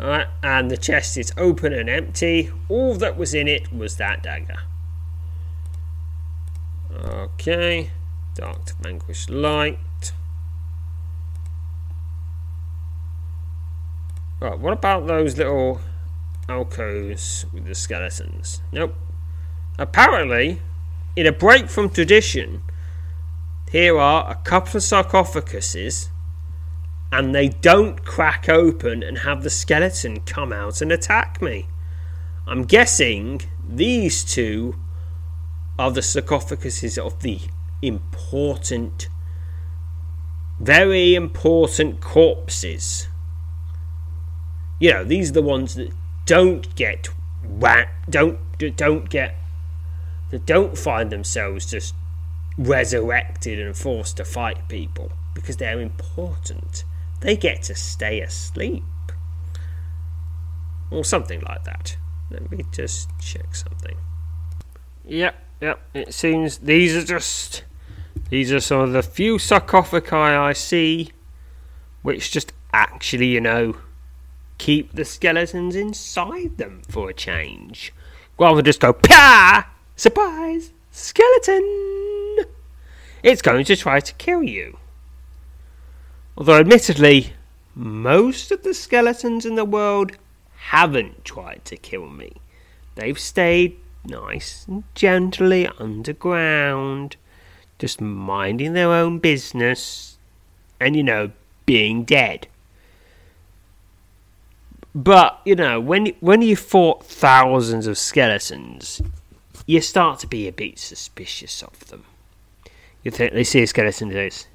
Alright, 0.00 0.26
and 0.42 0.68
the 0.68 0.76
chest 0.76 1.16
is 1.16 1.32
open 1.36 1.72
and 1.72 1.88
empty. 1.88 2.50
All 2.68 2.96
that 2.96 3.16
was 3.16 3.32
in 3.32 3.46
it 3.46 3.72
was 3.72 3.96
that 3.96 4.24
dagger. 4.24 4.58
Okay, 6.92 7.90
dark 8.34 8.64
to 8.64 8.74
vanquish 8.80 9.28
light. 9.28 9.78
Right, 14.42 14.58
what 14.58 14.72
about 14.72 15.06
those 15.06 15.38
little 15.38 15.80
alcoves 16.48 17.46
with 17.52 17.64
the 17.64 17.76
skeletons? 17.76 18.60
Nope. 18.72 18.92
Apparently, 19.78 20.60
in 21.14 21.28
a 21.28 21.32
break 21.32 21.70
from 21.70 21.90
tradition, 21.90 22.60
here 23.70 23.96
are 23.96 24.28
a 24.28 24.34
couple 24.34 24.78
of 24.78 24.82
sarcophaguses 24.82 26.08
and 27.12 27.32
they 27.32 27.50
don't 27.50 28.04
crack 28.04 28.48
open 28.48 29.04
and 29.04 29.18
have 29.18 29.44
the 29.44 29.48
skeleton 29.48 30.22
come 30.22 30.52
out 30.52 30.82
and 30.82 30.90
attack 30.90 31.40
me. 31.40 31.68
I'm 32.44 32.64
guessing 32.64 33.42
these 33.64 34.24
two 34.24 34.74
are 35.78 35.92
the 35.92 36.00
sarcophaguses 36.00 36.98
of 36.98 37.22
the 37.22 37.38
important, 37.80 39.06
very 40.58 41.14
important 41.14 42.00
corpses. 42.00 43.06
You 44.82 44.92
know, 44.92 45.04
these 45.04 45.30
are 45.30 45.34
the 45.34 45.42
ones 45.42 45.76
that 45.76 45.92
don't 46.26 46.74
get 46.74 47.08
whack, 47.46 47.94
don't 48.10 48.36
don't 48.74 49.08
get 49.08 49.36
that 50.32 50.44
don't 50.44 50.76
find 50.76 51.08
themselves 51.08 51.70
just 51.70 51.94
resurrected 52.58 53.60
and 53.60 53.76
forced 53.76 54.16
to 54.16 54.24
fight 54.24 54.66
people 54.66 55.12
because 55.36 55.56
they're 55.58 55.80
important. 55.80 56.82
They 57.20 57.36
get 57.36 57.62
to 57.64 57.76
stay 57.76 58.22
asleep. 58.22 58.82
Or 60.90 61.04
something 61.04 61.42
like 61.42 61.62
that. 61.62 61.96
Let 62.28 62.50
me 62.50 62.64
just 62.72 63.08
check 63.20 63.54
something. 63.54 63.96
Yep, 65.04 65.36
yep. 65.60 65.80
It 65.94 66.12
seems 66.12 66.58
these 66.58 66.96
are 66.96 67.04
just. 67.04 67.62
These 68.30 68.50
are 68.50 68.58
some 68.58 68.80
of 68.80 68.92
the 68.92 69.04
few 69.04 69.38
sarcophagi 69.38 70.16
I 70.16 70.54
see 70.54 71.12
which 72.02 72.32
just 72.32 72.52
actually, 72.72 73.26
you 73.26 73.40
know, 73.40 73.76
keep 74.62 74.92
the 74.92 75.04
skeletons 75.04 75.74
inside 75.74 76.56
them 76.56 76.82
for 76.88 77.10
a 77.10 77.14
change. 77.14 77.92
Rather 78.38 78.56
than 78.56 78.64
just 78.64 78.78
go, 78.78 78.92
Pah! 78.92 79.66
Surprise! 79.96 80.70
Skeleton! 80.92 82.38
It's 83.24 83.42
going 83.42 83.64
to 83.64 83.74
try 83.74 83.98
to 83.98 84.14
kill 84.14 84.44
you. 84.44 84.78
Although, 86.36 86.60
admittedly, 86.60 87.32
most 87.74 88.52
of 88.52 88.62
the 88.62 88.72
skeletons 88.72 89.44
in 89.44 89.56
the 89.56 89.64
world 89.64 90.12
haven't 90.54 91.24
tried 91.24 91.64
to 91.64 91.76
kill 91.76 92.08
me. 92.08 92.34
They've 92.94 93.18
stayed 93.18 93.76
nice 94.04 94.64
and 94.68 94.84
gently 94.94 95.68
underground, 95.80 97.16
just 97.80 98.00
minding 98.00 98.74
their 98.74 98.92
own 98.92 99.18
business, 99.18 100.18
and, 100.78 100.94
you 100.94 101.02
know, 101.02 101.32
being 101.66 102.04
dead. 102.04 102.46
But, 104.94 105.40
you 105.44 105.54
know, 105.54 105.80
when, 105.80 106.06
when 106.20 106.42
you 106.42 106.54
fought 106.54 107.06
thousands 107.06 107.86
of 107.86 107.96
skeletons, 107.96 109.00
you 109.66 109.80
start 109.80 110.18
to 110.20 110.26
be 110.26 110.46
a 110.46 110.52
bit 110.52 110.78
suspicious 110.78 111.62
of 111.62 111.88
them. 111.88 112.04
You 113.02 113.10
think 113.10 113.32
they 113.32 113.44
see 113.44 113.62
a 113.62 113.66
skeleton 113.66 114.08
and 114.08 114.14
goes, 114.14 114.46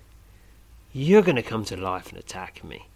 You're 0.93 1.23
going 1.23 1.35
to 1.37 1.41
come 1.41 1.65
to 1.65 1.75
life 1.77 2.09
and 2.09 2.19
attack 2.19 2.63
me. 2.63 2.87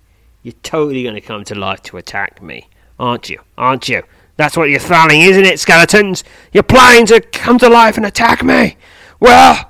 You're 0.44 0.54
totally 0.64 1.04
going 1.04 1.16
to 1.16 1.22
come 1.22 1.44
to 1.46 1.56
life 1.56 1.82
to 1.84 1.98
attack 1.98 2.42
me, 2.42 2.68
aren't 3.00 3.30
you? 3.30 3.40
Aren't 3.58 3.90
you? 3.90 4.04
That's 4.38 4.56
what 4.56 4.70
you're 4.70 4.80
planning, 4.80 5.22
isn't 5.22 5.46
it, 5.46 5.60
skeletons? 5.60 6.24
You're 6.54 6.64
planning 6.64 7.06
to 7.08 7.22
come 7.22 7.58
to 7.60 7.70
life 7.70 7.98
and 7.98 8.06
attack 8.06 8.44
me. 8.44 8.78
Well, 9.20 9.70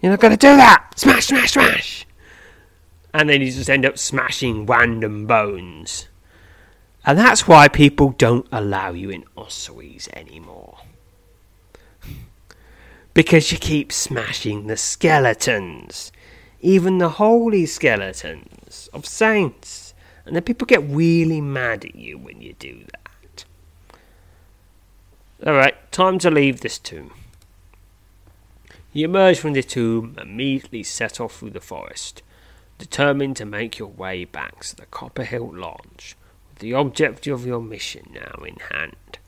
you're 0.00 0.12
not 0.12 0.20
going 0.20 0.32
to 0.32 0.36
do 0.36 0.56
that. 0.56 0.92
Smash, 0.96 1.26
smash, 1.26 1.52
smash. 1.52 2.06
And 3.12 3.28
then 3.28 3.40
you 3.40 3.50
just 3.50 3.68
end 3.68 3.84
up 3.84 3.98
smashing 3.98 4.66
random 4.66 5.26
bones. 5.26 6.08
And 7.08 7.18
that's 7.18 7.48
why 7.48 7.68
people 7.68 8.10
don't 8.18 8.46
allow 8.52 8.92
you 8.92 9.08
in 9.08 9.24
ossuaries 9.36 10.08
anymore 10.12 10.78
because 13.14 13.50
you 13.50 13.58
keep 13.58 13.90
smashing 13.90 14.66
the 14.66 14.76
skeletons, 14.76 16.12
even 16.60 16.98
the 16.98 17.08
holy 17.08 17.66
skeletons 17.66 18.88
of 18.92 19.06
saints. 19.06 19.94
And 20.24 20.36
then 20.36 20.42
people 20.42 20.66
get 20.66 20.86
really 20.86 21.40
mad 21.40 21.86
at 21.86 21.96
you 21.96 22.18
when 22.18 22.42
you 22.42 22.52
do 22.60 22.84
that. 22.92 23.44
Alright, 25.44 25.90
time 25.90 26.18
to 26.18 26.30
leave 26.30 26.60
this 26.60 26.78
tomb. 26.78 27.12
You 28.92 29.06
emerge 29.06 29.38
from 29.38 29.54
the 29.54 29.62
tomb 29.62 30.14
and 30.18 30.30
immediately 30.30 30.82
set 30.82 31.20
off 31.20 31.38
through 31.38 31.50
the 31.50 31.60
forest, 31.60 32.22
determined 32.76 33.36
to 33.38 33.46
make 33.46 33.78
your 33.78 33.88
way 33.88 34.26
back 34.26 34.60
to 34.64 34.76
the 34.76 34.86
Copper 34.86 35.24
Hilt 35.24 35.54
Lodge, 35.54 36.17
the 36.58 36.74
object 36.74 37.26
of 37.26 37.46
your 37.46 37.60
mission 37.60 38.10
now 38.14 38.44
in 38.44 38.56
hand 38.70 39.18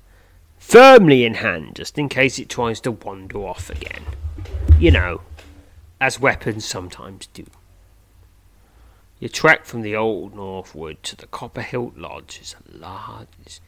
firmly 0.60 1.24
in 1.24 1.34
hand 1.34 1.74
just 1.74 1.98
in 1.98 2.08
case 2.08 2.38
it 2.38 2.48
tries 2.48 2.80
to 2.80 2.92
wander 2.92 3.38
off 3.38 3.70
again. 3.70 4.04
You 4.78 4.92
know, 4.92 5.22
as 6.00 6.20
weapons 6.20 6.64
sometimes 6.64 7.26
do. 7.26 7.44
Your 9.18 9.30
trek 9.30 9.64
from 9.64 9.82
the 9.82 9.96
old 9.96 10.34
Northwood 10.36 11.02
to 11.02 11.16
the 11.16 11.26
Copper 11.26 11.62
Hilt 11.62 11.96
Lodge 11.96 12.38
is 12.40 12.54
a 12.54 12.78
large. 12.78 13.60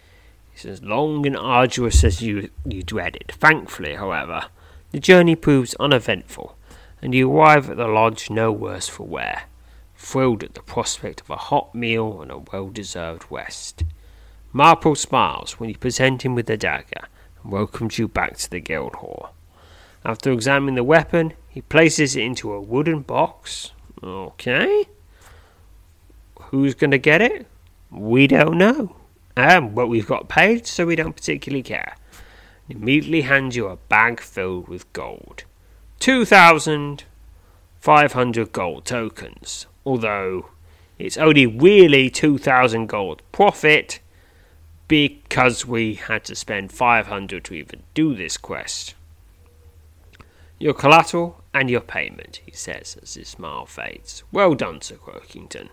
It's 0.55 0.65
as 0.65 0.83
long 0.83 1.27
and 1.27 1.37
arduous 1.37 2.05
as 2.05 2.23
you, 2.23 2.51
you 2.65 2.83
dreaded. 2.83 3.33
Thankfully, 3.33 3.97
however, 3.97 4.45
the 4.93 5.01
journey 5.01 5.35
proves 5.35 5.75
uneventful, 5.81 6.57
and 7.03 7.15
you 7.15 7.31
arrive 7.31 7.69
at 7.69 7.79
the 7.79 7.89
lodge 7.89 8.31
no 8.31 8.53
worse 8.53 8.89
for 8.89 9.07
wear, 9.07 9.45
thrilled 10.03 10.43
at 10.43 10.55
the 10.55 10.63
prospect 10.63 11.21
of 11.21 11.31
a 11.31 11.37
hot 11.37 11.73
meal 11.75 12.21
and 12.21 12.31
a 12.31 12.39
well 12.39 12.69
deserved 12.69 13.25
rest. 13.31 13.85
Marple 14.53 14.97
smiles 14.97 15.61
when 15.61 15.71
you 15.71 15.79
present 15.79 16.25
him 16.25 16.35
with 16.35 16.47
the 16.47 16.57
dagger 16.57 17.07
and 17.43 17.53
welcomes 17.53 17.99
you 17.99 18.09
back 18.09 18.37
to 18.37 18.51
the 18.51 18.61
guild 18.61 18.97
hall. 18.97 19.31
After 20.05 20.33
examining 20.33 20.75
the 20.75 20.83
weapon, 20.83 21.35
he 21.49 21.63
places 21.63 22.17
it 22.17 22.23
into 22.23 22.53
a 22.53 22.61
wooden 22.61 23.03
box. 23.03 23.71
Okay. 24.03 24.87
Who's 26.41 26.75
going 26.75 26.91
to 26.91 26.99
get 26.99 27.23
it? 27.23 27.47
We 27.91 28.27
don't 28.27 28.59
know. 28.59 28.97
Um, 29.37 29.73
but 29.75 29.87
we've 29.87 30.07
got 30.07 30.29
paid, 30.29 30.67
so 30.67 30.87
we 30.87 30.97
don't 30.97 31.15
particularly 31.15 31.63
care. 31.63 31.95
Immediately 32.69 33.21
hands 33.23 33.55
you 33.55 33.69
a 33.69 33.77
bag 33.77 34.19
filled 34.21 34.67
with 34.69 34.93
gold. 34.93 35.45
2,500 36.01 38.53
gold 38.53 38.85
tokens. 38.85 39.67
Although 39.85 40.47
it's 40.99 41.17
only 41.17 41.47
really 41.47 42.11
2,000 42.11 42.87
gold 42.87 43.23
profit 43.33 44.01
because 44.89 45.67
we 45.67 45.95
had 45.95 46.25
to 46.25 46.35
spend 46.35 46.71
500 46.71 47.45
to 47.45 47.55
even 47.55 47.83
do 47.95 48.15
this 48.15 48.37
quest. 48.37 48.95
Your 50.59 50.75
collateral 50.75 51.43
and 51.53 51.69
your 51.69 51.81
payment, 51.81 52.41
he 52.45 52.53
says 52.53 52.97
as 53.03 53.15
his 53.15 53.29
smile 53.29 53.67
fades. 53.67 54.23
Well 54.31 54.55
done, 54.55 54.81
Sir 54.81 54.97
Croakington. 54.97 55.71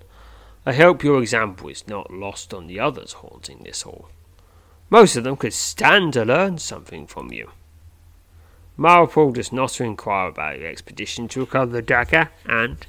I 0.65 0.73
hope 0.73 1.03
your 1.03 1.21
example 1.21 1.69
is 1.69 1.87
not 1.87 2.11
lost 2.11 2.53
on 2.53 2.67
the 2.67 2.79
others 2.79 3.13
haunting 3.13 3.61
this 3.63 3.83
hall. 3.83 4.09
Most 4.89 5.15
of 5.15 5.23
them 5.23 5.35
could 5.35 5.53
stand 5.53 6.13
to 6.13 6.25
learn 6.25 6.57
something 6.57 7.05
from 7.05 7.31
you. 7.31 7.51
Marple 8.75 9.31
does 9.31 9.51
not 9.51 9.79
inquire 9.79 10.29
about 10.29 10.59
your 10.59 10.69
expedition 10.69 11.27
to 11.27 11.41
recover 11.41 11.71
the 11.73 11.81
dagger, 11.81 12.29
and, 12.45 12.85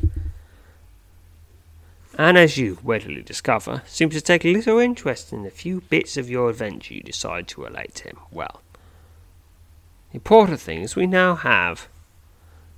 and 2.20 2.36
as 2.36 2.58
you 2.58 2.76
readily 2.84 3.22
discover, 3.22 3.80
seems 3.86 4.12
to 4.12 4.20
take 4.20 4.44
a 4.44 4.52
little 4.52 4.78
interest 4.78 5.32
in 5.32 5.42
the 5.42 5.48
few 5.48 5.80
bits 5.80 6.18
of 6.18 6.28
your 6.28 6.50
adventure 6.50 6.92
you 6.92 7.00
decide 7.00 7.48
to 7.48 7.64
relate 7.64 7.94
to 7.94 8.04
him. 8.04 8.18
Well, 8.30 8.60
the 10.10 10.16
important 10.16 10.60
thing 10.60 10.82
is 10.82 10.94
we 10.94 11.06
now 11.06 11.34
have 11.34 11.88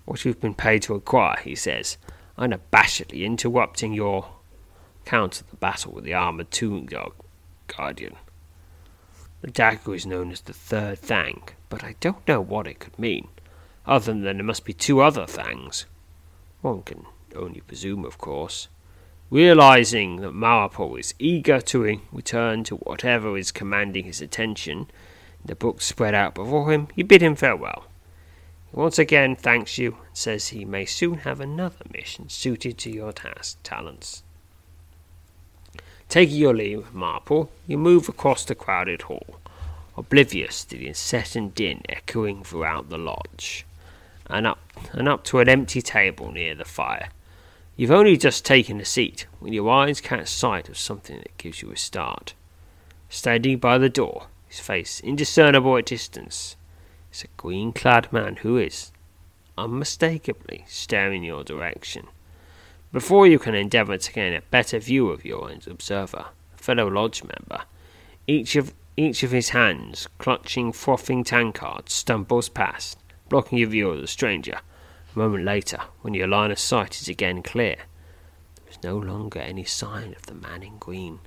what 0.05 0.25
you've 0.25 0.41
been 0.41 0.55
paid 0.55 0.83
to 0.83 0.95
acquire, 0.95 1.41
he 1.43 1.57
says, 1.57 1.99
unabashedly 2.39 3.25
interrupting 3.25 3.93
your 3.93 4.29
account 5.05 5.41
of 5.41 5.51
the 5.51 5.57
battle 5.57 5.91
with 5.91 6.05
the 6.05 6.15
armored 6.15 6.53
tomb 6.53 6.89
guardian. 7.67 8.15
The 9.41 9.51
dagger 9.51 9.97
is 9.97 10.07
known 10.07 10.31
as 10.31 10.43
the 10.43 10.53
Third 10.53 11.01
Fang, 11.01 11.43
but 11.69 11.83
I 11.83 11.97
don't 11.99 12.29
know 12.29 12.41
what 12.41 12.69
it 12.69 12.79
could 12.79 12.97
mean, 12.97 13.27
other 13.87 14.13
than 14.13 14.23
there 14.23 14.45
must 14.45 14.65
be 14.65 14.73
two 14.73 15.01
other 15.01 15.27
Fangs. 15.27 15.87
One 16.61 16.83
can 16.83 17.07
only 17.35 17.61
presume, 17.63 18.05
of 18.05 18.19
course. 18.19 18.69
Realizing 19.33 20.17
that 20.17 20.35
Marple 20.35 20.95
is 20.97 21.15
eager 21.19 21.59
to 21.63 22.03
return 22.13 22.65
to 22.65 22.77
whatever 22.77 23.39
is 23.39 23.51
commanding 23.51 24.05
his 24.05 24.21
attention, 24.21 24.91
the 25.43 25.55
book 25.55 25.81
spread 25.81 26.15
out 26.15 26.35
before 26.35 26.71
him, 26.71 26.89
he 26.95 27.03
bid 27.03 27.23
him 27.23 27.35
farewell. 27.35 27.87
He 28.71 28.77
once 28.77 28.99
again 28.99 29.35
thanks 29.35 29.79
you 29.79 29.93
and 30.07 30.15
says 30.15 30.49
he 30.49 30.67
may 30.67 30.85
soon 30.85 31.21
have 31.21 31.41
another 31.41 31.87
mission 31.91 32.29
suited 32.29 32.77
to 32.77 32.91
your 32.91 33.11
task 33.11 33.57
talents. 33.63 34.23
Taking 36.11 36.37
your 36.37 36.53
leave 36.53 36.93
Marple, 36.93 37.51
you 37.67 37.79
move 37.79 38.11
across 38.11 38.45
the 38.45 38.55
crowded 38.55 39.01
hall, 39.01 39.41
oblivious 39.97 40.63
to 40.67 40.77
the 40.77 40.89
incessant 40.89 41.55
din 41.55 41.81
echoing 41.89 42.43
throughout 42.45 42.91
the 42.91 42.99
lodge, 42.99 43.65
and 44.27 44.47
up 44.47 44.59
and 44.93 45.09
up 45.09 45.25
to 45.25 45.39
an 45.39 45.49
empty 45.49 45.81
table 45.81 46.31
near 46.31 46.55
the 46.55 46.67
fire. 46.67 47.09
You've 47.75 47.91
only 47.91 48.19
just 48.19 48.45
taken 48.45 48.81
a 48.81 48.85
seat 48.85 49.27
when 49.41 49.55
your 49.55 49.71
eyes 49.71 50.01
catch 50.03 50.29
sight 50.29 50.69
of 50.69 50.77
something 50.77 51.17
that 51.17 51.39
gives 51.39 51.63
you 51.63 51.71
a 51.71 51.77
start. 51.77 52.35
Standing 53.09 53.59
by 53.59 53.79
the 53.79 53.89
door, 53.89 54.27
his 54.47 54.61
face 54.61 55.01
indiscernible 55.01 55.79
at 55.79 55.87
distance, 55.87 56.57
is 57.13 57.25
a 57.25 57.29
green 57.39 57.73
clad 57.73 58.13
man 58.13 58.37
who 58.37 58.59
is, 58.59 58.93
unmistakably, 59.57 60.67
staring 60.69 61.25
your 61.25 61.45
direction. 61.45 62.09
Before 62.93 63.27
you 63.27 63.39
can 63.39 63.55
endeavour 63.55 63.97
to 63.97 64.13
gain 64.13 64.35
a 64.35 64.43
better 64.43 64.79
view 64.79 65.09
of 65.09 65.25
your 65.25 65.51
observer, 65.67 66.27
a 66.55 66.59
fellow 66.59 66.89
lodge 66.89 67.23
member, 67.25 67.65
each 68.27 68.55
of 68.55 68.75
each 68.95 69.23
of 69.23 69.31
his 69.31 69.49
hands 69.51 70.07
clutching 70.19 70.71
frothing 70.73 71.25
tankards 71.25 71.95
stumbles 71.95 72.51
past, 72.51 72.99
blocking 73.31 73.57
your 73.57 73.71
view 73.71 73.89
of 73.89 74.03
the 74.03 74.07
stranger. 74.07 74.61
A 75.15 75.19
moment 75.19 75.45
later, 75.45 75.79
when 76.01 76.15
your 76.15 76.27
line 76.27 76.51
of 76.51 76.59
sight 76.59 77.01
is 77.01 77.09
again 77.09 77.43
clear, 77.43 77.77
there 78.57 78.71
is 78.71 78.83
no 78.83 78.97
longer 78.97 79.41
any 79.41 79.65
sign 79.65 80.15
of 80.15 80.27
the 80.27 80.35
man 80.35 80.63
in 80.63 80.79
green. 80.79 81.19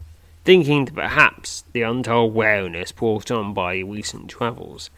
Thinking 0.44 0.86
that 0.86 0.96
perhaps 0.96 1.64
the 1.72 1.84
untold 1.84 2.34
weariness 2.34 2.92
brought 2.92 3.30
on 3.30 3.54
by 3.54 3.74
your 3.74 3.88
recent 3.88 4.30
travels 4.30 4.90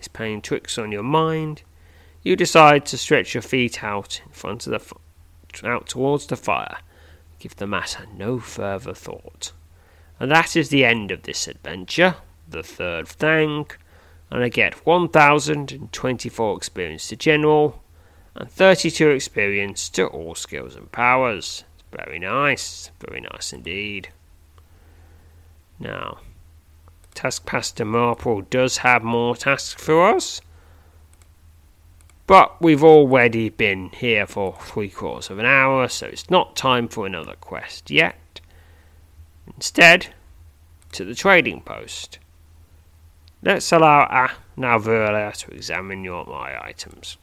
is 0.00 0.06
playing 0.06 0.42
tricks 0.42 0.78
on 0.78 0.92
your 0.92 1.02
mind, 1.02 1.62
you 2.22 2.36
decide 2.36 2.86
to 2.86 2.98
stretch 2.98 3.34
your 3.34 3.42
feet 3.42 3.82
out 3.82 4.20
in 4.24 4.32
front 4.32 4.66
of 4.66 4.72
the 4.72 5.66
out 5.66 5.88
towards 5.88 6.26
the 6.26 6.36
fire, 6.36 6.78
give 7.38 7.56
the 7.56 7.66
matter 7.66 8.04
no 8.14 8.38
further 8.38 8.94
thought. 8.94 9.52
And 10.20 10.30
that 10.30 10.54
is 10.54 10.68
the 10.68 10.84
end 10.84 11.10
of 11.10 11.22
this 11.22 11.48
adventure, 11.48 12.16
the 12.48 12.62
third 12.62 13.08
fang, 13.08 13.66
and 14.30 14.44
I 14.44 14.48
get 14.50 14.86
1024 14.86 16.56
experience 16.56 17.08
to 17.08 17.16
general, 17.16 17.82
and 18.36 18.50
32 18.50 19.10
experience 19.10 19.88
to 19.90 20.06
all 20.06 20.34
skills 20.34 20.76
and 20.76 20.90
powers. 20.92 21.64
Very 21.90 22.18
nice, 22.18 22.90
very 23.00 23.20
nice 23.20 23.52
indeed. 23.52 24.08
Now, 25.78 26.18
Taskmaster 27.14 27.84
Marple 27.84 28.42
does 28.42 28.78
have 28.78 29.02
more 29.02 29.36
tasks 29.36 29.82
for 29.82 30.14
us, 30.14 30.40
but 32.26 32.60
we've 32.60 32.84
already 32.84 33.48
been 33.48 33.90
here 33.90 34.26
for 34.26 34.56
three 34.60 34.90
quarters 34.90 35.30
of 35.30 35.38
an 35.38 35.46
hour, 35.46 35.88
so 35.88 36.06
it's 36.06 36.28
not 36.28 36.56
time 36.56 36.88
for 36.88 37.06
another 37.06 37.34
quest 37.40 37.90
yet. 37.90 38.40
Instead, 39.54 40.08
to 40.92 41.04
the 41.04 41.14
trading 41.14 41.60
post. 41.60 42.18
Let's 43.42 43.70
allow 43.70 44.08
ah, 44.10 44.36
now 44.56 44.78
Verla 44.78 45.34
to 45.36 45.54
examine 45.54 46.04
your 46.04 46.24
my 46.26 46.62
items. 46.62 47.16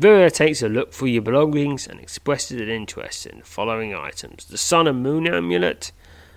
Verla 0.00 0.32
takes 0.32 0.62
a 0.62 0.68
look 0.68 0.94
through 0.94 1.08
your 1.08 1.20
belongings 1.20 1.86
and 1.86 2.00
expresses 2.00 2.58
an 2.58 2.70
interest 2.70 3.26
in 3.26 3.40
the 3.40 3.44
following 3.44 3.94
items 3.94 4.46
the 4.46 4.56
Sun 4.56 4.86
and 4.86 5.02
Moon 5.02 5.28
Amulet 5.28 5.92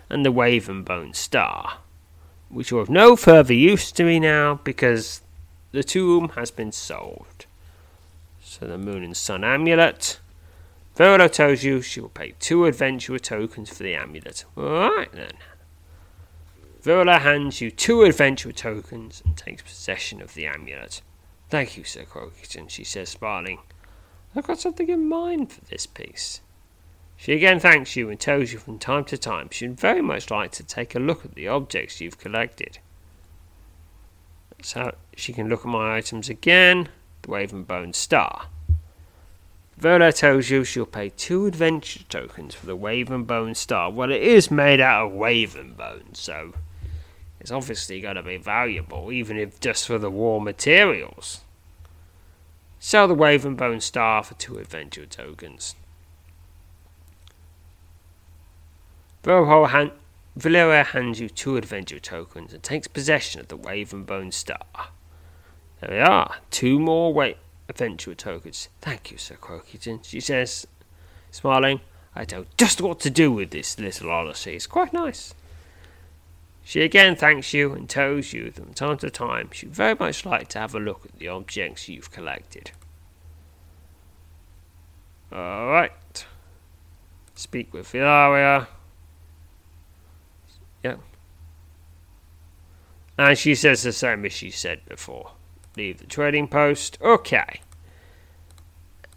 and 0.09 0.25
the 0.25 0.33
Ravenbone 0.33 1.15
Star, 1.15 1.77
which 2.49 2.73
are 2.73 2.81
of 2.81 2.89
no 2.89 3.15
further 3.15 3.53
use 3.53 3.89
to 3.93 4.03
me 4.03 4.19
now 4.19 4.59
because 4.65 5.21
the 5.71 5.81
tomb 5.81 6.29
has 6.35 6.51
been 6.51 6.73
solved. 6.73 7.45
So 8.41 8.67
the 8.67 8.77
moon 8.77 9.01
and 9.01 9.15
sun 9.15 9.45
amulet. 9.45 10.19
Verla 10.97 11.31
tells 11.31 11.63
you 11.63 11.81
she 11.81 12.01
will 12.01 12.09
pay 12.09 12.33
two 12.39 12.65
adventurer 12.65 13.17
tokens 13.17 13.69
for 13.69 13.83
the 13.83 13.95
amulet. 13.95 14.43
Alright 14.57 15.13
then. 15.13 15.37
Verla 16.83 17.21
hands 17.21 17.61
you 17.61 17.71
two 17.71 18.03
adventurer 18.03 18.51
tokens 18.51 19.23
and 19.25 19.37
takes 19.37 19.63
possession 19.63 20.21
of 20.21 20.33
the 20.33 20.45
amulet. 20.45 21.01
Thank 21.53 21.77
you, 21.77 21.83
Sir 21.83 22.03
Croakington, 22.03 22.67
she 22.67 22.83
says, 22.83 23.09
smiling. 23.09 23.59
I've 24.35 24.47
got 24.47 24.59
something 24.59 24.89
in 24.89 25.07
mind 25.07 25.51
for 25.51 25.63
this 25.65 25.85
piece. 25.85 26.41
She 27.15 27.33
again 27.33 27.59
thanks 27.59 27.95
you 27.95 28.09
and 28.09 28.19
tells 28.19 28.51
you 28.51 28.57
from 28.57 28.79
time 28.79 29.05
to 29.05 29.19
time 29.19 29.49
she'd 29.51 29.79
very 29.79 30.01
much 30.01 30.31
like 30.31 30.51
to 30.53 30.63
take 30.63 30.95
a 30.95 30.99
look 30.99 31.23
at 31.23 31.35
the 31.35 31.47
objects 31.47 32.01
you've 32.01 32.17
collected. 32.17 32.79
So 34.63 34.95
she 35.15 35.31
can 35.31 35.47
look 35.47 35.59
at 35.59 35.67
my 35.67 35.95
items 35.95 36.27
again. 36.27 36.89
The 37.21 37.27
Ravenbone 37.27 37.93
Star. 37.93 38.47
Verla 39.79 40.11
tells 40.11 40.49
you 40.49 40.63
she'll 40.63 40.87
pay 40.87 41.09
two 41.09 41.45
adventure 41.45 42.03
tokens 42.09 42.55
for 42.55 42.65
the 42.65 42.75
Ravenbone 42.75 43.55
Star. 43.55 43.91
Well, 43.91 44.11
it 44.11 44.23
is 44.23 44.49
made 44.49 44.81
out 44.81 45.05
of 45.05 45.19
raven 45.19 45.73
bone, 45.73 46.15
so 46.15 46.53
it's 47.39 47.51
obviously 47.51 48.01
going 48.01 48.15
to 48.15 48.23
be 48.23 48.37
valuable, 48.37 49.11
even 49.11 49.37
if 49.37 49.59
just 49.59 49.85
for 49.85 49.99
the 49.99 50.09
raw 50.09 50.39
materials. 50.39 51.42
Sell 52.85 53.07
the 53.07 53.15
Ravenbone 53.15 53.81
Star 53.81 54.21
for 54.23 54.33
two 54.33 54.57
adventure 54.57 55.05
tokens. 55.05 55.75
Verla 59.23 60.85
hands 60.87 61.21
you 61.21 61.29
two 61.29 61.55
adventure 61.55 62.01
tokens 62.01 62.51
and 62.51 62.61
takes 62.61 62.89
possession 62.89 63.39
of 63.39 63.47
the 63.47 63.57
Ravenbone 63.57 64.33
Star. 64.33 64.89
There 65.79 65.91
we 65.91 65.99
are, 65.99 66.35
two 66.51 66.77
more 66.77 67.13
wa- 67.13 67.35
adventure 67.69 68.15
tokens. 68.15 68.67
Thank 68.81 69.11
you, 69.11 69.17
Sir 69.17 69.35
Croakington, 69.35 70.03
she 70.03 70.19
says, 70.19 70.67
smiling. 71.31 71.79
I 72.13 72.25
know 72.29 72.47
just 72.57 72.81
what 72.81 72.99
to 72.99 73.09
do 73.09 73.31
with 73.31 73.51
this 73.51 73.79
little 73.79 74.11
odyssey. 74.11 74.57
It's 74.57 74.67
quite 74.67 74.91
nice. 74.91 75.33
She 76.63 76.81
again 76.81 77.15
thanks 77.15 77.53
you 77.53 77.73
and 77.73 77.89
tells 77.89 78.33
you 78.33 78.45
that 78.45 78.55
from 78.55 78.73
time 78.73 78.97
to 78.99 79.09
time 79.09 79.49
she'd 79.51 79.75
very 79.75 79.95
much 79.95 80.25
like 80.25 80.47
to 80.49 80.59
have 80.59 80.73
a 80.73 80.79
look 80.79 81.05
at 81.05 81.19
the 81.19 81.27
objects 81.27 81.89
you've 81.89 82.11
collected. 82.11 82.71
Alright. 85.31 86.25
Speak 87.35 87.73
with 87.73 87.91
Hilaria. 87.91 88.67
Yeah. 90.83 90.97
And 93.17 93.37
she 93.37 93.55
says 93.55 93.83
the 93.83 93.91
same 93.91 94.25
as 94.25 94.33
she 94.33 94.49
said 94.49 94.81
before. 94.87 95.31
Leave 95.75 95.97
the 95.97 96.05
trading 96.05 96.47
post. 96.47 96.97
Okay. 97.01 97.61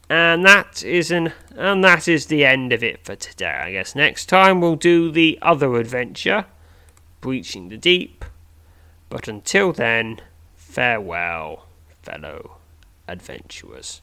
And 0.09 0.45
that 0.45 0.83
is 0.85 1.11
an 1.11 1.33
and 1.57 1.83
that 1.83 2.07
is 2.07 2.27
the 2.27 2.45
end 2.45 2.73
of 2.73 2.83
it 2.83 3.05
for 3.05 3.17
today. 3.17 3.61
I 3.65 3.73
guess 3.73 3.95
next 3.95 4.27
time 4.27 4.61
we'll 4.61 4.77
do 4.77 5.11
the 5.11 5.39
other 5.43 5.75
adventure, 5.77 6.47
breaching 7.27 7.71
the 7.71 7.77
deep. 7.77 8.25
But 9.09 9.27
until 9.27 9.73
then, 9.73 10.21
farewell, 10.55 11.67
fellow 12.01 12.59
adventurers. 13.09 14.01